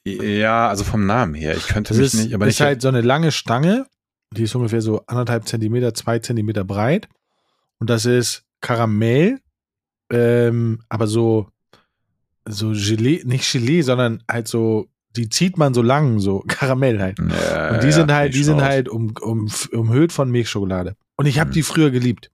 Ja, 0.05 0.69
also 0.69 0.85
vom 0.85 1.07
Namen 1.07 1.35
her. 1.35 1.57
Ich 1.57 1.69
könnte 1.69 1.91
das 1.91 1.99
mich 1.99 2.07
ist, 2.07 2.15
nicht, 2.15 2.35
aber 2.35 2.47
das 2.47 2.55
nicht. 2.55 2.61
ist 2.61 2.67
halt 2.67 2.83
so 2.83 2.89
eine 2.89 3.03
lange 3.03 3.33
Stange, 3.33 3.87
die 4.35 4.45
ist 4.45 4.55
ungefähr 4.55 4.81
so 4.81 5.05
anderthalb 5.07 5.47
Zentimeter, 5.47 5.93
zwei 5.95 6.19
Zentimeter 6.19 6.65
breit. 6.65 7.09
Und 7.79 7.91
das 7.91 8.07
ist 8.07 8.45
Karamell, 8.61 9.41
ähm, 10.11 10.83
aber 10.89 11.07
so, 11.07 11.49
so 12.49 12.71
Gelee, 12.71 13.23
nicht 13.25 13.51
Gelee, 13.53 13.83
sondern 13.83 14.23
halt 14.29 14.49
so 14.49 14.89
die 15.17 15.29
zieht 15.29 15.59
man 15.59 15.75
so 15.75 15.83
lang, 15.83 16.19
so 16.19 16.45
Karamell 16.49 17.01
halt. 17.01 17.19
Ja, 17.19 17.75
und 17.75 17.83
die 17.83 17.93
sind 17.93 18.13
halt, 18.13 18.35
die 18.35 18.45
sind 18.45 18.61
halt 18.61 18.89
um, 18.89 19.15
um, 19.21 19.51
umhüllt 19.73 20.13
von 20.13 20.31
Milchschokolade. 20.31 20.97
Und 21.17 21.27
ich 21.27 21.39
habe 21.39 21.51
mhm. 21.51 21.55
die 21.55 21.63
früher 21.63 21.91
geliebt. 21.91 22.31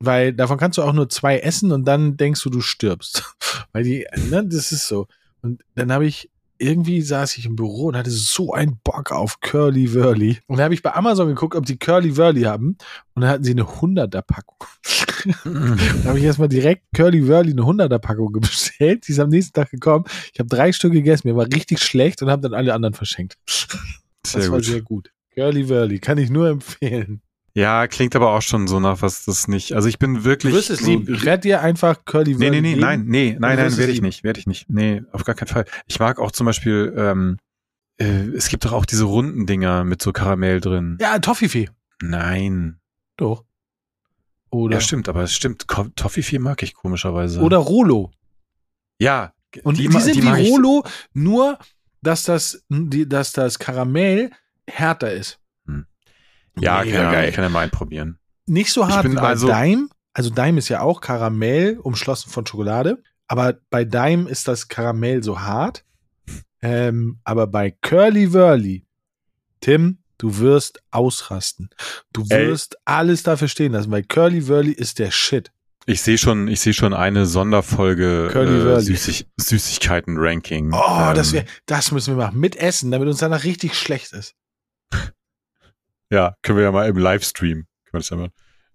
Weil 0.00 0.32
davon 0.32 0.58
kannst 0.58 0.78
du 0.78 0.82
auch 0.82 0.92
nur 0.92 1.08
zwei 1.08 1.38
essen 1.38 1.70
und 1.70 1.84
dann 1.84 2.16
denkst 2.16 2.42
du, 2.42 2.50
du 2.50 2.60
stirbst. 2.60 3.34
Weil 3.72 3.84
die, 3.84 4.06
ne, 4.30 4.44
das 4.44 4.72
ist 4.72 4.88
so. 4.88 5.06
Und 5.42 5.62
dann 5.76 5.92
habe 5.92 6.06
ich 6.06 6.28
irgendwie 6.62 7.02
saß 7.02 7.36
ich 7.36 7.46
im 7.46 7.56
Büro 7.56 7.86
und 7.86 7.96
hatte 7.96 8.10
so 8.10 8.52
einen 8.52 8.78
Bock 8.84 9.10
auf 9.10 9.40
Curly 9.40 9.94
Wurly. 9.94 10.38
Und 10.46 10.58
da 10.58 10.64
habe 10.64 10.74
ich 10.74 10.82
bei 10.82 10.94
Amazon 10.94 11.28
geguckt, 11.28 11.56
ob 11.56 11.66
die 11.66 11.76
Curly 11.76 12.16
Wurly 12.16 12.42
haben. 12.42 12.76
Und 13.14 13.22
dann 13.22 13.30
hatten 13.30 13.44
sie 13.44 13.50
eine 13.50 13.64
100er 13.64 14.22
Packung. 14.22 14.58
da 15.44 16.08
habe 16.08 16.18
ich 16.18 16.24
erstmal 16.24 16.48
direkt 16.48 16.84
Curly 16.94 17.26
Wurly 17.26 17.50
eine 17.52 17.62
100er 17.62 17.98
Packung 17.98 18.32
bestellt. 18.40 19.06
Die 19.08 19.12
ist 19.12 19.18
am 19.18 19.30
nächsten 19.30 19.52
Tag 19.52 19.70
gekommen. 19.70 20.04
Ich 20.32 20.38
habe 20.38 20.48
drei 20.48 20.72
Stück 20.72 20.92
gegessen. 20.92 21.28
Mir 21.28 21.36
war 21.36 21.46
richtig 21.46 21.80
schlecht 21.80 22.22
und 22.22 22.30
habe 22.30 22.42
dann 22.42 22.54
alle 22.54 22.72
anderen 22.74 22.94
verschenkt. 22.94 23.36
Das 23.46 24.32
sehr 24.32 24.42
war 24.50 24.58
gut. 24.58 24.64
sehr 24.64 24.82
gut. 24.82 25.12
Curly 25.34 25.68
Wurly 25.68 25.98
kann 25.98 26.18
ich 26.18 26.30
nur 26.30 26.48
empfehlen. 26.48 27.22
Ja, 27.54 27.86
klingt 27.86 28.16
aber 28.16 28.30
auch 28.30 28.40
schon 28.40 28.66
so 28.66 28.80
nach 28.80 29.02
was 29.02 29.26
das 29.26 29.46
nicht. 29.46 29.74
Also 29.74 29.88
ich 29.88 29.98
bin 29.98 30.24
wirklich. 30.24 30.52
Du 30.52 30.58
wirst 30.58 30.70
es 30.70 30.80
lieben. 30.80 31.12
Ich 31.12 31.24
werde 31.24 31.42
dir 31.42 31.60
einfach 31.60 32.04
Curly 32.04 32.34
Nee, 32.34 32.50
nee, 32.50 32.60
nee, 32.62 32.76
nein, 32.76 33.04
nee, 33.06 33.36
nein, 33.38 33.56
nein, 33.58 33.76
werde 33.76 33.92
ich 33.92 34.00
nicht, 34.00 34.24
werde 34.24 34.40
ich 34.40 34.46
nicht. 34.46 34.70
Nee, 34.70 35.02
auf 35.12 35.24
gar 35.24 35.34
keinen 35.34 35.48
Fall. 35.48 35.66
Ich 35.86 36.00
mag 36.00 36.18
auch 36.18 36.30
zum 36.30 36.46
Beispiel, 36.46 36.94
ähm, 36.96 37.36
äh, 37.98 38.04
es 38.34 38.48
gibt 38.48 38.64
doch 38.64 38.72
auch 38.72 38.86
diese 38.86 39.04
runden 39.04 39.46
Dinger 39.46 39.84
mit 39.84 40.00
so 40.00 40.12
Karamell 40.12 40.60
drin. 40.60 40.96
Ja, 41.00 41.18
Toffifee. 41.18 41.68
Nein. 42.00 42.80
Doch. 43.18 43.44
Oder? 44.50 44.76
Ja, 44.76 44.80
stimmt, 44.80 45.08
aber 45.08 45.22
es 45.22 45.34
stimmt. 45.34 45.66
Toffifee 45.96 46.38
mag 46.38 46.62
ich 46.62 46.74
komischerweise. 46.74 47.40
Oder 47.40 47.58
Rolo. 47.58 48.10
Ja. 48.98 49.32
Und 49.62 49.78
die, 49.78 49.88
die 49.88 50.00
sind 50.00 50.16
die 50.16 50.22
wie 50.22 50.48
Rolo, 50.48 50.84
nur 51.12 51.58
dass 52.00 52.22
das, 52.22 52.64
die, 52.68 53.06
dass 53.08 53.32
das 53.32 53.58
Karamell 53.58 54.30
härter 54.66 55.12
ist. 55.12 55.38
Ja, 56.58 56.82
Mega 56.84 57.02
kann, 57.02 57.12
geil. 57.12 57.32
kann 57.32 57.44
ja 57.44 57.50
mal 57.50 57.68
probieren. 57.68 58.18
Nicht 58.46 58.72
so 58.72 58.86
hart 58.88 59.10
wie 59.10 59.14
bei 59.14 59.22
also, 59.22 59.46
Dime. 59.46 59.88
Also 60.12 60.30
Dime 60.30 60.58
ist 60.58 60.68
ja 60.68 60.80
auch 60.80 61.00
Karamell, 61.00 61.78
umschlossen 61.78 62.30
von 62.30 62.46
Schokolade. 62.46 63.02
Aber 63.28 63.54
bei 63.70 63.84
Dime 63.84 64.28
ist 64.28 64.48
das 64.48 64.68
Karamell 64.68 65.22
so 65.22 65.40
hart. 65.40 65.84
Ähm, 66.60 67.18
aber 67.24 67.46
bei 67.46 67.70
Curly 67.70 68.32
Wurly, 68.32 68.86
Tim, 69.60 69.98
du 70.18 70.38
wirst 70.38 70.82
ausrasten. 70.90 71.70
Du 72.12 72.28
wirst 72.28 72.74
Ey. 72.74 72.80
alles 72.84 73.22
dafür 73.22 73.48
stehen 73.48 73.72
lassen, 73.72 73.90
weil 73.90 74.04
Curly 74.04 74.46
Wurly 74.48 74.72
ist 74.72 74.98
der 74.98 75.10
Shit. 75.10 75.50
Ich 75.86 76.02
sehe 76.02 76.18
schon, 76.18 76.46
ich 76.46 76.60
sehe 76.60 76.74
schon 76.74 76.94
eine 76.94 77.26
Sonderfolge 77.26 78.30
äh, 78.32 78.80
Süßig 78.80 79.26
Süßigkeiten-Ranking. 79.36 80.72
Oh, 80.72 81.08
ähm, 81.08 81.14
das, 81.14 81.32
wär, 81.32 81.44
das 81.66 81.90
müssen 81.90 82.16
wir 82.16 82.24
machen. 82.24 82.38
Mit 82.38 82.54
Essen, 82.54 82.92
damit 82.92 83.08
uns 83.08 83.18
danach 83.18 83.42
richtig 83.42 83.74
schlecht 83.74 84.12
ist. 84.12 84.36
Ja, 86.12 86.36
können 86.42 86.58
wir 86.58 86.64
ja 86.64 86.72
mal 86.72 86.86
im 86.86 86.98
Livestream. 86.98 87.66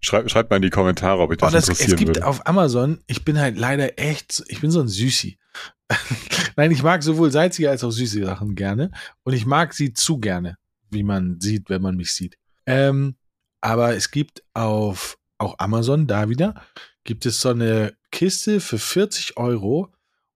Schreibt, 0.00 0.30
schreibt 0.30 0.50
mal 0.50 0.56
in 0.56 0.62
die 0.62 0.70
Kommentare, 0.70 1.20
ob 1.20 1.30
ich 1.30 1.38
das, 1.38 1.52
oh, 1.52 1.52
das 1.52 1.68
interessieren 1.68 1.92
Es 1.92 1.96
gibt 1.96 2.16
würde. 2.16 2.26
auf 2.26 2.44
Amazon, 2.48 3.00
ich 3.06 3.24
bin 3.24 3.38
halt 3.38 3.56
leider 3.56 3.96
echt, 3.96 4.42
ich 4.48 4.60
bin 4.60 4.72
so 4.72 4.80
ein 4.80 4.88
Süßi. 4.88 5.38
Nein, 6.56 6.72
ich 6.72 6.82
mag 6.82 7.04
sowohl 7.04 7.30
salzige 7.30 7.70
als 7.70 7.84
auch 7.84 7.92
süße 7.92 8.24
Sachen 8.24 8.56
gerne. 8.56 8.90
Und 9.22 9.34
ich 9.34 9.46
mag 9.46 9.72
sie 9.72 9.92
zu 9.92 10.18
gerne, 10.18 10.56
wie 10.90 11.04
man 11.04 11.40
sieht, 11.40 11.70
wenn 11.70 11.80
man 11.80 11.94
mich 11.94 12.12
sieht. 12.12 12.36
Ähm, 12.66 13.14
aber 13.60 13.94
es 13.94 14.10
gibt 14.10 14.42
auf 14.54 15.16
auch 15.38 15.60
Amazon, 15.60 16.08
da 16.08 16.28
wieder, 16.28 16.60
gibt 17.04 17.24
es 17.24 17.40
so 17.40 17.50
eine 17.50 17.94
Kiste 18.10 18.58
für 18.58 18.80
40 18.80 19.36
Euro 19.36 19.92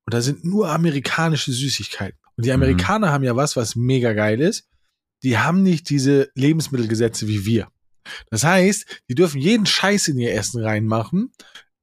und 0.07 0.15
da 0.15 0.21
sind 0.21 0.45
nur 0.45 0.71
amerikanische 0.71 1.51
Süßigkeiten. 1.51 2.19
Und 2.37 2.47
die 2.47 2.51
mhm. 2.51 2.63
Amerikaner 2.63 3.09
mhm. 3.09 3.13
haben 3.13 3.25
ja 3.25 3.35
was, 3.35 3.57
was 3.57 3.75
mega 3.75 4.13
geil 4.13 4.41
ist 4.41 4.69
die 5.23 5.39
haben 5.39 5.63
nicht 5.63 5.89
diese 5.91 6.31
Lebensmittelgesetze 6.35 7.29
wie 7.29 7.45
wir. 7.45 7.69
Das 8.31 8.45
heißt, 8.45 9.03
die 9.09 9.15
dürfen 9.15 9.41
jeden 9.41 9.67
Scheiß 9.67 10.09
in 10.09 10.19
ihr 10.19 10.35
Essen 10.35 10.63
reinmachen. 10.63 11.33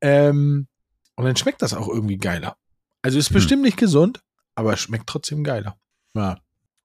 Ähm, 0.01 0.67
und 1.15 1.25
dann 1.25 1.35
schmeckt 1.35 1.61
das 1.61 1.73
auch 1.73 1.87
irgendwie 1.87 2.17
geiler. 2.17 2.57
Also 3.01 3.17
ist 3.17 3.29
hm. 3.29 3.35
bestimmt 3.35 3.61
nicht 3.63 3.77
gesund, 3.77 4.21
aber 4.55 4.75
schmeckt 4.77 5.07
trotzdem 5.07 5.43
geiler. 5.43 5.77
Ja. 6.13 6.39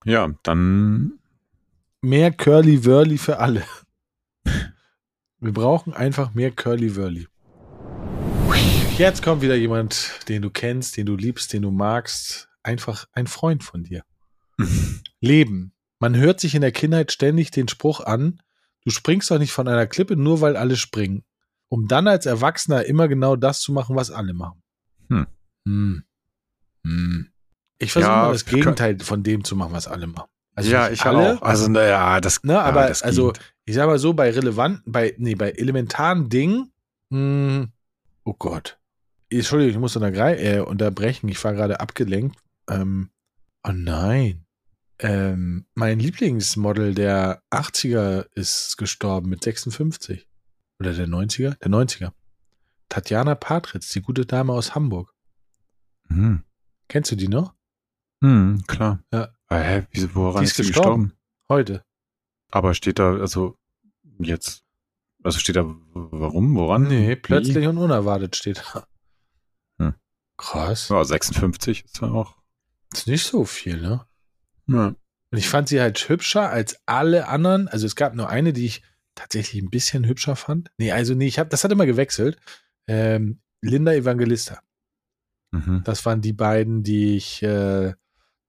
Ja, 0.05 0.33
dann. 0.43 1.19
Mehr 2.01 2.31
Curly 2.31 2.85
Wurly 2.85 3.17
für 3.17 3.39
alle. 3.39 3.63
Wir 5.39 5.51
brauchen 5.51 5.93
einfach 5.93 6.33
mehr 6.33 6.51
Curly 6.51 6.95
Wurly. 6.95 7.27
Jetzt 8.97 9.21
kommt 9.21 9.41
wieder 9.41 9.55
jemand, 9.55 10.21
den 10.29 10.41
du 10.41 10.49
kennst, 10.49 10.95
den 10.95 11.05
du 11.05 11.17
liebst, 11.17 11.51
den 11.51 11.63
du 11.63 11.71
magst. 11.71 12.47
Einfach 12.63 13.05
ein 13.11 13.27
Freund 13.27 13.63
von 13.63 13.83
dir. 13.83 14.03
Leben. 15.19 15.74
Man 15.99 16.15
hört 16.15 16.39
sich 16.39 16.55
in 16.55 16.61
der 16.61 16.71
Kindheit 16.71 17.11
ständig 17.11 17.51
den 17.51 17.67
Spruch 17.67 18.01
an, 18.01 18.41
du 18.83 18.89
springst 18.89 19.31
doch 19.31 19.39
nicht 19.39 19.51
von 19.51 19.67
einer 19.67 19.87
Klippe, 19.87 20.15
nur 20.15 20.41
weil 20.41 20.57
alle 20.57 20.75
springen. 20.75 21.23
Um 21.69 21.87
dann 21.87 22.07
als 22.07 22.25
Erwachsener 22.25 22.85
immer 22.85 23.07
genau 23.07 23.35
das 23.35 23.59
zu 23.59 23.71
machen, 23.71 23.95
was 23.95 24.11
alle 24.11 24.33
machen. 24.33 24.61
Hm. 25.09 25.27
Hm. 25.67 26.03
Hm. 26.85 27.29
Ich 27.79 27.91
versuche 27.91 28.11
ja, 28.11 28.21
mal 28.23 28.31
das 28.31 28.45
Gegenteil 28.45 28.99
von 28.99 29.23
dem 29.23 29.43
zu 29.43 29.55
machen, 29.55 29.73
was 29.73 29.87
alle 29.87 30.07
machen. 30.07 30.29
Also 30.53 30.71
ja, 30.71 30.89
ich 30.89 31.03
alle, 31.03 31.37
auch. 31.37 31.41
Also, 31.41 31.67
naja, 31.67 32.21
das, 32.21 32.41
ne, 32.43 32.59
aber, 32.59 32.83
ja, 32.83 32.87
das 32.87 33.03
also, 33.03 33.33
ich 33.65 33.75
sag 33.75 33.87
mal 33.87 33.99
so, 33.99 34.13
bei 34.13 34.31
relevanten, 34.31 34.89
bei, 34.89 35.13
nee, 35.17 35.35
bei 35.35 35.51
elementaren 35.51 36.29
Dingen, 36.29 36.71
mh, 37.09 37.17
hm, 37.17 37.71
oh 38.23 38.35
Gott. 38.37 38.79
Entschuldigung, 39.29 39.73
ich 39.73 39.79
muss 39.79 39.95
äh, 39.95 40.59
unterbrechen. 40.59 41.27
Ich 41.27 41.43
war 41.43 41.53
gerade 41.53 41.79
abgelenkt. 41.79 42.37
Ähm, 42.69 43.09
oh 43.67 43.71
nein. 43.73 44.44
Ähm, 44.99 45.65
mein 45.73 45.99
Lieblingsmodel 45.99 46.93
der 46.93 47.43
80er 47.51 48.27
ist 48.33 48.77
gestorben 48.77 49.29
mit 49.29 49.43
56. 49.43 50.27
Oder 50.79 50.93
der 50.93 51.07
90er? 51.07 51.57
Der 51.59 51.71
90er. 51.71 52.11
Tatjana 52.89 53.35
Patritz, 53.35 53.89
die 53.89 54.01
gute 54.01 54.25
Dame 54.25 54.53
aus 54.53 54.75
Hamburg. 54.75 55.13
Mhm. 56.07 56.43
Kennst 56.87 57.11
du 57.11 57.15
die 57.15 57.27
noch? 57.27 57.53
Mhm, 58.21 58.63
klar. 58.67 59.03
Ja. 59.11 59.29
Aber, 59.47 59.61
hä, 59.61 59.87
wieso, 59.91 60.15
woran 60.15 60.41
die 60.43 60.45
ist, 60.45 60.59
ist 60.59 60.67
gestorben? 60.67 61.03
gestorben? 61.03 61.19
Heute. 61.49 61.85
Aber 62.51 62.73
steht 62.73 62.99
da, 62.99 63.15
also 63.15 63.57
jetzt, 64.19 64.63
also 65.23 65.39
steht 65.39 65.55
da, 65.55 65.65
warum, 65.93 66.55
woran? 66.55 66.87
Nee, 66.87 67.15
plötzlich 67.15 67.55
Wie? 67.55 67.67
und 67.67 67.77
unerwartet 67.77 68.35
steht 68.35 68.63
da. 68.73 68.87
Hm. 69.79 69.95
Krass. 70.37 70.89
Ja, 70.89 71.03
56 71.03 71.85
ist 71.85 72.01
ja 72.01 72.07
auch. 72.09 72.37
Ist 72.93 73.07
nicht 73.07 73.25
so 73.25 73.45
viel, 73.45 73.81
ne? 73.81 74.05
Ja. 74.67 74.95
Und 75.31 75.37
ich 75.37 75.49
fand 75.49 75.67
sie 75.67 75.81
halt 75.81 75.97
hübscher 76.09 76.49
als 76.49 76.79
alle 76.85 77.27
anderen. 77.27 77.67
Also 77.67 77.85
es 77.85 77.95
gab 77.95 78.15
nur 78.15 78.29
eine, 78.29 78.53
die 78.53 78.65
ich 78.65 78.83
tatsächlich 79.15 79.61
ein 79.61 79.69
bisschen 79.69 80.05
hübscher 80.05 80.35
fand. 80.35 80.69
Nee, 80.77 80.91
also 80.91 81.13
nee, 81.13 81.27
ich 81.27 81.39
habe, 81.39 81.49
das 81.49 81.63
hat 81.63 81.71
immer 81.71 81.85
gewechselt. 81.85 82.37
Ähm, 82.87 83.39
Linda 83.61 83.93
Evangelista. 83.93 84.61
Mhm. 85.51 85.81
Das 85.83 86.05
waren 86.05 86.21
die 86.21 86.33
beiden, 86.33 86.83
die 86.83 87.15
ich, 87.15 87.41
äh, 87.43 87.93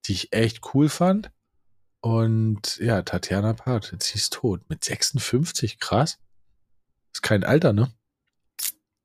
die 0.07 0.13
ich 0.13 0.33
echt 0.33 0.75
cool 0.75 0.89
fand. 0.89 1.31
Und 2.01 2.79
ja, 2.79 3.03
Tatjana 3.03 3.55
Part, 3.55 3.97
sie 4.01 4.15
ist 4.15 4.33
tot. 4.33 4.69
Mit 4.69 4.85
56, 4.85 5.79
krass. 5.81 6.19
Ist 7.13 7.23
kein 7.23 7.45
Alter, 7.45 7.73
ne? 7.73 7.91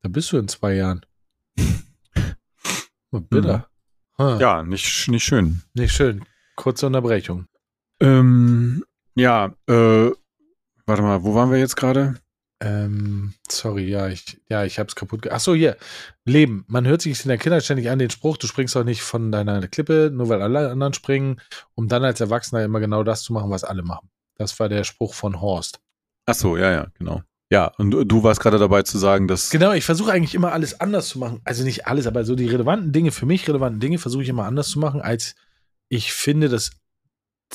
Da 0.01 0.09
bist 0.09 0.31
du 0.31 0.37
in 0.37 0.47
zwei 0.47 0.75
Jahren. 0.75 1.05
Oh, 3.13 3.19
bitter. 3.19 3.67
Hm. 4.15 4.39
Ja, 4.39 4.63
nicht, 4.63 5.09
nicht 5.09 5.25
schön. 5.25 5.63
Nicht 5.73 5.91
schön. 5.93 6.23
Kurze 6.55 6.87
Unterbrechung. 6.87 7.47
Ähm, 7.99 8.83
ja, 9.15 9.53
äh, 9.67 10.11
warte 10.85 11.01
mal, 11.01 11.23
wo 11.23 11.35
waren 11.35 11.51
wir 11.51 11.59
jetzt 11.59 11.75
gerade? 11.75 12.15
Ähm, 12.63 13.33
sorry, 13.49 13.89
ja, 13.89 14.07
ich, 14.07 14.39
ja, 14.47 14.63
ich 14.63 14.77
hab's 14.77 14.95
kaputt 14.95 15.23
gemacht. 15.23 15.35
Achso, 15.35 15.55
hier. 15.55 15.77
Leben. 16.25 16.63
Man 16.67 16.85
hört 16.85 17.01
sich 17.01 17.23
in 17.23 17.29
der 17.29 17.39
Kindheit 17.39 17.63
ständig 17.63 17.89
an 17.89 17.97
den 17.97 18.11
Spruch, 18.11 18.37
du 18.37 18.45
springst 18.45 18.75
doch 18.75 18.83
nicht 18.83 19.01
von 19.01 19.31
deiner 19.31 19.67
Klippe, 19.67 20.11
nur 20.13 20.29
weil 20.29 20.43
alle 20.43 20.69
anderen 20.69 20.93
springen, 20.93 21.41
um 21.73 21.87
dann 21.87 22.03
als 22.03 22.21
Erwachsener 22.21 22.63
immer 22.63 22.79
genau 22.79 23.03
das 23.03 23.23
zu 23.23 23.33
machen, 23.33 23.49
was 23.49 23.63
alle 23.63 23.81
machen. 23.81 24.09
Das 24.35 24.59
war 24.59 24.69
der 24.69 24.83
Spruch 24.83 25.15
von 25.15 25.41
Horst. 25.41 25.79
Achso, 26.27 26.55
ja, 26.55 26.71
ja, 26.71 26.87
genau. 26.99 27.23
Ja, 27.51 27.71
und 27.77 27.91
du 27.91 28.23
warst 28.23 28.39
gerade 28.39 28.59
dabei 28.59 28.83
zu 28.83 28.97
sagen, 28.97 29.27
dass. 29.27 29.49
Genau, 29.49 29.73
ich 29.73 29.83
versuche 29.83 30.11
eigentlich 30.11 30.35
immer 30.35 30.53
alles 30.53 30.79
anders 30.79 31.09
zu 31.09 31.19
machen. 31.19 31.41
Also 31.43 31.63
nicht 31.63 31.87
alles, 31.87 32.07
aber 32.07 32.23
so 32.23 32.35
die 32.35 32.47
relevanten 32.47 32.93
Dinge, 32.93 33.11
für 33.11 33.25
mich 33.25 33.47
relevanten 33.47 33.79
Dinge, 33.79 33.97
versuche 33.97 34.23
ich 34.23 34.29
immer 34.29 34.45
anders 34.45 34.69
zu 34.69 34.79
machen, 34.79 35.01
als 35.01 35.35
ich 35.91 36.13
finde, 36.13 36.47
dass 36.47 36.71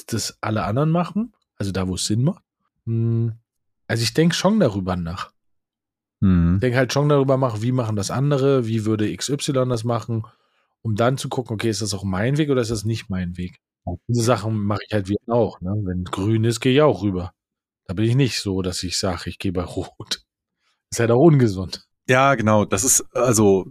das 0.09 0.37
alle 0.43 0.65
anderen 0.65 0.91
machen. 0.91 1.33
Also 1.57 1.73
da, 1.73 1.89
wo 1.89 1.95
es 1.95 2.05
Sinn 2.05 2.23
macht. 2.23 2.45
Hm. 2.85 3.33
Also 3.87 4.03
ich 4.03 4.13
denke 4.13 4.35
schon 4.35 4.61
darüber 4.61 4.95
nach. 4.95 5.33
Mhm. 6.21 6.57
Ich 6.57 6.61
denke 6.61 6.77
halt 6.77 6.93
schon 6.93 7.09
darüber 7.09 7.39
nach, 7.39 7.63
wie 7.63 7.73
machen 7.73 7.97
das 7.97 8.11
andere, 8.11 8.67
wie 8.67 8.85
würde 8.85 9.15
XY 9.15 9.53
das 9.53 9.85
machen, 9.85 10.27
um 10.83 10.97
dann 10.97 11.17
zu 11.17 11.29
gucken, 11.29 11.55
okay, 11.55 11.71
ist 11.71 11.81
das 11.81 11.95
auch 11.95 12.05
mein 12.05 12.37
Weg 12.37 12.51
oder 12.51 12.61
ist 12.61 12.71
das 12.71 12.85
nicht 12.85 13.09
mein 13.09 13.37
Weg? 13.39 13.59
Diese 14.09 14.23
Sachen 14.23 14.65
mache 14.65 14.81
ich 14.87 14.93
halt 14.93 15.09
wie 15.09 15.17
auch. 15.29 15.61
Ne? 15.61 15.71
Wenn 15.85 16.05
grün 16.05 16.45
ist, 16.45 16.61
gehe 16.61 16.75
ich 16.75 16.83
auch 16.83 17.03
rüber. 17.03 17.33
Da 17.87 17.95
bin 17.95 18.05
ich 18.05 18.17
nicht 18.17 18.41
so, 18.41 18.61
dass 18.61 18.83
ich 18.83 18.99
sage, 18.99 19.31
ich 19.31 19.39
gehe 19.39 19.53
bei 19.53 19.63
rot. 19.65 20.25
Ist 20.91 21.01
halt 21.01 21.11
auch 21.11 21.23
ungesund. 21.23 21.87
Ja, 22.09 22.35
genau. 22.35 22.65
Das 22.67 22.85
ist, 22.85 23.03
also, 23.17 23.67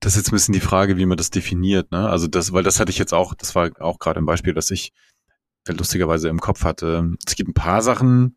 das 0.00 0.12
ist 0.12 0.16
jetzt 0.18 0.28
ein 0.28 0.36
bisschen 0.36 0.54
die 0.54 0.60
Frage, 0.60 0.96
wie 0.96 1.06
man 1.06 1.16
das 1.16 1.30
definiert, 1.30 1.90
ne? 1.90 2.08
Also 2.08 2.26
das, 2.26 2.52
weil 2.52 2.62
das 2.62 2.80
hatte 2.80 2.90
ich 2.90 2.98
jetzt 2.98 3.14
auch, 3.14 3.34
das 3.34 3.54
war 3.54 3.70
auch 3.80 3.98
gerade 3.98 4.20
ein 4.20 4.26
Beispiel, 4.26 4.54
das 4.54 4.70
ich 4.70 4.92
lustigerweise 5.68 6.28
im 6.28 6.40
Kopf 6.40 6.64
hatte. 6.64 7.14
Es 7.26 7.36
gibt 7.36 7.48
ein 7.48 7.54
paar 7.54 7.82
Sachen, 7.82 8.36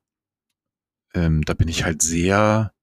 ähm, 1.14 1.43
da 1.43 1.53
bin 1.53 1.68
ich 1.68 1.84
halt 1.84 2.01
sehr, 2.01 2.74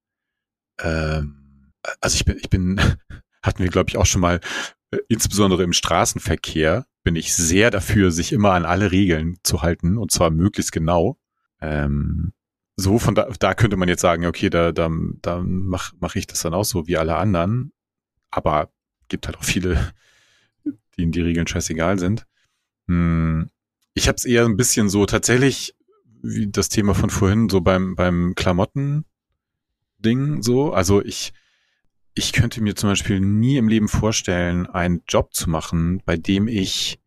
ähm, 0.79 1.71
also 2.01 2.15
ich 2.15 2.25
bin, 2.25 2.37
ich 2.37 2.49
bin, 2.49 2.79
hatten 3.41 3.63
wir 3.63 3.69
glaube 3.69 3.89
ich 3.89 3.97
auch 3.97 4.05
schon 4.05 4.21
mal, 4.21 4.39
äh, 4.91 4.97
insbesondere 5.07 5.63
im 5.63 5.73
Straßenverkehr 5.73 6.85
bin 7.03 7.15
ich 7.15 7.35
sehr 7.35 7.71
dafür, 7.71 8.11
sich 8.11 8.33
immer 8.33 8.53
an 8.53 8.65
alle 8.65 8.91
Regeln 8.91 9.37
zu 9.43 9.61
halten 9.61 9.97
und 9.97 10.11
zwar 10.11 10.31
möglichst 10.31 10.71
genau. 10.71 11.17
Ähm, 11.61 12.33
so 12.77 12.99
von 12.99 13.15
da, 13.15 13.29
da 13.39 13.53
könnte 13.53 13.77
man 13.77 13.87
jetzt 13.87 14.01
sagen, 14.01 14.25
okay, 14.25 14.49
da, 14.49 14.71
da, 14.71 14.89
da 15.21 15.41
mache 15.41 15.95
mach 15.99 16.15
ich 16.15 16.27
das 16.27 16.41
dann 16.41 16.53
auch 16.53 16.65
so 16.65 16.87
wie 16.87 16.97
alle 16.97 17.15
anderen. 17.15 17.71
Aber 18.31 18.71
gibt 19.07 19.27
halt 19.27 19.37
auch 19.37 19.43
viele, 19.43 19.93
denen 20.97 21.11
die 21.11 21.21
Regeln 21.21 21.47
scheißegal 21.47 21.99
sind. 21.99 22.25
Hm, 22.87 23.49
ich 23.93 24.07
habe 24.07 24.15
es 24.17 24.25
eher 24.25 24.45
ein 24.45 24.57
bisschen 24.57 24.89
so 24.89 25.05
tatsächlich 25.05 25.75
wie 26.21 26.47
das 26.47 26.69
Thema 26.69 26.95
von 26.95 27.09
vorhin, 27.09 27.49
so 27.49 27.61
beim, 27.61 27.95
beim 27.95 28.33
Klamotten-Ding 28.35 30.41
so. 30.41 30.73
Also 30.73 31.03
ich, 31.03 31.33
ich 32.15 32.33
könnte 32.33 32.61
mir 32.61 32.75
zum 32.75 32.89
Beispiel 32.89 33.19
nie 33.19 33.57
im 33.57 33.67
Leben 33.67 33.87
vorstellen, 33.87 34.67
einen 34.67 35.03
Job 35.07 35.33
zu 35.33 35.49
machen, 35.49 36.01
bei 36.05 36.17
dem 36.17 36.47
ich, 36.47 36.99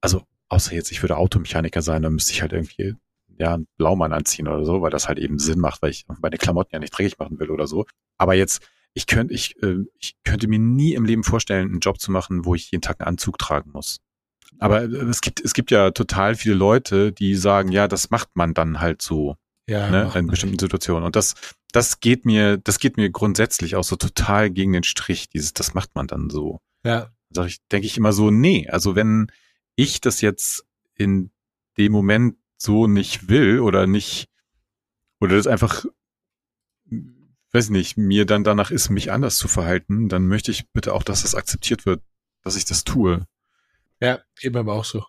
also 0.00 0.22
außer 0.48 0.74
jetzt, 0.74 0.92
ich 0.92 1.02
würde 1.02 1.16
Automechaniker 1.16 1.82
sein, 1.82 2.02
dann 2.02 2.14
müsste 2.14 2.32
ich 2.32 2.42
halt 2.42 2.52
irgendwie 2.52 2.94
ja, 3.38 3.54
einen 3.54 3.66
Blaumann 3.76 4.12
anziehen 4.12 4.46
oder 4.46 4.64
so, 4.64 4.82
weil 4.82 4.90
das 4.90 5.08
halt 5.08 5.18
eben 5.18 5.38
Sinn 5.38 5.58
macht, 5.58 5.82
weil 5.82 5.90
ich 5.90 6.06
meine 6.20 6.38
Klamotten 6.38 6.70
ja 6.72 6.78
nicht 6.78 6.96
dreckig 6.96 7.18
machen 7.18 7.38
will 7.40 7.50
oder 7.50 7.66
so. 7.66 7.84
Aber 8.16 8.34
jetzt, 8.34 8.62
ich 8.94 9.06
könnte, 9.06 9.34
ich, 9.34 9.60
äh, 9.62 9.84
ich 9.98 10.16
könnte 10.24 10.48
mir 10.48 10.58
nie 10.58 10.94
im 10.94 11.04
Leben 11.04 11.24
vorstellen, 11.24 11.68
einen 11.70 11.80
Job 11.80 12.00
zu 12.00 12.12
machen, 12.12 12.44
wo 12.44 12.54
ich 12.54 12.70
jeden 12.70 12.82
Tag 12.82 13.00
einen 13.00 13.08
Anzug 13.08 13.38
tragen 13.38 13.72
muss. 13.72 14.00
Aber 14.58 14.82
äh, 14.82 14.86
es 14.86 15.20
gibt, 15.20 15.44
es 15.44 15.52
gibt 15.52 15.70
ja 15.70 15.90
total 15.90 16.36
viele 16.36 16.54
Leute, 16.54 17.12
die 17.12 17.34
sagen, 17.34 17.72
ja, 17.72 17.88
das 17.88 18.10
macht 18.10 18.30
man 18.34 18.54
dann 18.54 18.80
halt 18.80 19.02
so. 19.02 19.36
Ja, 19.66 19.88
ne, 19.88 20.12
in 20.14 20.26
bestimmten 20.26 20.58
Situationen. 20.58 21.04
Und 21.04 21.16
das, 21.16 21.34
das 21.72 22.00
geht 22.00 22.26
mir, 22.26 22.58
das 22.58 22.78
geht 22.78 22.98
mir 22.98 23.10
grundsätzlich 23.10 23.76
auch 23.76 23.84
so 23.84 23.96
total 23.96 24.50
gegen 24.50 24.74
den 24.74 24.84
Strich. 24.84 25.30
Dieses, 25.30 25.54
das 25.54 25.72
macht 25.72 25.94
man 25.94 26.06
dann 26.06 26.28
so. 26.28 26.60
Ja. 26.84 27.10
Sag 27.30 27.46
ich, 27.46 27.66
denke 27.72 27.86
ich 27.86 27.96
immer 27.96 28.12
so, 28.12 28.30
nee. 28.30 28.68
Also 28.68 28.94
wenn 28.94 29.32
ich 29.74 30.02
das 30.02 30.20
jetzt 30.20 30.66
in 30.94 31.30
dem 31.78 31.92
Moment 31.92 32.36
so 32.58 32.86
nicht 32.86 33.28
will 33.28 33.60
oder 33.60 33.86
nicht, 33.86 34.28
oder 35.18 35.36
das 35.36 35.46
einfach, 35.46 35.86
weiß 37.54 37.70
nicht, 37.70 37.96
mir 37.96 38.26
dann 38.26 38.44
danach 38.44 38.70
ist, 38.70 38.90
mich 38.90 39.12
anders 39.12 39.36
zu 39.36 39.48
verhalten, 39.48 40.08
dann 40.08 40.26
möchte 40.26 40.50
ich 40.50 40.68
bitte 40.72 40.92
auch, 40.92 41.04
dass 41.04 41.22
das 41.22 41.34
akzeptiert 41.34 41.86
wird, 41.86 42.02
dass 42.42 42.56
ich 42.56 42.64
das 42.64 42.84
tue. 42.84 43.26
Ja, 44.00 44.20
eben 44.40 44.56
aber 44.56 44.74
auch 44.74 44.84
so. 44.84 45.04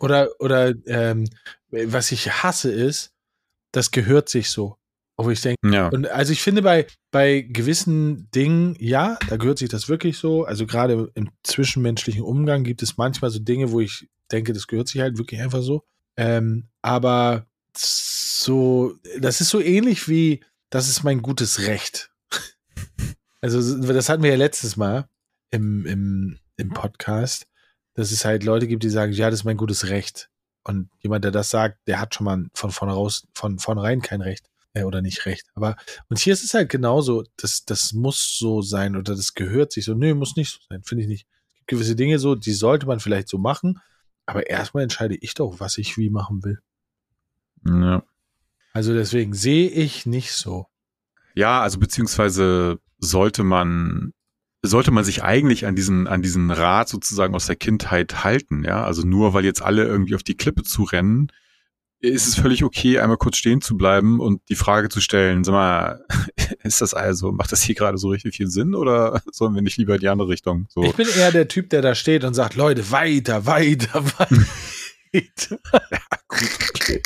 Oder, 0.00 0.28
oder 0.38 0.74
ähm, 0.86 1.28
was 1.70 2.12
ich 2.12 2.42
hasse 2.42 2.70
ist, 2.70 3.12
das 3.72 3.90
gehört 3.90 4.28
sich 4.28 4.50
so. 4.50 4.76
Wo 5.16 5.30
ich 5.30 5.40
denke, 5.40 5.58
ja. 5.70 5.88
und 5.88 6.08
also 6.08 6.32
ich 6.32 6.42
finde 6.42 6.62
bei, 6.62 6.86
bei 7.12 7.42
gewissen 7.42 8.28
Dingen, 8.32 8.74
ja, 8.80 9.18
da 9.28 9.36
gehört 9.36 9.58
sich 9.58 9.68
das 9.68 9.88
wirklich 9.88 10.18
so. 10.18 10.44
Also 10.44 10.66
gerade 10.66 11.12
im 11.14 11.30
zwischenmenschlichen 11.44 12.22
Umgang 12.22 12.64
gibt 12.64 12.82
es 12.82 12.96
manchmal 12.96 13.30
so 13.30 13.38
Dinge, 13.38 13.70
wo 13.70 13.80
ich 13.80 14.08
denke, 14.32 14.52
das 14.52 14.66
gehört 14.66 14.88
sich 14.88 15.00
halt 15.00 15.18
wirklich 15.18 15.40
einfach 15.40 15.62
so. 15.62 15.84
Ähm, 16.16 16.68
aber 16.80 17.46
so, 17.76 18.94
das 19.18 19.40
ist 19.40 19.50
so 19.50 19.60
ähnlich 19.60 20.08
wie, 20.08 20.40
das 20.72 20.88
ist 20.88 21.04
mein 21.04 21.22
gutes 21.22 21.66
Recht. 21.66 22.10
Also, 23.40 23.92
das 23.92 24.08
hatten 24.08 24.22
wir 24.22 24.30
ja 24.30 24.36
letztes 24.36 24.76
Mal 24.76 25.08
im, 25.50 25.84
im, 25.84 26.38
im 26.56 26.70
Podcast 26.70 27.46
dass 27.94 28.10
es 28.10 28.24
halt 28.24 28.44
Leute 28.44 28.66
gibt, 28.66 28.82
die 28.82 28.90
sagen, 28.90 29.12
ja, 29.12 29.30
das 29.30 29.40
ist 29.40 29.44
mein 29.44 29.56
gutes 29.56 29.88
Recht. 29.88 30.30
Und 30.64 30.88
jemand, 31.00 31.24
der 31.24 31.30
das 31.30 31.50
sagt, 31.50 31.86
der 31.86 32.00
hat 32.00 32.14
schon 32.14 32.24
mal 32.24 32.46
von 32.54 32.70
vornherein, 32.70 33.10
von 33.34 33.58
vornherein 33.58 34.00
kein 34.00 34.22
Recht. 34.22 34.48
Äh, 34.74 34.84
oder 34.84 35.02
nicht 35.02 35.26
recht. 35.26 35.48
Aber, 35.54 35.76
und 36.08 36.18
hier 36.18 36.32
ist 36.32 36.44
es 36.44 36.54
halt 36.54 36.70
genauso, 36.70 37.24
das, 37.36 37.64
das 37.64 37.92
muss 37.92 38.38
so 38.38 38.62
sein 38.62 38.96
oder 38.96 39.14
das 39.14 39.34
gehört 39.34 39.72
sich 39.72 39.84
so. 39.84 39.94
Nö, 39.94 40.14
muss 40.14 40.36
nicht 40.36 40.50
so 40.50 40.60
sein, 40.70 40.82
finde 40.82 41.02
ich 41.02 41.08
nicht. 41.08 41.26
Es 41.48 41.54
gibt 41.56 41.68
gewisse 41.68 41.96
Dinge 41.96 42.18
so, 42.18 42.34
die 42.34 42.52
sollte 42.52 42.86
man 42.86 43.00
vielleicht 43.00 43.28
so 43.28 43.36
machen, 43.36 43.80
aber 44.24 44.48
erstmal 44.48 44.82
entscheide 44.82 45.16
ich 45.16 45.34
doch, 45.34 45.60
was 45.60 45.76
ich 45.76 45.98
wie 45.98 46.08
machen 46.08 46.42
will. 46.42 46.60
Ja. 47.66 48.02
Also 48.72 48.94
deswegen 48.94 49.34
sehe 49.34 49.68
ich 49.68 50.06
nicht 50.06 50.32
so. 50.32 50.66
Ja, 51.34 51.62
also 51.62 51.78
beziehungsweise 51.78 52.78
sollte 52.98 53.42
man 53.42 54.12
sollte 54.64 54.92
man 54.92 55.02
sich 55.02 55.24
eigentlich 55.24 55.66
an 55.66 55.74
diesen, 55.74 56.06
an 56.06 56.22
diesen 56.22 56.50
Rat 56.52 56.88
sozusagen 56.88 57.34
aus 57.34 57.46
der 57.46 57.56
Kindheit 57.56 58.22
halten, 58.22 58.62
ja. 58.64 58.84
Also 58.84 59.02
nur 59.02 59.34
weil 59.34 59.44
jetzt 59.44 59.60
alle 59.60 59.84
irgendwie 59.84 60.14
auf 60.14 60.22
die 60.22 60.36
Klippe 60.36 60.62
zu 60.62 60.84
rennen, 60.84 61.32
ist 61.98 62.26
es 62.26 62.34
völlig 62.34 62.64
okay, 62.64 62.98
einmal 62.98 63.16
kurz 63.16 63.36
stehen 63.36 63.60
zu 63.60 63.76
bleiben 63.76 64.20
und 64.20 64.40
die 64.48 64.56
Frage 64.56 64.88
zu 64.88 65.00
stellen, 65.00 65.44
sag 65.44 65.52
mal, 65.52 66.04
ist 66.62 66.80
das 66.80 66.94
also, 66.94 67.32
macht 67.32 67.52
das 67.52 67.62
hier 67.62 67.74
gerade 67.74 67.98
so 67.98 68.08
richtig 68.08 68.36
viel 68.36 68.48
Sinn 68.48 68.74
oder 68.74 69.20
sollen 69.32 69.54
wir 69.54 69.62
nicht 69.62 69.78
lieber 69.78 69.94
in 69.94 70.00
die 70.00 70.08
andere 70.08 70.28
Richtung? 70.28 70.66
So. 70.68 70.82
Ich 70.82 70.94
bin 70.94 71.08
eher 71.08 71.32
der 71.32 71.48
Typ, 71.48 71.70
der 71.70 71.82
da 71.82 71.94
steht 71.94 72.24
und 72.24 72.34
sagt, 72.34 72.54
Leute, 72.54 72.90
weiter, 72.90 73.46
weiter, 73.46 74.04
weiter. 74.18 75.58
ja, 75.90 76.00
gut, 76.28 76.50
okay. 76.74 77.02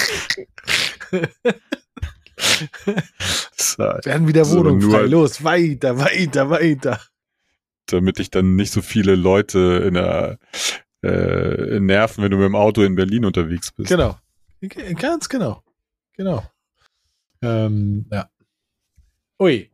Werden 4.04 4.28
wieder 4.28 4.48
Wohnung 4.50 4.80
so, 4.80 4.90
frei. 4.90 5.07
Los, 5.07 5.44
weiter, 5.44 5.98
weiter, 5.98 6.50
weiter 6.50 7.00
damit 7.86 8.18
dich 8.18 8.30
dann 8.30 8.57
nicht 8.57 8.72
so 8.72 8.82
viele 8.82 9.14
Leute 9.14 9.84
in 9.86 9.94
der 9.94 10.38
äh, 11.02 11.80
nerven, 11.80 12.22
wenn 12.22 12.30
du 12.30 12.36
mit 12.36 12.46
dem 12.46 12.54
Auto 12.54 12.82
in 12.82 12.96
Berlin 12.96 13.24
unterwegs 13.24 13.72
bist. 13.72 13.88
Genau. 13.88 14.18
Ganz 14.96 15.28
genau. 15.28 15.62
Genau. 16.14 16.42
Ähm, 17.42 18.07
ja. 18.11 18.28
Ui. 19.40 19.70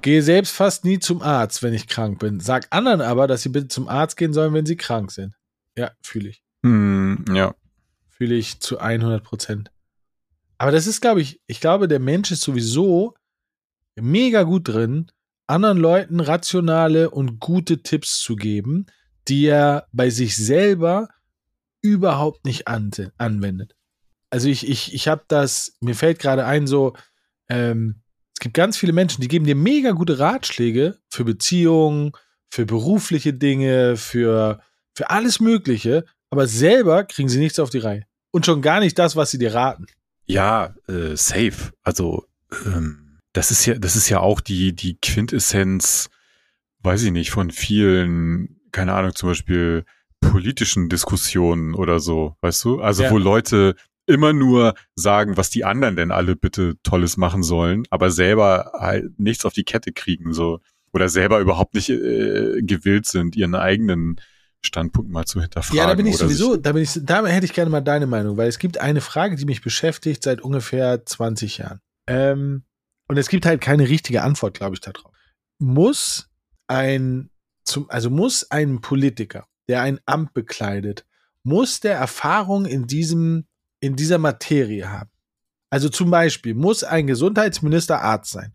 Gehe 0.00 0.22
selbst 0.22 0.52
fast 0.52 0.84
nie 0.84 0.98
zum 0.98 1.22
Arzt, 1.22 1.62
wenn 1.62 1.74
ich 1.74 1.86
krank 1.86 2.18
bin. 2.18 2.40
Sag 2.40 2.66
anderen 2.70 3.00
aber, 3.00 3.28
dass 3.28 3.42
sie 3.42 3.50
bitte 3.50 3.68
zum 3.68 3.88
Arzt 3.88 4.16
gehen 4.16 4.32
sollen, 4.32 4.52
wenn 4.52 4.66
sie 4.66 4.76
krank 4.76 5.12
sind. 5.12 5.34
Ja, 5.76 5.92
fühle 6.02 6.30
ich. 6.30 6.42
Hm, 6.64 7.24
ja. 7.32 7.54
Fühle 8.22 8.36
ich 8.36 8.60
zu 8.60 8.78
100 8.78 9.24
Prozent. 9.24 9.72
Aber 10.56 10.70
das 10.70 10.86
ist, 10.86 11.00
glaube 11.00 11.20
ich, 11.20 11.40
ich 11.48 11.60
glaube, 11.60 11.88
der 11.88 11.98
Mensch 11.98 12.30
ist 12.30 12.42
sowieso 12.42 13.16
mega 13.96 14.44
gut 14.44 14.68
drin, 14.68 15.10
anderen 15.48 15.76
Leuten 15.76 16.20
rationale 16.20 17.10
und 17.10 17.40
gute 17.40 17.82
Tipps 17.82 18.20
zu 18.20 18.36
geben, 18.36 18.86
die 19.26 19.46
er 19.46 19.88
bei 19.90 20.08
sich 20.08 20.36
selber 20.36 21.08
überhaupt 21.80 22.44
nicht 22.44 22.68
an, 22.68 22.92
anwendet. 23.18 23.74
Also 24.30 24.46
ich, 24.46 24.68
ich, 24.68 24.94
ich 24.94 25.08
habe 25.08 25.24
das, 25.26 25.76
mir 25.80 25.96
fällt 25.96 26.20
gerade 26.20 26.46
ein, 26.46 26.68
so, 26.68 26.94
ähm, 27.48 28.02
es 28.34 28.38
gibt 28.38 28.54
ganz 28.54 28.76
viele 28.76 28.92
Menschen, 28.92 29.20
die 29.20 29.26
geben 29.26 29.46
dir 29.46 29.56
mega 29.56 29.90
gute 29.90 30.20
Ratschläge 30.20 30.96
für 31.08 31.24
Beziehungen, 31.24 32.12
für 32.50 32.66
berufliche 32.66 33.34
Dinge, 33.34 33.96
für, 33.96 34.60
für 34.94 35.10
alles 35.10 35.40
Mögliche, 35.40 36.04
aber 36.32 36.46
selber 36.46 37.04
kriegen 37.04 37.28
sie 37.28 37.40
nichts 37.40 37.58
auf 37.58 37.68
die 37.68 37.78
Reihe. 37.78 38.06
Und 38.32 38.46
schon 38.46 38.62
gar 38.62 38.80
nicht 38.80 38.98
das, 38.98 39.14
was 39.14 39.30
sie 39.30 39.38
dir 39.38 39.54
raten. 39.54 39.86
Ja, 40.26 40.74
äh, 40.88 41.16
safe. 41.16 41.72
Also, 41.82 42.24
ähm, 42.66 43.18
das 43.32 43.50
ist 43.50 43.66
ja, 43.66 43.74
das 43.74 43.94
ist 43.94 44.08
ja 44.08 44.20
auch 44.20 44.40
die, 44.40 44.74
die 44.74 44.98
Quintessenz, 45.00 46.08
weiß 46.80 47.04
ich 47.04 47.12
nicht, 47.12 47.30
von 47.30 47.50
vielen, 47.50 48.60
keine 48.72 48.94
Ahnung, 48.94 49.14
zum 49.14 49.28
Beispiel 49.28 49.84
politischen 50.20 50.88
Diskussionen 50.88 51.74
oder 51.74 52.00
so, 52.00 52.36
weißt 52.40 52.64
du? 52.64 52.80
Also, 52.80 53.04
ja. 53.04 53.10
wo 53.10 53.18
Leute 53.18 53.76
immer 54.06 54.32
nur 54.32 54.74
sagen, 54.94 55.36
was 55.36 55.50
die 55.50 55.64
anderen 55.64 55.96
denn 55.96 56.10
alle 56.10 56.34
bitte 56.34 56.74
Tolles 56.82 57.16
machen 57.16 57.42
sollen, 57.42 57.84
aber 57.90 58.10
selber 58.10 58.72
halt 58.74 59.18
nichts 59.18 59.44
auf 59.44 59.52
die 59.52 59.64
Kette 59.64 59.92
kriegen, 59.92 60.32
so. 60.32 60.60
Oder 60.94 61.08
selber 61.08 61.40
überhaupt 61.40 61.74
nicht 61.74 61.88
äh, 61.88 62.60
gewillt 62.60 63.06
sind, 63.06 63.34
ihren 63.34 63.54
eigenen 63.54 64.16
Standpunkt 64.64 65.10
mal 65.10 65.24
zu 65.24 65.40
hinterfragen. 65.40 65.76
Ja, 65.76 65.86
da 65.86 65.94
bin 65.94 66.06
ich 66.06 66.16
sowieso, 66.16 66.56
da 66.56 66.72
bin 66.72 66.82
ich, 66.82 66.98
da 67.02 67.26
hätte 67.26 67.44
ich 67.44 67.52
gerne 67.52 67.70
mal 67.70 67.80
deine 67.80 68.06
Meinung, 68.06 68.36
weil 68.36 68.48
es 68.48 68.58
gibt 68.58 68.78
eine 68.78 69.00
Frage, 69.00 69.36
die 69.36 69.44
mich 69.44 69.60
beschäftigt 69.60 70.22
seit 70.22 70.40
ungefähr 70.40 71.04
20 71.04 71.58
Jahren. 71.58 71.80
Ähm, 72.06 72.64
und 73.08 73.18
es 73.18 73.28
gibt 73.28 73.44
halt 73.44 73.60
keine 73.60 73.88
richtige 73.88 74.22
Antwort, 74.22 74.54
glaube 74.54 74.74
ich, 74.74 74.80
darauf. 74.80 75.12
Muss 75.58 76.30
ein, 76.68 77.30
zum, 77.64 77.90
also 77.90 78.08
muss 78.08 78.50
ein 78.50 78.80
Politiker, 78.80 79.46
der 79.68 79.82
ein 79.82 80.00
Amt 80.06 80.32
bekleidet, 80.32 81.04
muss 81.42 81.80
der 81.80 81.96
Erfahrung 81.96 82.64
in 82.64 82.86
diesem, 82.86 83.46
in 83.80 83.96
dieser 83.96 84.18
Materie 84.18 84.88
haben? 84.88 85.10
Also 85.70 85.88
zum 85.88 86.10
Beispiel, 86.10 86.54
muss 86.54 86.84
ein 86.84 87.06
Gesundheitsminister 87.06 88.00
Arzt 88.00 88.32
sein? 88.32 88.54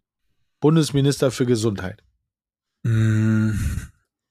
Bundesminister 0.60 1.32
für 1.32 1.46
Gesundheit? 1.46 2.04
Mm. 2.84 3.52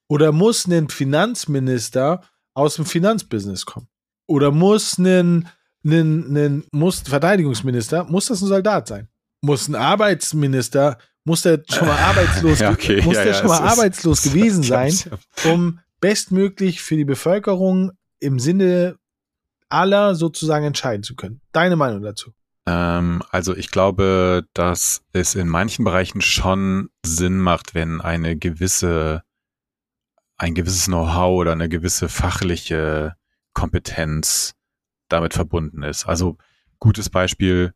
Oder 0.08 0.32
muss 0.32 0.66
ein 0.66 0.88
Finanzminister 0.88 2.22
aus 2.54 2.76
dem 2.76 2.86
Finanzbusiness 2.86 3.66
kommen? 3.66 3.88
Oder 4.26 4.50
muss 4.50 4.98
ein, 4.98 5.48
ein, 5.84 6.36
ein 6.36 6.64
muss 6.72 7.00
Verteidigungsminister, 7.00 8.04
muss 8.04 8.26
das 8.26 8.40
ein 8.42 8.48
Soldat 8.48 8.88
sein? 8.88 9.08
Muss 9.42 9.68
ein 9.68 9.74
Arbeitsminister, 9.74 10.98
muss 11.24 11.42
der 11.42 11.62
schon 11.68 11.88
mal 11.88 11.98
arbeitslos, 11.98 12.60
ja, 12.60 12.70
okay. 12.70 13.02
muss 13.02 13.16
ja, 13.16 13.24
der 13.24 13.32
ja, 13.32 13.38
schon 13.38 13.48
mal 13.48 13.60
arbeitslos 13.60 14.18
ist, 14.24 14.32
gewesen 14.32 14.62
sein, 14.62 14.94
um 15.44 15.80
bestmöglich 16.00 16.82
für 16.82 16.96
die 16.96 17.04
Bevölkerung 17.04 17.92
im 18.20 18.38
Sinne 18.38 18.96
aller 19.68 20.14
sozusagen 20.14 20.64
entscheiden 20.64 21.02
zu 21.02 21.16
können. 21.16 21.40
Deine 21.52 21.76
Meinung 21.76 22.02
dazu? 22.02 22.32
Ähm, 22.66 23.22
also 23.30 23.56
ich 23.56 23.70
glaube, 23.70 24.44
dass 24.54 25.02
es 25.12 25.34
in 25.34 25.48
manchen 25.48 25.84
Bereichen 25.84 26.20
schon 26.20 26.90
Sinn 27.04 27.38
macht, 27.38 27.74
wenn 27.74 28.00
eine 28.00 28.36
gewisse 28.36 29.22
ein 30.36 30.54
gewisses 30.54 30.86
Know-how 30.86 31.38
oder 31.40 31.52
eine 31.52 31.68
gewisse 31.68 32.08
fachliche 32.08 33.16
Kompetenz 33.52 34.54
damit 35.08 35.34
verbunden 35.34 35.82
ist. 35.82 36.06
Also 36.06 36.36
gutes 36.78 37.10
Beispiel, 37.10 37.72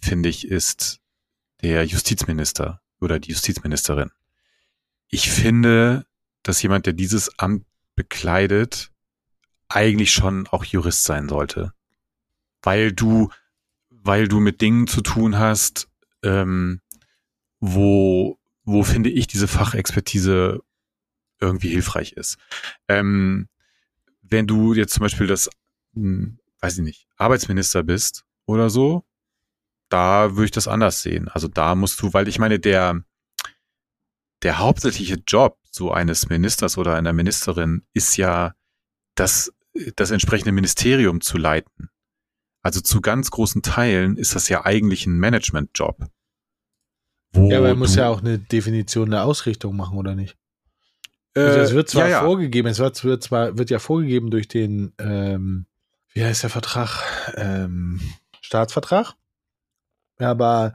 finde 0.00 0.28
ich, 0.28 0.46
ist 0.46 1.00
der 1.62 1.84
Justizminister 1.84 2.80
oder 3.00 3.18
die 3.18 3.30
Justizministerin. 3.30 4.10
Ich 5.08 5.30
finde, 5.30 6.06
dass 6.42 6.62
jemand, 6.62 6.86
der 6.86 6.92
dieses 6.92 7.38
Amt 7.38 7.66
bekleidet, 7.96 8.90
eigentlich 9.68 10.12
schon 10.12 10.46
auch 10.48 10.64
Jurist 10.64 11.04
sein 11.04 11.28
sollte. 11.28 11.72
Weil 12.62 12.92
du, 12.92 13.30
weil 13.88 14.28
du 14.28 14.40
mit 14.40 14.60
Dingen 14.60 14.86
zu 14.86 15.00
tun 15.00 15.38
hast, 15.38 15.88
ähm, 16.22 16.80
wo, 17.60 18.38
wo 18.64 18.82
finde 18.82 19.10
ich 19.10 19.26
diese 19.26 19.48
Fachexpertise 19.48 20.62
irgendwie 21.40 21.70
hilfreich 21.70 22.12
ist. 22.12 22.38
Ähm, 22.88 23.48
wenn 24.22 24.46
du 24.46 24.74
jetzt 24.74 24.94
zum 24.94 25.02
Beispiel 25.02 25.26
das, 25.26 25.50
hm, 25.94 26.38
weiß 26.60 26.78
ich 26.78 26.84
nicht, 26.84 27.08
Arbeitsminister 27.16 27.82
bist 27.82 28.24
oder 28.46 28.70
so, 28.70 29.04
da 29.88 30.36
würde 30.36 30.46
ich 30.46 30.50
das 30.50 30.68
anders 30.68 31.02
sehen. 31.02 31.28
Also 31.28 31.48
da 31.48 31.74
musst 31.74 32.00
du, 32.00 32.12
weil 32.12 32.28
ich 32.28 32.38
meine, 32.38 32.60
der, 32.60 33.02
der 34.42 34.58
hauptsächliche 34.58 35.22
Job 35.26 35.58
so 35.70 35.92
eines 35.92 36.28
Ministers 36.28 36.78
oder 36.78 36.94
einer 36.94 37.12
Ministerin 37.12 37.84
ist 37.92 38.16
ja, 38.16 38.54
das, 39.16 39.52
das 39.96 40.10
entsprechende 40.10 40.52
Ministerium 40.52 41.20
zu 41.20 41.36
leiten. 41.36 41.90
Also 42.62 42.80
zu 42.80 43.00
ganz 43.00 43.30
großen 43.30 43.62
Teilen 43.62 44.16
ist 44.16 44.34
das 44.34 44.48
ja 44.48 44.64
eigentlich 44.64 45.06
ein 45.06 45.18
Management-Job. 45.18 46.06
Ja, 47.34 47.58
aber 47.58 47.68
er 47.68 47.76
muss 47.76 47.94
ja 47.94 48.08
auch 48.08 48.20
eine 48.20 48.38
Definition 48.38 49.10
der 49.10 49.24
Ausrichtung 49.24 49.76
machen, 49.76 49.96
oder 49.96 50.14
nicht? 50.14 50.36
Also 51.34 51.60
es 51.60 51.72
wird 51.74 51.88
zwar 51.88 52.04
ja, 52.04 52.10
ja. 52.10 52.24
vorgegeben, 52.24 52.68
es 52.68 52.78
wird, 52.78 53.04
wird, 53.04 53.22
zwar, 53.22 53.56
wird 53.56 53.70
ja 53.70 53.78
vorgegeben 53.78 54.30
durch 54.30 54.48
den, 54.48 54.92
ähm, 54.98 55.66
wie 56.12 56.24
heißt 56.24 56.42
der 56.42 56.50
Vertrag? 56.50 57.04
Ähm, 57.36 58.00
Staatsvertrag. 58.40 59.14
Aber 60.18 60.74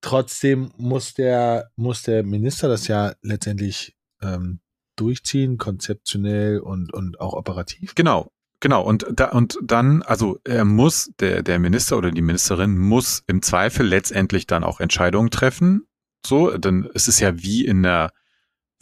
trotzdem 0.00 0.72
muss 0.76 1.14
der, 1.14 1.70
muss 1.76 2.02
der 2.02 2.22
Minister 2.22 2.68
das 2.68 2.88
ja 2.88 3.14
letztendlich 3.20 3.94
ähm, 4.22 4.60
durchziehen, 4.96 5.58
konzeptionell 5.58 6.58
und, 6.58 6.92
und 6.92 7.20
auch 7.20 7.34
operativ. 7.34 7.94
Genau, 7.94 8.32
genau. 8.60 8.82
Und 8.82 9.06
da, 9.12 9.30
und 9.30 9.58
dann, 9.62 10.02
also 10.02 10.38
er 10.44 10.64
muss, 10.64 11.12
der, 11.20 11.42
der 11.42 11.58
Minister 11.58 11.98
oder 11.98 12.10
die 12.10 12.22
Ministerin 12.22 12.78
muss 12.78 13.22
im 13.26 13.42
Zweifel 13.42 13.86
letztendlich 13.86 14.46
dann 14.46 14.64
auch 14.64 14.80
Entscheidungen 14.80 15.30
treffen. 15.30 15.86
So, 16.24 16.56
denn 16.56 16.88
es 16.94 17.08
ist 17.08 17.20
ja 17.20 17.42
wie 17.42 17.64
in 17.64 17.82
der 17.82 18.12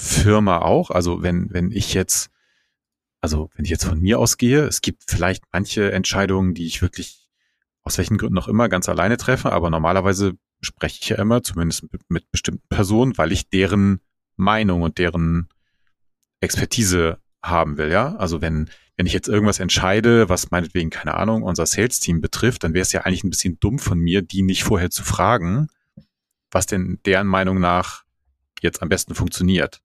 Firma 0.01 0.59
auch. 0.59 0.91
Also 0.91 1.23
wenn, 1.23 1.53
wenn 1.53 1.71
ich 1.71 1.95
jetzt, 1.95 2.31
also 3.21 3.51
wenn 3.55 3.65
ich 3.65 3.71
jetzt 3.71 3.85
von 3.85 4.01
mir 4.01 4.19
ausgehe, 4.19 4.65
es 4.65 4.81
gibt 4.81 5.05
vielleicht 5.07 5.45
manche 5.53 5.93
Entscheidungen, 5.93 6.55
die 6.55 6.67
ich 6.67 6.81
wirklich 6.83 7.29
aus 7.83 7.99
welchen 7.99 8.19
Gründen 8.19 8.39
auch 8.39 8.49
immer 8.49 8.69
ganz 8.69 8.89
alleine 8.89 9.17
treffe, 9.17 9.53
aber 9.53 9.71
normalerweise 9.71 10.33
spreche 10.61 10.99
ich 11.01 11.09
ja 11.11 11.17
immer, 11.17 11.43
zumindest 11.43 11.91
mit, 11.93 12.03
mit 12.09 12.31
bestimmten 12.31 12.67
Personen, 12.69 13.17
weil 13.17 13.33
ich 13.33 13.49
deren 13.49 14.01
Meinung 14.37 14.83
und 14.83 14.99
deren 14.99 15.49
Expertise 16.41 17.19
haben 17.43 17.79
will, 17.79 17.91
ja. 17.91 18.17
Also 18.17 18.41
wenn, 18.41 18.71
wenn 18.97 19.07
ich 19.07 19.13
jetzt 19.13 19.29
irgendwas 19.29 19.61
entscheide, 19.61 20.29
was 20.29 20.51
meinetwegen, 20.51 20.91
keine 20.91 21.15
Ahnung, 21.15 21.43
unser 21.43 21.67
Sales-Team 21.67 22.21
betrifft, 22.21 22.65
dann 22.65 22.75
wäre 22.75 22.83
es 22.83 22.93
ja 22.93 23.03
eigentlich 23.03 23.25
ein 23.25 23.31
bisschen 23.31 23.59
dumm 23.61 23.79
von 23.79 23.99
mir, 23.99 24.23
die 24.23 24.43
nicht 24.43 24.65
vorher 24.65 24.91
zu 24.91 25.05
fragen, 25.05 25.69
was 26.51 26.67
denn 26.67 27.01
deren 27.07 27.27
Meinung 27.27 27.61
nach 27.61 28.05
jetzt 28.61 28.83
am 28.83 28.89
besten 28.89 29.15
funktioniert. 29.15 29.81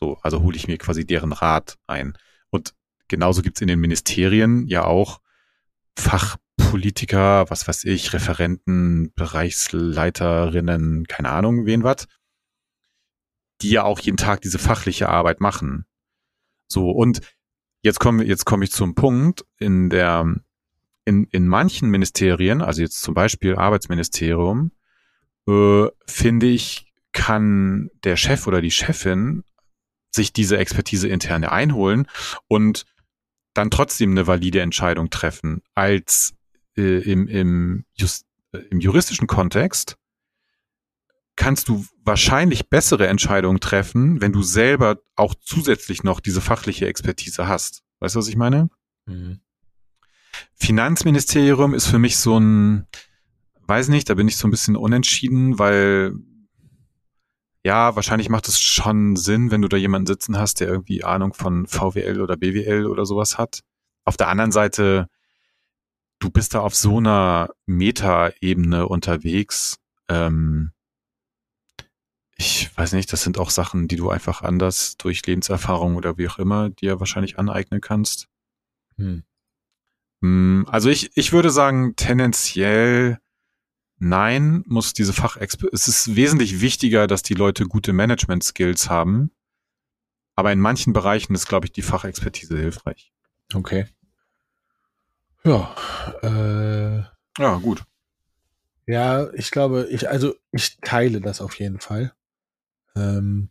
So, 0.00 0.18
also 0.22 0.42
hole 0.42 0.56
ich 0.56 0.68
mir 0.68 0.78
quasi 0.78 1.04
deren 1.04 1.32
Rat 1.32 1.78
ein. 1.86 2.16
Und 2.50 2.74
genauso 3.08 3.42
gibt's 3.42 3.60
in 3.60 3.68
den 3.68 3.80
Ministerien 3.80 4.66
ja 4.66 4.84
auch 4.84 5.20
Fachpolitiker, 5.96 7.50
was 7.50 7.66
weiß 7.66 7.84
ich, 7.84 8.12
Referenten, 8.12 9.12
Bereichsleiterinnen, 9.14 11.06
keine 11.06 11.30
Ahnung, 11.30 11.66
wen 11.66 11.82
was, 11.82 12.06
die 13.60 13.70
ja 13.70 13.82
auch 13.82 13.98
jeden 13.98 14.16
Tag 14.16 14.40
diese 14.42 14.58
fachliche 14.58 15.08
Arbeit 15.08 15.40
machen. 15.40 15.84
So, 16.68 16.90
und 16.90 17.20
jetzt 17.82 17.98
komme 17.98 18.24
jetzt 18.24 18.44
komme 18.44 18.64
ich 18.64 18.70
zum 18.70 18.94
Punkt, 18.94 19.44
in 19.58 19.90
der, 19.90 20.36
in, 21.04 21.24
in 21.24 21.48
manchen 21.48 21.90
Ministerien, 21.90 22.62
also 22.62 22.82
jetzt 22.82 23.02
zum 23.02 23.14
Beispiel 23.14 23.56
Arbeitsministerium, 23.56 24.70
äh, 25.48 25.86
finde 26.06 26.46
ich, 26.46 26.92
kann 27.12 27.90
der 28.04 28.16
Chef 28.16 28.46
oder 28.46 28.60
die 28.60 28.70
Chefin 28.70 29.42
sich 30.10 30.32
diese 30.32 30.58
Expertise 30.58 31.08
interne 31.08 31.52
einholen 31.52 32.06
und 32.46 32.84
dann 33.54 33.70
trotzdem 33.70 34.12
eine 34.12 34.26
valide 34.26 34.60
Entscheidung 34.60 35.10
treffen. 35.10 35.62
Als 35.74 36.34
äh, 36.76 36.98
im, 37.10 37.26
im, 37.28 37.84
just, 37.94 38.26
äh, 38.52 38.58
im 38.70 38.80
juristischen 38.80 39.26
Kontext 39.26 39.96
kannst 41.36 41.68
du 41.68 41.84
wahrscheinlich 42.04 42.68
bessere 42.68 43.06
Entscheidungen 43.06 43.60
treffen, 43.60 44.20
wenn 44.20 44.32
du 44.32 44.42
selber 44.42 44.98
auch 45.14 45.34
zusätzlich 45.34 46.02
noch 46.02 46.20
diese 46.20 46.40
fachliche 46.40 46.86
Expertise 46.86 47.46
hast. 47.46 47.82
Weißt 48.00 48.14
du, 48.14 48.18
was 48.18 48.28
ich 48.28 48.36
meine? 48.36 48.70
Mhm. 49.06 49.40
Finanzministerium 50.54 51.74
ist 51.74 51.86
für 51.86 51.98
mich 51.98 52.16
so 52.16 52.38
ein, 52.38 52.86
weiß 53.66 53.88
nicht, 53.88 54.10
da 54.10 54.14
bin 54.14 54.28
ich 54.28 54.36
so 54.36 54.48
ein 54.48 54.50
bisschen 54.50 54.76
unentschieden, 54.76 55.58
weil 55.58 56.14
ja, 57.68 57.94
wahrscheinlich 57.96 58.30
macht 58.30 58.48
es 58.48 58.58
schon 58.58 59.14
Sinn, 59.14 59.50
wenn 59.50 59.60
du 59.60 59.68
da 59.68 59.76
jemanden 59.76 60.06
sitzen 60.06 60.38
hast, 60.38 60.60
der 60.60 60.68
irgendwie 60.68 61.04
Ahnung 61.04 61.34
von 61.34 61.66
VWL 61.66 62.22
oder 62.22 62.38
BWL 62.38 62.86
oder 62.86 63.04
sowas 63.04 63.36
hat. 63.36 63.60
Auf 64.06 64.16
der 64.16 64.28
anderen 64.28 64.52
Seite, 64.52 65.10
du 66.18 66.30
bist 66.30 66.54
da 66.54 66.60
auf 66.60 66.74
so 66.74 66.96
einer 66.96 67.50
Meta-Ebene 67.66 68.88
unterwegs. 68.88 69.76
Ähm, 70.08 70.72
ich 72.36 72.74
weiß 72.74 72.94
nicht, 72.94 73.12
das 73.12 73.20
sind 73.22 73.36
auch 73.36 73.50
Sachen, 73.50 73.86
die 73.86 73.96
du 73.96 74.08
einfach 74.08 74.40
anders 74.40 74.96
durch 74.96 75.26
Lebenserfahrung 75.26 75.96
oder 75.96 76.16
wie 76.16 76.26
auch 76.26 76.38
immer 76.38 76.70
dir 76.70 77.00
wahrscheinlich 77.00 77.38
aneignen 77.38 77.82
kannst. 77.82 78.28
Hm. 78.96 79.24
hm 80.22 80.66
also 80.70 80.88
ich, 80.88 81.10
ich 81.18 81.34
würde 81.34 81.50
sagen, 81.50 81.96
tendenziell 81.96 83.18
Nein, 84.00 84.62
muss 84.66 84.92
diese 84.92 85.12
Fachexper 85.12 85.68
es 85.72 85.88
ist 85.88 86.14
wesentlich 86.14 86.60
wichtiger, 86.60 87.06
dass 87.06 87.22
die 87.22 87.34
Leute 87.34 87.66
gute 87.66 87.92
Management-Skills 87.92 88.88
haben. 88.88 89.30
Aber 90.36 90.52
in 90.52 90.60
manchen 90.60 90.92
Bereichen 90.92 91.34
ist, 91.34 91.48
glaube 91.48 91.66
ich, 91.66 91.72
die 91.72 91.82
Fachexpertise 91.82 92.56
hilfreich. 92.56 93.12
Okay. 93.52 93.86
Ja, 95.44 95.74
äh, 96.22 97.02
Ja, 97.42 97.56
gut. 97.56 97.82
ja, 98.86 99.32
ich 99.34 99.50
glaube, 99.50 99.88
ich, 99.90 100.08
also 100.08 100.34
ich 100.52 100.78
teile 100.80 101.20
das 101.20 101.40
auf 101.40 101.58
jeden 101.58 101.80
Fall. 101.80 102.12
Ähm, 102.94 103.48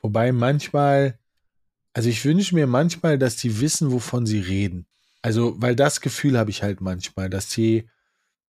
wobei 0.00 0.32
manchmal, 0.32 1.18
also 1.92 2.08
ich 2.08 2.24
wünsche 2.24 2.54
mir 2.54 2.66
manchmal, 2.66 3.18
dass 3.18 3.36
die 3.36 3.60
wissen, 3.60 3.92
wovon 3.92 4.24
sie 4.26 4.40
reden. 4.40 4.86
Also, 5.20 5.54
weil 5.60 5.76
das 5.76 6.00
Gefühl 6.00 6.38
habe 6.38 6.50
ich 6.50 6.62
halt 6.62 6.80
manchmal, 6.80 7.28
dass 7.30 7.48
die 7.48 7.88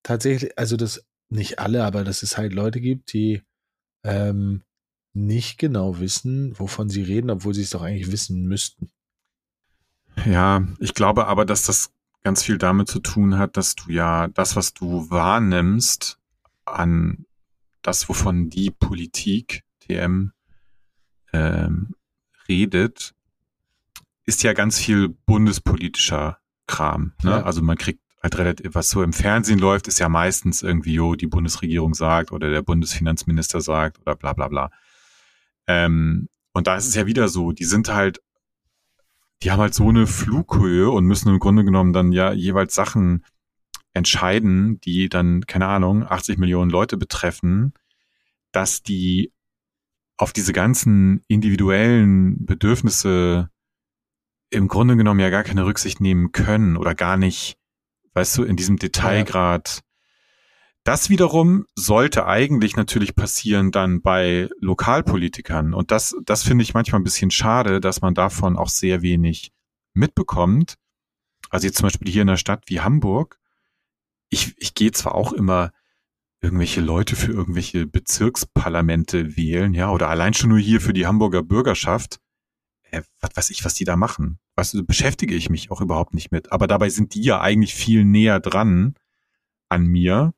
tatsächlich, 0.03 0.57
also 0.57 0.75
das 0.77 1.05
nicht 1.29 1.59
alle, 1.59 1.83
aber 1.83 2.03
dass 2.03 2.23
es 2.23 2.37
halt 2.37 2.53
Leute 2.53 2.79
gibt, 2.81 3.13
die 3.13 3.41
ähm, 4.03 4.61
nicht 5.13 5.57
genau 5.57 5.99
wissen, 5.99 6.57
wovon 6.59 6.89
sie 6.89 7.03
reden, 7.03 7.29
obwohl 7.29 7.53
sie 7.53 7.61
es 7.61 7.71
doch 7.71 7.81
eigentlich 7.81 8.11
wissen 8.11 8.45
müssten. 8.47 8.89
Ja, 10.25 10.67
ich 10.79 10.93
glaube 10.93 11.27
aber, 11.27 11.45
dass 11.45 11.63
das 11.63 11.91
ganz 12.23 12.43
viel 12.43 12.57
damit 12.57 12.87
zu 12.87 12.99
tun 12.99 13.37
hat, 13.37 13.57
dass 13.57 13.75
du 13.75 13.91
ja 13.91 14.27
das, 14.27 14.55
was 14.55 14.73
du 14.73 15.09
wahrnimmst, 15.09 16.19
an 16.65 17.25
das, 17.81 18.07
wovon 18.07 18.49
die 18.49 18.71
Politik, 18.71 19.63
TM, 19.81 20.31
ähm, 21.33 21.95
redet, 22.47 23.13
ist 24.25 24.43
ja 24.43 24.53
ganz 24.53 24.79
viel 24.79 25.09
bundespolitischer 25.09 26.39
Kram. 26.67 27.13
Ne? 27.23 27.31
Ja. 27.31 27.43
Also 27.43 27.61
man 27.61 27.77
kriegt 27.77 28.02
halt 28.23 28.37
relativ, 28.37 28.73
was 28.73 28.89
so 28.89 29.03
im 29.03 29.13
Fernsehen 29.13 29.59
läuft, 29.59 29.87
ist 29.87 29.99
ja 29.99 30.09
meistens 30.09 30.63
irgendwie, 30.63 30.93
jo, 30.93 31.15
die 31.15 31.27
Bundesregierung 31.27 31.93
sagt 31.93 32.31
oder 32.31 32.49
der 32.49 32.61
Bundesfinanzminister 32.61 33.61
sagt 33.61 33.99
oder 33.99 34.15
bla 34.15 34.33
bla 34.33 34.47
bla. 34.47 34.71
Ähm, 35.67 36.29
und 36.53 36.67
da 36.67 36.77
ist 36.77 36.87
es 36.87 36.95
ja 36.95 37.05
wieder 37.05 37.27
so, 37.27 37.51
die 37.51 37.65
sind 37.65 37.89
halt 37.89 38.21
die 39.43 39.51
haben 39.51 39.59
halt 39.59 39.73
so 39.73 39.89
eine 39.89 40.07
Flughöhe 40.07 40.89
und 40.89 41.05
müssen 41.05 41.29
im 41.29 41.39
Grunde 41.39 41.65
genommen 41.65 41.91
dann 41.91 42.13
ja 42.13 42.31
jeweils 42.31 42.73
Sachen 42.73 43.25
entscheiden, 43.93 44.79
die 44.81 45.09
dann, 45.09 45.45
keine 45.45 45.67
Ahnung, 45.67 46.03
80 46.03 46.37
Millionen 46.37 46.71
Leute 46.71 46.97
betreffen, 46.97 47.73
dass 48.51 48.81
die 48.83 49.33
auf 50.17 50.31
diese 50.31 50.53
ganzen 50.53 51.21
individuellen 51.27 52.45
Bedürfnisse 52.45 53.49
im 54.49 54.67
Grunde 54.67 54.95
genommen 54.95 55.19
ja 55.19 55.29
gar 55.29 55.43
keine 55.43 55.65
Rücksicht 55.65 55.99
nehmen 55.99 56.31
können 56.31 56.77
oder 56.77 56.95
gar 56.95 57.17
nicht, 57.17 57.57
weißt 58.13 58.37
du, 58.37 58.43
in 58.43 58.55
diesem 58.55 58.77
Detailgrad. 58.77 59.81
Das 60.83 61.09
wiederum 61.09 61.65
sollte 61.75 62.25
eigentlich 62.25 62.75
natürlich 62.75 63.15
passieren 63.15 63.71
dann 63.71 64.01
bei 64.01 64.49
Lokalpolitikern. 64.59 65.73
Und 65.73 65.91
das, 65.91 66.15
das 66.25 66.43
finde 66.43 66.63
ich 66.63 66.73
manchmal 66.73 66.99
ein 66.99 67.05
bisschen 67.05 67.31
schade, 67.31 67.79
dass 67.79 68.01
man 68.01 68.13
davon 68.13 68.57
auch 68.57 68.69
sehr 68.69 69.01
wenig 69.01 69.53
mitbekommt. 69.93 70.75
Also 71.49 71.67
jetzt 71.67 71.77
zum 71.77 71.87
Beispiel 71.87 72.11
hier 72.11 72.23
in 72.23 72.29
einer 72.29 72.37
Stadt 72.37 72.63
wie 72.67 72.81
Hamburg. 72.81 73.39
Ich, 74.29 74.55
ich 74.57 74.73
gehe 74.73 74.91
zwar 74.91 75.15
auch 75.15 75.31
immer 75.31 75.71
irgendwelche 76.41 76.81
Leute 76.81 77.15
für 77.15 77.31
irgendwelche 77.31 77.87
Bezirksparlamente 77.87 79.37
wählen, 79.37 79.73
ja, 79.73 79.89
oder 79.89 80.09
allein 80.09 80.33
schon 80.33 80.49
nur 80.49 80.59
hier 80.59 80.81
für 80.81 80.91
die 80.91 81.07
Hamburger 81.07 81.41
Bürgerschaft. 81.41 82.19
Äh, 82.93 83.01
was 83.21 83.31
weiß 83.35 83.49
ich, 83.49 83.65
was 83.65 83.73
die 83.73 83.85
da 83.85 83.95
machen. 83.95 84.39
Weißt 84.55 84.73
du, 84.75 84.83
beschäftige 84.85 85.33
ich 85.35 85.49
mich 85.49 85.71
auch 85.71 85.81
überhaupt 85.81 86.13
nicht 86.13 86.31
mit. 86.31 86.51
Aber 86.51 86.67
dabei 86.67 86.89
sind 86.89 87.15
die 87.15 87.21
ja 87.23 87.41
eigentlich 87.41 87.73
viel 87.73 88.05
näher 88.05 88.39
dran 88.39 88.93
an 89.69 89.85
mir 89.85 90.33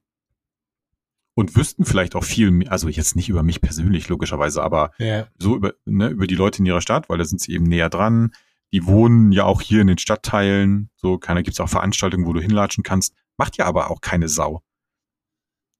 und 1.34 1.56
wüssten 1.58 1.84
vielleicht 1.84 2.16
auch 2.16 2.24
viel 2.24 2.52
mehr, 2.52 2.72
also 2.72 2.88
jetzt 2.88 3.18
nicht 3.18 3.28
über 3.28 3.44
mich 3.44 3.60
persönlich 3.60 4.08
logischerweise, 4.08 4.64
aber 4.64 4.92
Ja. 5.00 5.28
so 5.38 5.56
über, 5.58 5.74
ne, 5.84 6.08
über 6.08 6.28
die 6.28 6.36
Leute 6.36 6.60
in 6.60 6.66
ihrer 6.66 6.80
Stadt, 6.82 7.10
weil 7.10 7.18
da 7.18 7.26
sind 7.26 7.42
sie 7.42 7.52
eben 7.52 7.66
näher 7.66 7.90
dran. 7.90 8.32
Die 8.72 8.86
wohnen 8.86 9.34
ja 9.34 9.44
auch 9.44 9.62
hier 9.62 9.82
in 9.82 9.88
den 9.88 9.98
Stadtteilen. 9.98 10.90
So, 10.96 11.18
keiner 11.18 11.44
gibt's 11.44 11.60
auch 11.60 11.68
Veranstaltungen, 11.70 12.26
wo 12.26 12.32
du 12.34 12.40
hinlatschen 12.42 12.84
kannst. 12.84 13.14
Macht 13.38 13.58
ja 13.58 13.66
aber 13.66 13.92
auch 13.92 14.00
keine 14.00 14.30
Sau. 14.30 14.64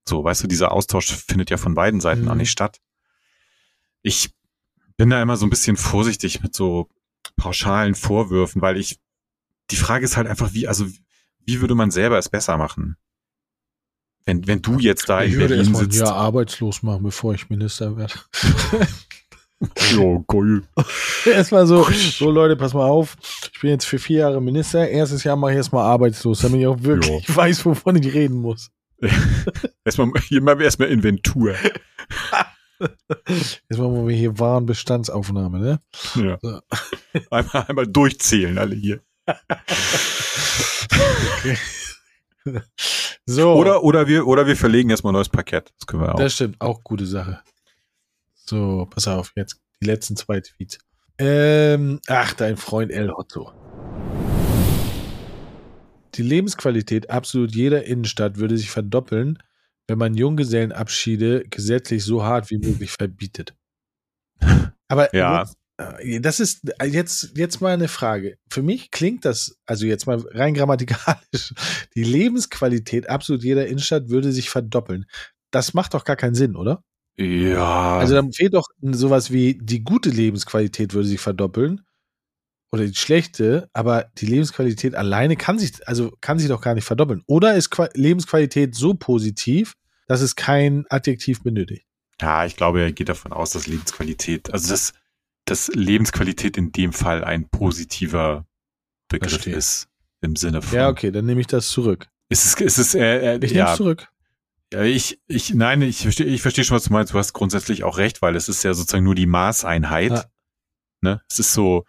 So, 0.06 0.22
weißt 0.22 0.42
du, 0.42 0.46
dieser 0.46 0.72
Austausch 0.72 1.14
findet 1.14 1.48
ja 1.50 1.56
von 1.56 1.74
beiden 1.74 2.00
Seiten 2.00 2.22
Mhm. 2.24 2.28
auch 2.28 2.34
nicht 2.34 2.50
statt. 2.50 2.80
Ich 4.02 4.30
bin 4.96 5.10
da 5.10 5.20
immer 5.20 5.36
so 5.36 5.46
ein 5.46 5.50
bisschen 5.50 5.76
vorsichtig 5.76 6.42
mit 6.42 6.54
so 6.54 6.88
pauschalen 7.36 7.94
Vorwürfen, 7.94 8.62
weil 8.62 8.76
ich, 8.76 8.98
die 9.70 9.76
Frage 9.76 10.04
ist 10.04 10.16
halt 10.16 10.26
einfach, 10.26 10.52
wie, 10.54 10.68
also, 10.68 10.86
wie 11.44 11.60
würde 11.60 11.74
man 11.74 11.90
selber 11.90 12.18
es 12.18 12.28
besser 12.28 12.56
machen? 12.56 12.96
Wenn, 14.24 14.46
wenn 14.46 14.62
du 14.62 14.78
jetzt 14.78 15.08
da 15.08 15.22
Ich 15.22 15.32
in 15.32 15.38
würde 15.38 15.48
Berlin 15.48 15.64
erstmal 15.64 15.82
ein 15.84 15.90
sitzt. 15.90 16.00
Jahr 16.04 16.16
arbeitslos 16.16 16.82
machen, 16.82 17.02
bevor 17.04 17.34
ich 17.34 17.48
Minister 17.48 17.96
werde. 17.96 18.14
Ja, 19.58 20.22
geil. 20.28 20.62
erstmal 21.24 21.66
so, 21.66 21.82
so 21.84 22.30
Leute, 22.30 22.56
pass 22.56 22.74
mal 22.74 22.84
auf. 22.84 23.16
Ich 23.54 23.60
bin 23.60 23.70
jetzt 23.70 23.86
für 23.86 23.98
vier 23.98 24.18
Jahre 24.18 24.42
Minister. 24.42 24.86
Erstes 24.86 25.24
Jahr 25.24 25.36
mache 25.36 25.52
ich 25.52 25.56
erstmal 25.56 25.84
arbeitslos, 25.84 26.40
damit 26.40 26.60
ich 26.60 26.66
auch 26.66 26.82
wirklich 26.82 27.34
weiß, 27.34 27.64
wovon 27.64 27.96
ich 27.96 28.12
reden 28.12 28.36
muss. 28.36 28.70
Erstmal, 29.84 30.10
hier 30.28 30.42
machen 30.42 30.58
wir 30.58 30.64
erstmal 30.64 30.88
Inventur. 30.88 31.54
Jetzt 33.28 33.78
machen 33.78 34.06
wir 34.06 34.14
hier 34.14 34.38
Warenbestandsaufnahme, 34.38 35.58
ne? 35.58 35.80
Ja. 36.14 36.38
So. 36.42 36.60
Einmal, 37.30 37.64
einmal 37.68 37.86
durchzählen 37.86 38.58
alle 38.58 38.74
hier. 38.74 39.00
So. 43.26 43.54
Oder, 43.54 43.82
oder 43.82 44.06
wir, 44.06 44.26
oder 44.26 44.46
wir 44.46 44.56
verlegen 44.56 44.90
erstmal 44.90 45.12
ein 45.12 45.14
neues 45.14 45.28
Parkett. 45.28 45.72
Das 45.78 45.86
können 45.86 46.02
wir 46.02 46.14
auch. 46.14 46.18
Das 46.18 46.34
stimmt, 46.34 46.60
auch 46.60 46.84
gute 46.84 47.06
Sache. 47.06 47.40
So, 48.34 48.86
pass 48.88 49.08
auf, 49.08 49.32
jetzt 49.34 49.60
die 49.82 49.86
letzten 49.86 50.16
zwei 50.16 50.40
Tweets. 50.40 50.78
Ähm, 51.18 52.00
ach, 52.06 52.34
dein 52.34 52.56
Freund 52.56 52.92
El 52.92 53.10
Hotzo. 53.10 53.52
Die 56.14 56.22
Lebensqualität 56.22 57.10
absolut 57.10 57.54
jeder 57.54 57.84
Innenstadt 57.84 58.36
würde 58.38 58.56
sich 58.56 58.70
verdoppeln, 58.70 59.38
wenn 59.88 59.98
man 59.98 60.14
Junggesellenabschiede 60.14 61.44
gesetzlich 61.48 62.04
so 62.04 62.24
hart 62.24 62.50
wie 62.50 62.58
möglich 62.58 62.90
verbietet. 62.90 63.54
Aber 64.88 65.14
Ja. 65.14 65.40
jetzt, 65.40 65.56
äh, 65.78 66.20
das 66.20 66.40
ist 66.40 66.68
äh, 66.80 66.86
jetzt, 66.86 67.32
jetzt 67.36 67.60
mal 67.60 67.72
eine 67.74 67.88
Frage. 67.88 68.36
Für 68.50 68.62
mich 68.62 68.90
klingt 68.90 69.24
das, 69.24 69.56
also 69.66 69.86
jetzt 69.86 70.06
mal 70.06 70.18
rein 70.32 70.54
grammatikalisch, 70.54 71.54
die 71.94 72.04
Lebensqualität 72.04 73.08
absolut 73.10 73.42
jeder 73.42 73.66
Innenstadt 73.66 74.08
würde 74.08 74.32
sich 74.32 74.50
verdoppeln. 74.50 75.06
Das 75.50 75.74
macht 75.74 75.94
doch 75.94 76.04
gar 76.04 76.16
keinen 76.16 76.34
Sinn, 76.34 76.56
oder? 76.56 76.82
ja. 77.18 77.98
Also 77.98 78.14
dann 78.14 78.32
fehlt 78.32 78.52
doch 78.54 78.66
sowas 78.82 79.30
wie 79.30 79.58
die 79.60 79.82
gute 79.82 80.10
Lebensqualität 80.10 80.92
würde 80.92 81.08
sich 81.08 81.20
verdoppeln 81.20 81.80
oder 82.72 82.84
die 82.84 82.94
schlechte, 82.94 83.68
aber 83.72 84.10
die 84.18 84.26
Lebensqualität 84.26 84.94
alleine 84.94 85.36
kann 85.36 85.58
sich, 85.58 85.86
also 85.88 86.12
kann 86.20 86.38
sich 86.38 86.48
doch 86.48 86.60
gar 86.60 86.74
nicht 86.74 86.84
verdoppeln. 86.84 87.22
Oder 87.26 87.54
ist 87.54 87.70
Qua 87.70 87.88
Lebensqualität 87.94 88.74
so 88.74 88.94
positiv, 88.94 89.74
dass 90.06 90.20
es 90.20 90.36
kein 90.36 90.84
Adjektiv 90.88 91.42
benötigt? 91.42 91.86
ja, 92.20 92.46
ich 92.46 92.56
glaube, 92.56 92.80
er 92.80 92.92
geht 92.92 93.08
davon 93.08 93.32
aus, 93.32 93.50
dass 93.50 93.66
Lebensqualität, 93.66 94.52
also 94.52 94.70
dass, 94.70 94.94
dass 95.44 95.68
Lebensqualität 95.68 96.56
in 96.56 96.72
dem 96.72 96.92
Fall 96.92 97.24
ein 97.24 97.48
positiver 97.48 98.46
Begriff 99.08 99.32
Verstehe. 99.32 99.56
ist. 99.56 99.88
Im 100.22 100.34
Sinne 100.34 100.62
von. 100.62 100.76
Ja, 100.76 100.88
okay, 100.88 101.10
dann 101.10 101.26
nehme 101.26 101.42
ich 101.42 101.46
das 101.46 101.68
zurück. 101.68 102.08
Ist 102.30 102.46
es, 102.46 102.54
ist 102.54 102.78
es, 102.78 102.94
äh, 102.94 103.34
äh, 103.34 103.34
Ich 103.36 103.52
nehme 103.52 103.66
ja, 103.66 103.70
es 103.72 103.76
zurück. 103.76 104.08
Ja, 104.72 104.82
ich, 104.82 105.20
ich, 105.28 105.54
nein, 105.54 105.82
ich 105.82 106.02
verstehe, 106.02 106.26
ich 106.26 106.42
verstehe 106.42 106.64
schon, 106.64 106.76
was 106.76 106.84
du 106.84 106.92
meinst. 106.92 107.12
Du 107.12 107.18
hast 107.18 107.34
grundsätzlich 107.34 107.84
auch 107.84 107.98
recht, 107.98 108.22
weil 108.22 108.34
es 108.34 108.48
ist 108.48 108.64
ja 108.64 108.72
sozusagen 108.72 109.04
nur 109.04 109.14
die 109.14 109.26
Maßeinheit. 109.26 110.10
Ja. 110.10 110.24
Ne? 111.02 111.22
Es 111.28 111.38
ist 111.38 111.52
so, 111.52 111.84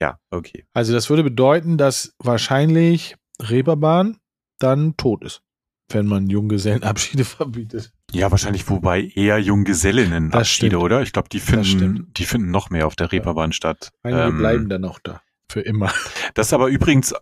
ja, 0.00 0.18
okay. 0.30 0.66
Also 0.72 0.92
das 0.92 1.08
würde 1.10 1.22
bedeuten, 1.24 1.78
dass 1.78 2.14
wahrscheinlich 2.18 3.16
Reeperbahn 3.40 4.18
dann 4.58 4.96
tot 4.96 5.24
ist, 5.24 5.42
wenn 5.90 6.06
man 6.06 6.28
Junggesellenabschiede 6.28 7.24
verbietet. 7.24 7.92
Ja, 8.12 8.30
wahrscheinlich, 8.30 8.68
wobei 8.70 9.02
eher 9.14 9.38
Junggesellinnen 9.38 10.30
Das 10.30 10.40
Abschiede, 10.42 10.68
stimmt. 10.76 10.82
oder? 10.82 11.02
Ich 11.02 11.12
glaube, 11.12 11.28
die 11.30 11.40
finden, 11.40 12.12
die 12.16 12.24
finden 12.24 12.50
noch 12.50 12.70
mehr 12.70 12.86
auf 12.86 12.94
der 12.96 13.10
Reeperbahn 13.10 13.52
statt. 13.52 13.90
Einige 14.02 14.22
Ähm, 14.24 14.38
bleiben 14.38 14.68
dann 14.68 14.84
auch 14.84 14.98
da. 15.02 15.20
Für 15.50 15.60
immer. 15.60 15.92
Das 16.34 16.48
ist 16.48 16.52
aber 16.52 16.66
übrigens 16.66 17.14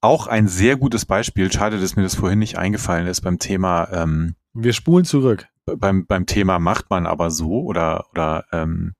auch 0.00 0.26
ein 0.28 0.46
sehr 0.46 0.76
gutes 0.76 1.04
Beispiel. 1.04 1.50
Schade, 1.52 1.80
dass 1.80 1.96
mir 1.96 2.02
das 2.04 2.14
vorhin 2.14 2.38
nicht 2.38 2.56
eingefallen 2.58 3.08
ist 3.08 3.22
beim 3.22 3.38
Thema, 3.40 3.88
ähm, 3.92 4.36
Wir 4.52 4.72
spulen 4.72 5.04
zurück. 5.04 5.48
beim, 5.66 6.06
beim 6.06 6.26
Thema 6.26 6.58
macht 6.60 6.90
man 6.90 7.06
aber 7.06 7.30
so 7.32 7.62
oder, 7.62 8.06
oder, 8.12 8.44
ähm, 8.52 8.92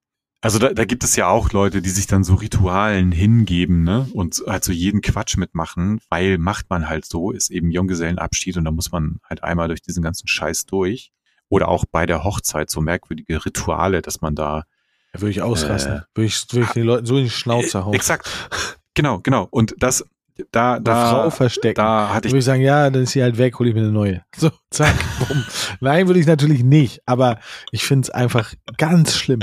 also 0.42 0.58
da, 0.58 0.74
da 0.74 0.84
gibt 0.84 1.04
es 1.04 1.14
ja 1.14 1.28
auch 1.28 1.52
Leute, 1.52 1.80
die 1.80 1.88
sich 1.90 2.08
dann 2.08 2.24
so 2.24 2.34
Ritualen 2.34 3.12
hingeben, 3.12 3.84
ne, 3.84 4.08
und 4.12 4.42
halt 4.46 4.64
so 4.64 4.72
jeden 4.72 5.00
Quatsch 5.00 5.36
mitmachen, 5.36 6.00
weil 6.10 6.36
macht 6.36 6.68
man 6.68 6.88
halt 6.88 7.04
so, 7.04 7.30
ist 7.30 7.50
eben 7.50 7.70
Junggesellenabschied 7.70 8.56
und 8.56 8.64
da 8.64 8.72
muss 8.72 8.90
man 8.90 9.20
halt 9.28 9.44
einmal 9.44 9.68
durch 9.68 9.82
diesen 9.82 10.02
ganzen 10.02 10.26
Scheiß 10.26 10.66
durch. 10.66 11.12
Oder 11.48 11.68
auch 11.68 11.84
bei 11.84 12.06
der 12.06 12.24
Hochzeit 12.24 12.70
so 12.70 12.80
merkwürdige 12.80 13.44
Rituale, 13.44 14.02
dass 14.02 14.20
man 14.20 14.34
da 14.34 14.64
Da 15.12 15.20
würde 15.20 15.30
ich 15.30 15.42
ausrasten. 15.42 15.98
Äh, 15.98 16.00
würde, 16.14 16.26
ich, 16.26 16.44
würde 16.50 16.64
ich 16.64 16.72
den 16.72 16.86
Leuten 16.86 17.06
so 17.06 17.18
in 17.18 17.24
die 17.24 17.30
Schnauze 17.30 17.84
hauen. 17.84 17.92
Äh, 17.92 17.96
Exakt. 17.96 18.28
Genau, 18.94 19.20
genau. 19.20 19.48
Und 19.50 19.74
das, 19.78 20.04
da, 20.50 20.80
da, 20.80 21.10
Frau 21.10 21.30
verstecken. 21.30 21.76
da 21.76 22.08
hatte 22.08 22.28
ich 22.28 22.32
würde 22.32 22.38
ich 22.40 22.44
sagen, 22.44 22.62
ja, 22.62 22.90
dann 22.90 23.02
ist 23.02 23.12
sie 23.12 23.22
halt 23.22 23.38
weg, 23.38 23.58
hole 23.58 23.68
ich 23.68 23.74
mir 23.74 23.82
eine 23.82 23.92
neue. 23.92 24.24
So, 24.36 24.50
zack, 24.70 24.94
bumm. 25.18 25.44
Nein, 25.80 26.06
würde 26.08 26.20
ich 26.20 26.26
natürlich 26.26 26.64
nicht, 26.64 27.00
aber 27.06 27.38
ich 27.70 27.84
finde 27.84 28.06
es 28.06 28.10
einfach 28.10 28.54
ganz 28.78 29.14
schlimm. 29.14 29.40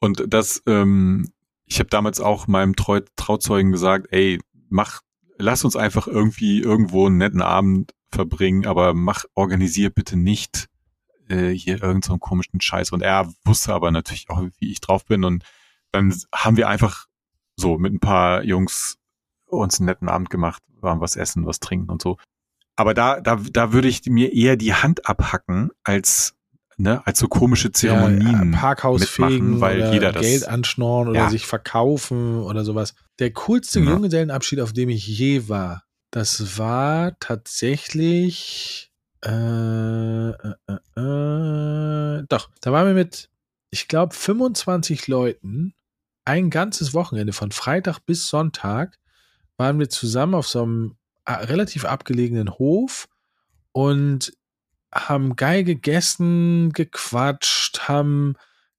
Und 0.00 0.24
das, 0.28 0.62
ähm, 0.66 1.32
ich 1.64 1.78
habe 1.80 1.90
damals 1.90 2.20
auch 2.20 2.46
meinem 2.46 2.76
Treu 2.76 3.00
Trauzeugen 3.16 3.72
gesagt, 3.72 4.08
ey, 4.10 4.40
mach 4.68 5.02
lass 5.38 5.64
uns 5.64 5.76
einfach 5.76 6.06
irgendwie 6.06 6.60
irgendwo 6.60 7.06
einen 7.06 7.16
netten 7.16 7.42
Abend 7.42 7.94
verbringen, 8.10 8.66
aber 8.66 8.94
mach, 8.94 9.24
organisier 9.34 9.90
bitte 9.90 10.16
nicht 10.16 10.68
äh, 11.28 11.50
hier 11.50 11.74
irgendeinen 11.74 12.02
so 12.02 12.18
komischen 12.18 12.60
Scheiß. 12.60 12.92
Und 12.92 13.02
er 13.02 13.32
wusste 13.44 13.72
aber 13.72 13.90
natürlich 13.90 14.28
auch, 14.28 14.42
wie 14.58 14.70
ich 14.70 14.80
drauf 14.80 15.04
bin. 15.06 15.24
Und 15.24 15.44
dann 15.92 16.14
haben 16.34 16.56
wir 16.56 16.68
einfach 16.68 17.06
so 17.56 17.78
mit 17.78 17.92
ein 17.92 18.00
paar 18.00 18.42
Jungs 18.44 18.98
uns 19.46 19.78
einen 19.78 19.86
netten 19.86 20.08
Abend 20.08 20.30
gemacht, 20.30 20.62
waren 20.80 21.00
was 21.00 21.16
essen, 21.16 21.46
was 21.46 21.60
trinken 21.60 21.90
und 21.90 22.02
so. 22.02 22.18
Aber 22.76 22.94
da, 22.94 23.20
da, 23.20 23.36
da 23.36 23.72
würde 23.72 23.88
ich 23.88 24.04
mir 24.06 24.32
eher 24.32 24.56
die 24.56 24.74
Hand 24.74 25.08
abhacken, 25.08 25.70
als 25.82 26.34
ne, 26.78 27.06
als 27.06 27.18
so 27.18 27.28
komische 27.28 27.70
Zeremonien 27.72 28.52
ja, 28.52 28.58
Parkhaus 28.58 29.04
fegen 29.04 29.60
weil 29.60 29.80
oder 29.80 29.92
jeder 29.92 30.12
das 30.12 30.22
Geld 30.22 30.48
anschnorren 30.48 31.08
oder 31.08 31.20
Ja. 31.20 31.28
sich 31.30 31.44
verkaufen 31.46 32.38
oder 32.42 32.64
sowas. 32.64 32.94
Der 33.18 33.32
coolste 33.32 33.80
Ja. 33.80 33.90
Junggesellenabschied, 33.90 34.60
auf 34.60 34.72
dem 34.72 34.88
ich 34.88 35.06
je 35.06 35.48
war, 35.48 35.84
das 36.10 36.56
war 36.56 37.18
tatsächlich 37.20 38.90
äh, 39.24 39.30
äh, 40.30 40.54
äh, 40.68 41.00
äh, 41.00 42.24
doch, 42.28 42.50
da 42.60 42.72
waren 42.72 42.86
wir 42.86 42.94
mit, 42.94 43.28
ich 43.70 43.88
glaube, 43.88 44.14
25 44.14 45.08
Leuten 45.08 45.74
ein 46.24 46.50
ganzes 46.50 46.94
Wochenende 46.94 47.32
von 47.32 47.50
Freitag 47.50 47.98
bis 48.06 48.28
Sonntag 48.28 48.98
waren 49.56 49.78
wir 49.80 49.88
zusammen 49.88 50.34
auf 50.34 50.46
so 50.46 50.62
einem 50.62 50.96
relativ 51.26 51.84
abgelegenen 51.84 52.50
Hof 52.50 53.08
und 53.72 54.32
haben 54.92 55.36
geil 55.36 55.64
gegessen, 55.64 56.72
gequatscht, 56.72 57.88
haben 57.88 58.34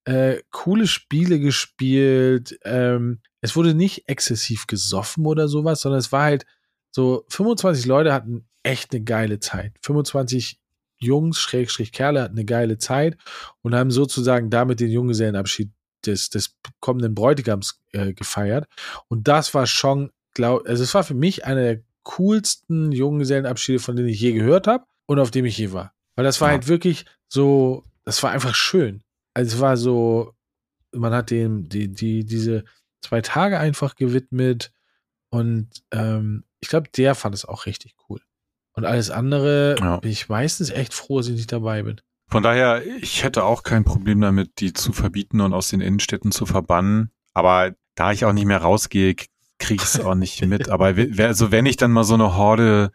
äh, 0.06 0.42
coole 0.52 0.88
Spiele 0.88 1.40
gespielt. 1.40 2.58
Ähm, 2.64 3.20
es 3.42 3.56
wurde 3.56 3.74
nicht 3.74 4.10
exzessiv 4.10 4.68
gesoffen 4.68 5.26
oder 5.26 5.48
sowas, 5.48 5.82
sondern 5.82 6.00
es 6.00 6.12
war 6.12 6.24
halt 6.24 6.46
so, 6.92 7.26
25 7.30 7.86
Leute 7.86 8.14
hatten 8.14 8.48
echt 8.64 8.94
eine 8.94 9.04
geile 9.04 9.40
Zeit. 9.40 9.74
25 9.84 10.60
Jungs, 10.98 11.40
Schrägstrich 11.40 11.92
Kerle 11.92 12.24
hatten 12.24 12.36
eine 12.36 12.46
geile 12.46 12.78
Zeit 12.78 13.18
und 13.62 13.76
haben 13.76 13.92
sozusagen 13.92 14.50
damit 14.50 14.80
den 14.80 14.90
Junggesellenabschied 14.90 15.72
des, 16.06 16.30
des 16.30 16.58
kommenden 16.80 17.16
Bräutigams 17.16 17.82
äh, 17.92 18.14
gefeiert. 18.14 18.68
Und 19.08 19.28
das 19.28 19.54
war 19.54 19.68
schon, 19.68 20.12
glaub, 20.34 20.68
also 20.68 20.84
es 20.84 20.94
war 20.94 21.04
für 21.04 21.14
mich 21.14 21.46
einer 21.46 21.62
der 21.62 21.82
coolsten 22.04 22.92
Junggesellenabschiede, 22.92 23.80
von 23.80 23.96
denen 23.96 24.10
ich 24.10 24.20
je 24.20 24.34
gehört 24.34 24.68
habe 24.68 24.86
und 25.06 25.20
auf 25.20 25.32
dem 25.32 25.46
ich 25.46 25.58
je 25.58 25.72
war. 25.72 25.94
Weil 26.20 26.26
das 26.26 26.42
war 26.42 26.50
Ja. 26.50 26.56
halt 26.56 26.68
wirklich 26.68 27.06
so, 27.30 27.86
das 28.04 28.22
war 28.24 28.32
einfach 28.32 28.54
schön. 28.54 29.02
Also 29.34 29.56
es 29.56 29.62
war 29.62 29.78
so, 29.78 30.34
man 30.92 31.14
hat 31.14 31.32
dem, 31.32 31.70
die, 31.70 31.88
die, 31.88 32.26
diese 32.26 32.66
zwei 33.02 33.22
Tage 33.22 33.58
einfach 33.58 33.96
gewidmet 33.96 34.74
und 35.30 35.70
ähm, 35.92 36.44
ich 36.60 36.68
glaube, 36.68 36.90
der 36.90 37.16
fand 37.16 37.36
es 37.36 37.46
auch 37.46 37.68
richtig 37.68 37.96
cool. 38.10 38.20
Und 38.74 38.84
alles 38.84 39.12
andere 39.12 39.78
Ja. 39.80 39.96
bin 40.02 40.12
ich 40.12 40.28
meistens 40.28 40.72
echt 40.72 40.94
froh, 40.94 41.20
dass 41.20 41.30
ich 41.30 41.36
nicht 41.38 41.54
dabei 41.54 41.84
bin. 41.84 42.02
Von 42.28 42.44
daher, 42.44 42.86
ich 43.02 43.24
hätte 43.24 43.46
auch 43.46 43.64
kein 43.64 43.86
Problem 43.86 44.20
damit, 44.20 44.60
die 44.60 44.74
zu 44.74 44.92
verbieten 44.92 45.40
und 45.40 45.54
aus 45.54 45.70
den 45.70 45.80
Innenstädten 45.80 46.34
zu 46.34 46.46
verbannen. 46.46 47.12
Aber 47.34 47.74
da 47.96 48.12
ich 48.12 48.26
auch 48.26 48.34
nicht 48.34 48.46
mehr 48.46 48.58
rausgehe, 48.62 49.16
kriege 49.58 49.82
ich 49.84 49.90
es 49.96 50.02
auch 50.02 50.16
nicht 50.16 50.42
mit. 50.46 50.68
Aber 50.68 50.94
also 51.20 51.52
wenn 51.52 51.66
ich 51.66 51.78
dann 51.78 51.92
mal 51.92 52.04
so 52.04 52.16
eine 52.16 52.36
Horde 52.36 52.92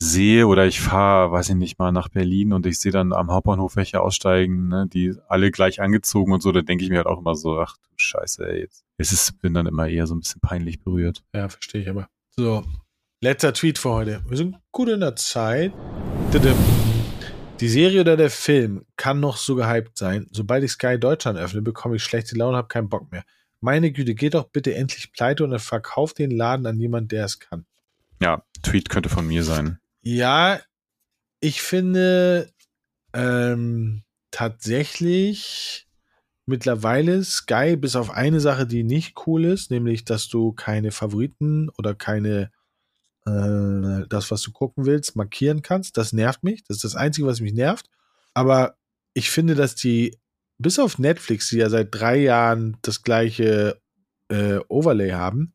sehe 0.00 0.46
oder 0.46 0.66
ich 0.66 0.80
fahre, 0.80 1.32
weiß 1.32 1.50
ich 1.50 1.54
nicht, 1.56 1.78
mal 1.78 1.92
nach 1.92 2.08
Berlin 2.08 2.52
und 2.52 2.66
ich 2.66 2.78
sehe 2.78 2.92
dann 2.92 3.12
am 3.12 3.30
Hauptbahnhof 3.30 3.76
welche 3.76 4.00
aussteigen, 4.00 4.68
ne, 4.68 4.86
die 4.86 5.14
alle 5.28 5.50
gleich 5.50 5.80
angezogen 5.80 6.32
und 6.32 6.42
so, 6.42 6.52
dann 6.52 6.66
denke 6.66 6.84
ich 6.84 6.90
mir 6.90 6.98
halt 6.98 7.06
auch 7.06 7.18
immer 7.18 7.34
so, 7.34 7.58
ach 7.58 7.76
du 7.76 7.88
Scheiße, 7.96 8.48
ey, 8.48 8.60
jetzt, 8.60 8.84
es 8.96 9.12
ist, 9.12 9.40
bin 9.40 9.54
dann 9.54 9.66
immer 9.66 9.88
eher 9.88 10.06
so 10.06 10.14
ein 10.14 10.20
bisschen 10.20 10.40
peinlich 10.40 10.80
berührt. 10.80 11.24
Ja, 11.34 11.48
verstehe 11.48 11.82
ich 11.82 11.88
aber. 11.88 12.08
So, 12.36 12.64
letzter 13.20 13.52
Tweet 13.52 13.78
für 13.78 13.90
heute. 13.90 14.24
Wir 14.28 14.36
sind 14.36 14.56
gut 14.70 14.88
in 14.88 15.00
der 15.00 15.16
Zeit. 15.16 15.72
Die 17.60 17.68
Serie 17.68 18.02
oder 18.02 18.16
der 18.16 18.30
Film 18.30 18.84
kann 18.96 19.18
noch 19.18 19.36
so 19.36 19.56
gehypt 19.56 19.98
sein. 19.98 20.28
Sobald 20.30 20.62
ich 20.62 20.70
Sky 20.70 20.96
Deutschland 20.96 21.38
öffne, 21.38 21.60
bekomme 21.60 21.96
ich 21.96 22.04
schlechte 22.04 22.36
Laune 22.36 22.50
und 22.50 22.56
habe 22.58 22.68
keinen 22.68 22.88
Bock 22.88 23.10
mehr. 23.10 23.24
Meine 23.60 23.90
Güte, 23.90 24.14
geht 24.14 24.34
doch 24.34 24.44
bitte 24.44 24.76
endlich 24.76 25.12
pleite 25.12 25.42
und 25.42 25.58
verkauft 25.58 26.20
den 26.20 26.30
Laden 26.30 26.66
an 26.66 26.78
jemand, 26.78 27.10
der 27.10 27.24
es 27.24 27.40
kann. 27.40 27.66
Ja, 28.22 28.44
Tweet 28.62 28.88
könnte 28.88 29.08
von 29.08 29.26
mir 29.26 29.42
sein. 29.42 29.80
Ja, 30.02 30.60
ich 31.40 31.62
finde 31.62 32.52
ähm, 33.14 34.04
tatsächlich 34.30 35.88
mittlerweile 36.46 37.22
Sky, 37.24 37.76
bis 37.76 37.96
auf 37.96 38.10
eine 38.10 38.40
Sache, 38.40 38.66
die 38.66 38.84
nicht 38.84 39.16
cool 39.26 39.44
ist, 39.44 39.70
nämlich, 39.70 40.04
dass 40.04 40.28
du 40.28 40.52
keine 40.52 40.92
Favoriten 40.92 41.70
oder 41.78 41.94
keine 41.94 42.50
äh, 43.26 44.06
das, 44.08 44.30
was 44.30 44.42
du 44.42 44.52
gucken 44.52 44.86
willst, 44.86 45.16
markieren 45.16 45.62
kannst. 45.62 45.96
Das 45.96 46.12
nervt 46.12 46.42
mich. 46.44 46.64
Das 46.64 46.78
ist 46.78 46.84
das 46.84 46.96
Einzige, 46.96 47.26
was 47.26 47.40
mich 47.40 47.54
nervt. 47.54 47.88
Aber 48.34 48.76
ich 49.14 49.30
finde, 49.30 49.54
dass 49.54 49.74
die, 49.74 50.18
bis 50.58 50.78
auf 50.78 50.98
Netflix, 50.98 51.50
die 51.50 51.58
ja 51.58 51.70
seit 51.70 51.88
drei 51.94 52.16
Jahren 52.18 52.78
das 52.82 53.02
gleiche 53.02 53.80
äh, 54.28 54.58
Overlay 54.68 55.12
haben, 55.12 55.54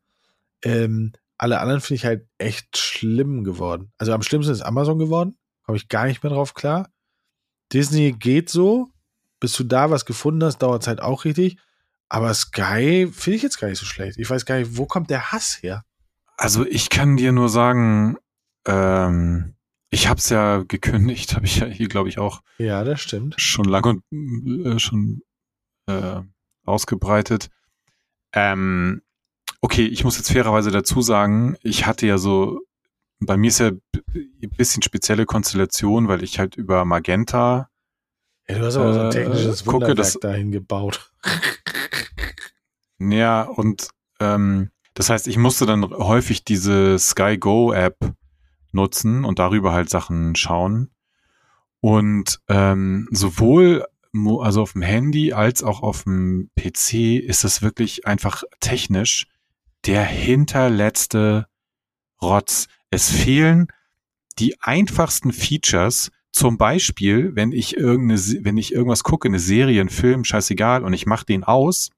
ähm, 0.64 1.12
alle 1.38 1.60
anderen 1.60 1.80
finde 1.80 1.96
ich 1.96 2.04
halt 2.04 2.26
echt 2.38 2.76
schlimm 2.76 3.44
geworden. 3.44 3.92
Also 3.98 4.12
am 4.12 4.22
schlimmsten 4.22 4.52
ist 4.52 4.62
Amazon 4.62 4.98
geworden. 4.98 5.36
Komme 5.64 5.76
ich 5.76 5.88
gar 5.88 6.06
nicht 6.06 6.22
mehr 6.22 6.32
drauf 6.32 6.54
klar. 6.54 6.88
Disney 7.72 8.12
geht 8.12 8.48
so. 8.50 8.88
Bis 9.40 9.52
du 9.54 9.64
da 9.64 9.90
was 9.90 10.04
gefunden 10.06 10.44
hast, 10.44 10.58
dauert 10.58 10.82
es 10.82 10.88
halt 10.88 11.02
auch 11.02 11.24
richtig. 11.24 11.58
Aber 12.08 12.32
Sky 12.32 13.08
finde 13.12 13.36
ich 13.36 13.42
jetzt 13.42 13.58
gar 13.58 13.68
nicht 13.68 13.78
so 13.78 13.84
schlecht. 13.86 14.18
Ich 14.18 14.30
weiß 14.30 14.46
gar 14.46 14.58
nicht, 14.58 14.76
wo 14.76 14.86
kommt 14.86 15.10
der 15.10 15.32
Hass 15.32 15.58
her? 15.62 15.84
Also 16.36 16.64
ich 16.66 16.88
kann 16.88 17.16
dir 17.16 17.32
nur 17.32 17.48
sagen, 17.48 18.16
ähm, 18.66 19.54
ich 19.90 20.08
habe 20.08 20.18
es 20.18 20.28
ja 20.28 20.62
gekündigt, 20.66 21.34
habe 21.36 21.46
ich 21.46 21.58
ja 21.58 21.66
hier, 21.66 21.88
glaube 21.88 22.08
ich, 22.08 22.18
auch 22.18 22.42
Ja, 22.58 22.84
das 22.84 23.00
stimmt. 23.00 23.34
schon 23.38 23.64
lange 23.66 24.00
und 24.10 24.66
äh, 24.66 24.78
schon 24.78 25.22
äh, 25.86 26.20
ausgebreitet. 26.64 27.50
Ähm, 28.32 29.02
okay, 29.64 29.86
ich 29.86 30.04
muss 30.04 30.18
jetzt 30.18 30.30
fairerweise 30.30 30.70
dazu 30.70 31.00
sagen, 31.00 31.56
ich 31.62 31.86
hatte 31.86 32.06
ja 32.06 32.18
so, 32.18 32.60
bei 33.20 33.38
mir 33.38 33.48
ist 33.48 33.60
ja 33.60 33.68
ein 33.68 34.50
bisschen 34.58 34.82
spezielle 34.82 35.24
Konstellation, 35.24 36.06
weil 36.06 36.22
ich 36.22 36.38
halt 36.38 36.54
über 36.56 36.84
Magenta, 36.84 37.70
Ja, 38.46 38.58
du 38.58 38.66
hast 38.66 38.76
aber 38.76 38.92
so 38.92 39.00
ein 39.00 39.06
Äh, 39.06 39.10
technisches 39.10 39.64
gucke, 39.64 39.74
Wunderwerk 39.86 39.96
das- 39.96 40.18
dahin 40.20 40.50
gebaut. 40.52 41.10
ja, 42.98 43.42
und 43.42 43.88
ähm, 44.20 44.70
das 44.94 45.08
heißt, 45.10 45.26
ich 45.28 45.38
musste 45.38 45.64
dann 45.66 45.82
häufig 45.90 46.44
diese 46.44 46.98
Sky 46.98 47.38
Go 47.38 47.72
App 47.72 47.96
nutzen 48.72 49.24
und 49.24 49.38
darüber 49.38 49.72
halt 49.72 49.88
Sachen 49.90 50.36
schauen. 50.36 50.90
Und 51.80 52.40
ähm, 52.48 53.08
sowohl 53.10 53.84
also 54.40 54.62
auf 54.62 54.72
dem 54.74 54.82
Handy 54.82 55.32
als 55.32 55.62
auch 55.64 55.82
auf 55.82 56.04
dem 56.04 56.50
PC 56.56 57.18
ist 57.24 57.42
das 57.44 57.62
wirklich 57.62 58.06
einfach 58.06 58.44
technisch 58.60 59.26
der 59.86 60.04
hinterletzte 60.04 61.46
Rotz. 62.22 62.68
Es 62.90 63.10
fehlen 63.10 63.68
die 64.38 64.60
einfachsten 64.60 65.32
Features. 65.32 66.10
Zum 66.32 66.58
Beispiel, 66.58 67.36
wenn 67.36 67.52
ich 67.52 67.76
irgendeine, 67.76 68.20
wenn 68.44 68.56
ich 68.56 68.72
irgendwas 68.72 69.04
gucke, 69.04 69.28
eine 69.28 69.38
Serie, 69.38 69.80
einen 69.80 69.88
Film, 69.90 70.24
scheißegal, 70.24 70.82
und 70.82 70.92
ich 70.92 71.06
mache 71.06 71.26
den 71.26 71.44
aus, 71.44 71.90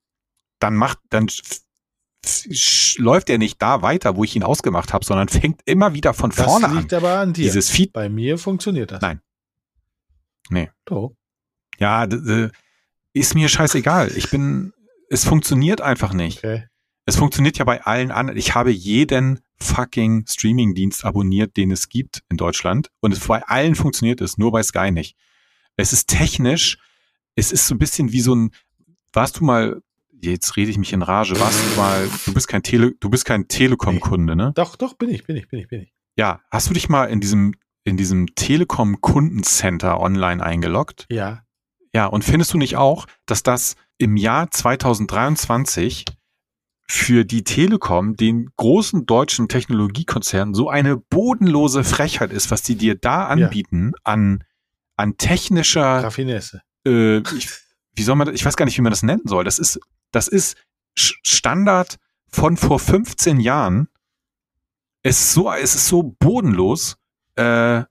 dann 0.59 0.75
macht, 0.75 0.99
dann 1.09 1.29
läuft 2.99 3.31
er 3.31 3.39
nicht 3.39 3.63
da 3.63 3.83
weiter, 3.83 4.17
wo 4.17 4.25
ich 4.25 4.37
ihn 4.37 4.43
ausgemacht 4.43 4.93
habe, 4.93 5.05
sondern 5.05 5.29
fängt 5.29 5.61
immer 5.65 5.95
wieder 5.95 6.13
von 6.13 6.31
Das 6.31 6.45
vorne 6.45 6.67
liegt 6.75 6.93
an. 6.93 6.99
aber 6.99 7.19
an 7.21 7.33
dir. 7.33 7.45
Dieses 7.45 7.71
Feed, 7.71 7.93
Bei 7.93 8.09
mir 8.09 8.37
funktioniert 8.37 8.91
das. 8.91 9.01
Nein. 9.01 9.21
Nee. 10.51 10.71
Doch. 10.85 11.15
ja, 11.79 12.07
ist 13.13 13.35
mir 13.35 13.49
scheißegal. 13.49 14.13
Ich 14.17 14.31
bin, 14.31 14.73
es 15.09 15.25
funktioniert 15.25 15.81
einfach 15.81 16.13
nicht. 16.13 16.39
Okay. 16.39 16.65
Es 17.07 17.17
funktioniert 17.17 17.57
ja 17.57 17.65
bei 17.65 17.83
allen 17.83 18.11
anderen. 18.11 18.37
Ich 18.37 18.57
habe 18.57 18.73
jeden 18.73 19.41
fucking 19.59 20.27
Streaming-Dienst 20.27 21.05
abonniert, 21.05 21.57
den 21.57 21.71
es 21.71 21.89
gibt 21.89 22.25
in 22.29 22.37
Deutschland. 22.37 22.91
Und 23.01 23.13
es 23.13 23.21
bei 23.21 23.43
allen 23.45 23.77
funktioniert 23.77 24.21
es, 24.21 24.39
nur 24.39 24.51
bei 24.51 24.63
Sky 24.65 24.91
nicht. 24.91 25.17
Es 25.77 25.93
ist 25.93 26.09
technisch, 26.09 26.79
es 27.37 27.53
ist 27.53 27.69
so 27.69 27.77
ein 27.77 27.79
bisschen 27.79 28.11
wie 28.11 28.21
so 28.21 28.35
ein, 28.35 28.51
warst 29.13 29.39
du 29.39 29.45
mal, 29.45 29.83
jetzt 30.21 30.57
rede 30.57 30.71
ich 30.71 30.79
mich 30.79 30.93
in 30.93 31.03
Rage, 31.03 31.39
warst 31.39 31.61
du 31.61 31.81
mal, 31.81 32.09
du 32.25 32.35
bist 32.35 32.49
kein 32.49 32.65
Tele, 32.65 32.93
du 32.99 33.09
bist 33.09 33.25
kein 33.25 33.47
Telekom-Kunde, 33.47 34.35
ne? 34.35 34.53
Doch, 34.57 34.75
doch, 34.75 34.95
bin 34.95 35.09
ich, 35.09 35.25
bin 35.25 35.37
ich, 35.37 35.49
bin 35.49 35.61
ich, 35.61 35.69
bin 35.69 35.83
ich. 35.83 35.95
Ja, 36.17 36.41
hast 36.51 36.69
du 36.69 36.75
dich 36.75 36.89
mal 36.89 37.05
in 37.05 37.21
diesem, 37.21 37.55
in 37.85 37.97
diesem 37.97 38.35
Telekom-Kundencenter 38.35 40.01
online 40.01 40.43
eingeloggt? 40.43 41.07
Ja. 41.11 41.43
Ja, 41.95 42.07
und 42.07 42.25
findest 42.25 42.53
du 42.53 42.59
nicht 42.59 42.77
auch, 42.77 43.07
dass 43.27 43.45
das 43.45 43.77
im 43.97 44.17
Jahr 44.17 44.51
2023 44.51 46.05
für 46.89 47.25
die 47.25 47.45
Telekom, 47.45 48.17
den 48.17 48.51
großen 48.57 49.07
deutschen 49.07 49.49
Technologiekonzern, 49.49 50.55
so 50.55 50.69
eine 50.69 50.97
bodenlose 50.97 51.83
Frechheit 51.85 52.33
ist, 52.33 52.51
was 52.51 52.63
die 52.63 52.77
dir 52.77 52.95
da 52.95 53.27
anbieten 53.27 53.93
an, 54.05 54.45
an 54.97 55.17
technischer, 55.17 56.05
Raffinesse. 56.05 56.63
äh, 56.87 57.19
ich, 57.19 57.49
wie 57.95 58.03
soll 58.03 58.17
man 58.17 58.27
das, 58.29 58.37
ich 58.37 58.45
weiß 58.45 58.57
gar 58.57 58.67
nicht, 58.67 58.79
wie 58.79 58.83
man 58.83 58.93
das 58.93 59.03
nennen 59.03 59.27
soll. 59.27 59.45
Das 59.45 59.59
ist, 59.59 59.81
das 60.13 60.29
ist 60.29 60.57
Standard 60.95 61.97
von 62.29 62.57
vor 62.57 62.79
15 62.79 63.41
Jahren 63.41 63.89
es 65.07 65.21
ist 65.21 65.33
so, 65.35 65.53
es 65.53 65.77
ist 65.77 65.87
so 65.87 66.03
bodenlos. 66.03 66.97
Äh, 67.37 67.85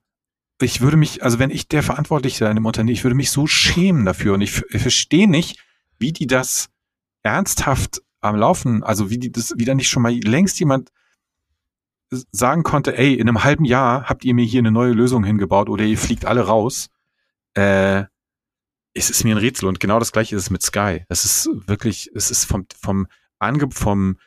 ich 0.60 0.82
würde 0.82 0.98
mich, 0.98 1.22
also 1.22 1.38
wenn 1.38 1.50
ich 1.50 1.66
der 1.66 1.82
Verantwortliche 1.82 2.44
in 2.44 2.50
einem 2.50 2.66
Unternehmen, 2.66 2.94
ich 2.94 3.04
würde 3.04 3.14
mich 3.14 3.30
so 3.30 3.46
schämen 3.46 4.04
dafür 4.04 4.34
und 4.34 4.42
ich, 4.42 4.62
ich 4.70 4.82
verstehe 4.82 5.28
nicht, 5.28 5.58
wie 5.98 6.12
die 6.12 6.26
das 6.26 6.68
ernsthaft 7.22 8.02
am 8.28 8.36
Laufen, 8.36 8.82
also 8.82 9.10
wie 9.10 9.18
die 9.18 9.32
das 9.32 9.54
wieder 9.56 9.74
nicht 9.74 9.88
schon 9.88 10.02
mal 10.02 10.12
längst 10.12 10.58
jemand 10.58 10.90
sagen 12.10 12.62
konnte, 12.62 12.96
ey, 12.96 13.14
in 13.14 13.28
einem 13.28 13.42
halben 13.42 13.64
Jahr 13.64 14.04
habt 14.08 14.24
ihr 14.24 14.34
mir 14.34 14.44
hier 14.44 14.60
eine 14.60 14.70
neue 14.70 14.92
Lösung 14.92 15.24
hingebaut 15.24 15.68
oder 15.68 15.84
ihr 15.84 15.98
fliegt 15.98 16.24
alle 16.24 16.42
raus. 16.42 16.88
Äh, 17.54 18.04
es 18.94 19.10
ist 19.10 19.24
mir 19.24 19.34
ein 19.34 19.40
Rätsel 19.40 19.68
und 19.68 19.80
genau 19.80 19.98
das 19.98 20.12
gleiche 20.12 20.36
ist 20.36 20.42
es 20.42 20.50
mit 20.50 20.62
Sky. 20.62 21.04
Es 21.08 21.24
ist 21.24 21.50
wirklich, 21.66 22.10
es 22.14 22.30
ist 22.30 22.44
vom, 22.44 22.66
vom 22.80 23.06
Angeb, 23.38 23.74
vom, 23.74 24.18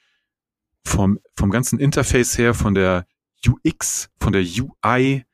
vom, 0.86 1.20
vom 1.36 1.50
ganzen 1.50 1.80
Interface 1.80 2.38
her, 2.38 2.54
von 2.54 2.74
der 2.74 3.08
UX, 3.48 4.10
von 4.20 4.34
der 4.34 4.42
UI, 4.44 5.26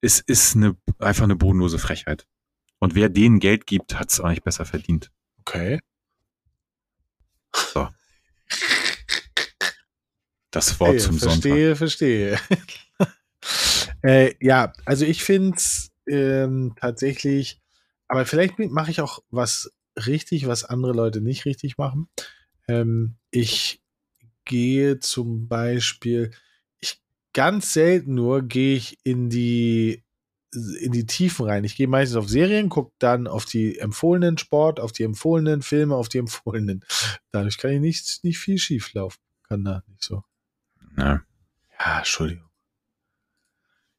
es 0.00 0.20
ist 0.20 0.56
eine, 0.56 0.76
einfach 0.98 1.24
eine 1.24 1.36
bodenlose 1.36 1.78
Frechheit. 1.78 2.26
Und 2.78 2.94
wer 2.94 3.08
denen 3.08 3.38
Geld 3.38 3.66
gibt, 3.66 3.98
hat 3.98 4.10
es 4.10 4.20
eigentlich 4.20 4.42
besser 4.42 4.64
verdient. 4.64 5.10
Okay. 5.40 5.80
So. 7.54 7.88
Das 10.50 10.78
Wort 10.78 10.92
hey, 10.92 10.98
zum 10.98 11.18
verstehe, 11.18 11.76
Sonntag. 11.76 11.76
Verstehe, 11.76 12.38
verstehe. 12.38 13.14
äh, 14.02 14.34
ja, 14.40 14.72
also 14.84 15.04
ich 15.04 15.24
finde 15.24 15.56
es 15.56 15.90
ähm, 16.06 16.74
tatsächlich, 16.80 17.60
aber 18.08 18.24
vielleicht 18.26 18.58
mache 18.58 18.90
ich 18.90 19.00
auch 19.00 19.20
was 19.30 19.72
richtig, 20.06 20.46
was 20.46 20.64
andere 20.64 20.92
Leute 20.92 21.20
nicht 21.20 21.44
richtig 21.44 21.78
machen. 21.78 22.08
Ähm, 22.68 23.16
ich 23.30 23.82
gehe 24.44 25.00
zum 25.00 25.48
Beispiel, 25.48 26.30
ich 26.80 27.00
ganz 27.32 27.72
selten 27.72 28.14
nur 28.14 28.42
gehe 28.42 28.76
ich 28.76 28.98
in 29.02 29.30
die 29.30 30.03
in 30.54 30.92
die 30.92 31.06
Tiefen 31.06 31.46
rein. 31.46 31.64
Ich 31.64 31.76
gehe 31.76 31.88
meistens 31.88 32.16
auf 32.16 32.28
Serien, 32.28 32.68
gucke 32.68 32.92
dann 32.98 33.26
auf 33.26 33.44
die 33.44 33.78
empfohlenen 33.78 34.38
Sport, 34.38 34.80
auf 34.80 34.92
die 34.92 35.02
empfohlenen 35.02 35.62
Filme, 35.62 35.94
auf 35.96 36.08
die 36.08 36.18
empfohlenen. 36.18 36.84
Dadurch 37.30 37.58
kann 37.58 37.72
ich 37.72 37.80
nicht, 37.80 38.24
nicht 38.24 38.38
viel 38.38 38.58
schief 38.58 38.92
laufen. 38.94 39.18
Kann 39.48 39.64
da 39.64 39.82
nicht 39.88 40.02
so. 40.02 40.22
Ja, 40.96 41.22
ja 41.78 41.98
Entschuldigung. 41.98 42.48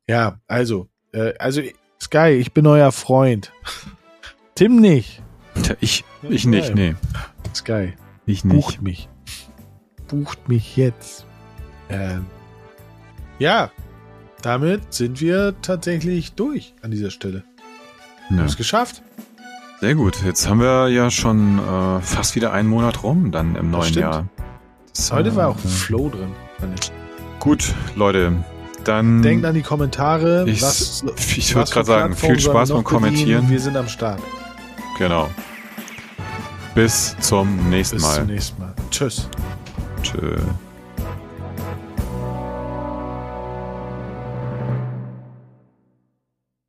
Ja, 0.07 0.39
also, 0.47 0.89
äh, 1.11 1.33
also 1.37 1.61
Sky, 2.01 2.29
ich 2.39 2.51
bin 2.53 2.67
euer 2.67 2.91
Freund. 2.91 3.51
Tim 4.55 4.77
nicht. 4.77 5.21
Ich, 5.79 6.03
ich 6.21 6.45
nicht, 6.45 6.75
nee. 6.75 6.95
Sky. 7.53 7.93
Ich 8.25 8.43
nicht. 8.43 8.55
Bucht 8.55 8.81
mich. 8.81 9.09
Bucht 10.07 10.49
mich 10.49 10.75
jetzt. 10.77 11.25
Ähm, 11.89 12.25
ja, 13.39 13.71
damit 14.45 14.93
sind 14.93 15.21
wir 15.21 15.55
tatsächlich 15.63 16.33
durch 16.33 16.75
an 16.83 16.91
dieser 16.91 17.09
Stelle. 17.09 17.43
Ja. 18.29 18.29
Wir 18.29 18.37
haben 18.39 18.45
es 18.45 18.57
geschafft. 18.57 19.01
Sehr 19.81 19.95
gut. 19.95 20.21
Jetzt 20.23 20.47
haben 20.47 20.59
wir 20.59 20.87
ja 20.89 21.09
schon 21.09 21.57
äh, 21.57 21.99
fast 22.01 22.35
wieder 22.35 22.53
einen 22.53 22.69
Monat 22.69 23.03
rum, 23.03 23.31
dann 23.31 23.55
im 23.55 23.71
neuen 23.71 23.93
Jahr. 23.93 24.27
Das, 24.93 25.11
Heute 25.11 25.29
äh, 25.29 25.35
war 25.35 25.47
auch 25.49 25.57
ein 25.57 25.69
Flow 25.69 26.09
drin. 26.09 26.31
Gut, 27.39 27.73
Leute. 27.95 28.33
Dann. 28.83 29.23
Denkt 29.23 29.45
an 29.45 29.55
die 29.55 29.63
Kommentare. 29.63 30.47
Ich, 30.47 30.61
was, 30.61 31.03
ich 31.35 31.55
würde 31.55 31.71
gerade 31.71 31.87
sagen, 31.87 32.15
viel 32.15 32.39
Spaß 32.39 32.69
beim 32.69 32.83
Kommentieren. 32.83 33.49
Wir 33.49 33.59
sind 33.59 33.75
am 33.75 33.87
Start. 33.87 34.21
Genau. 34.99 35.27
Bis 36.75 37.15
zum 37.19 37.69
nächsten 37.69 37.95
Bis 37.95 38.03
Mal. 38.03 38.09
Bis 38.09 38.17
zum 38.19 38.27
nächsten 38.27 38.61
Mal. 38.61 38.73
Tschüss. 38.91 39.27
Tschüss. 40.03 40.41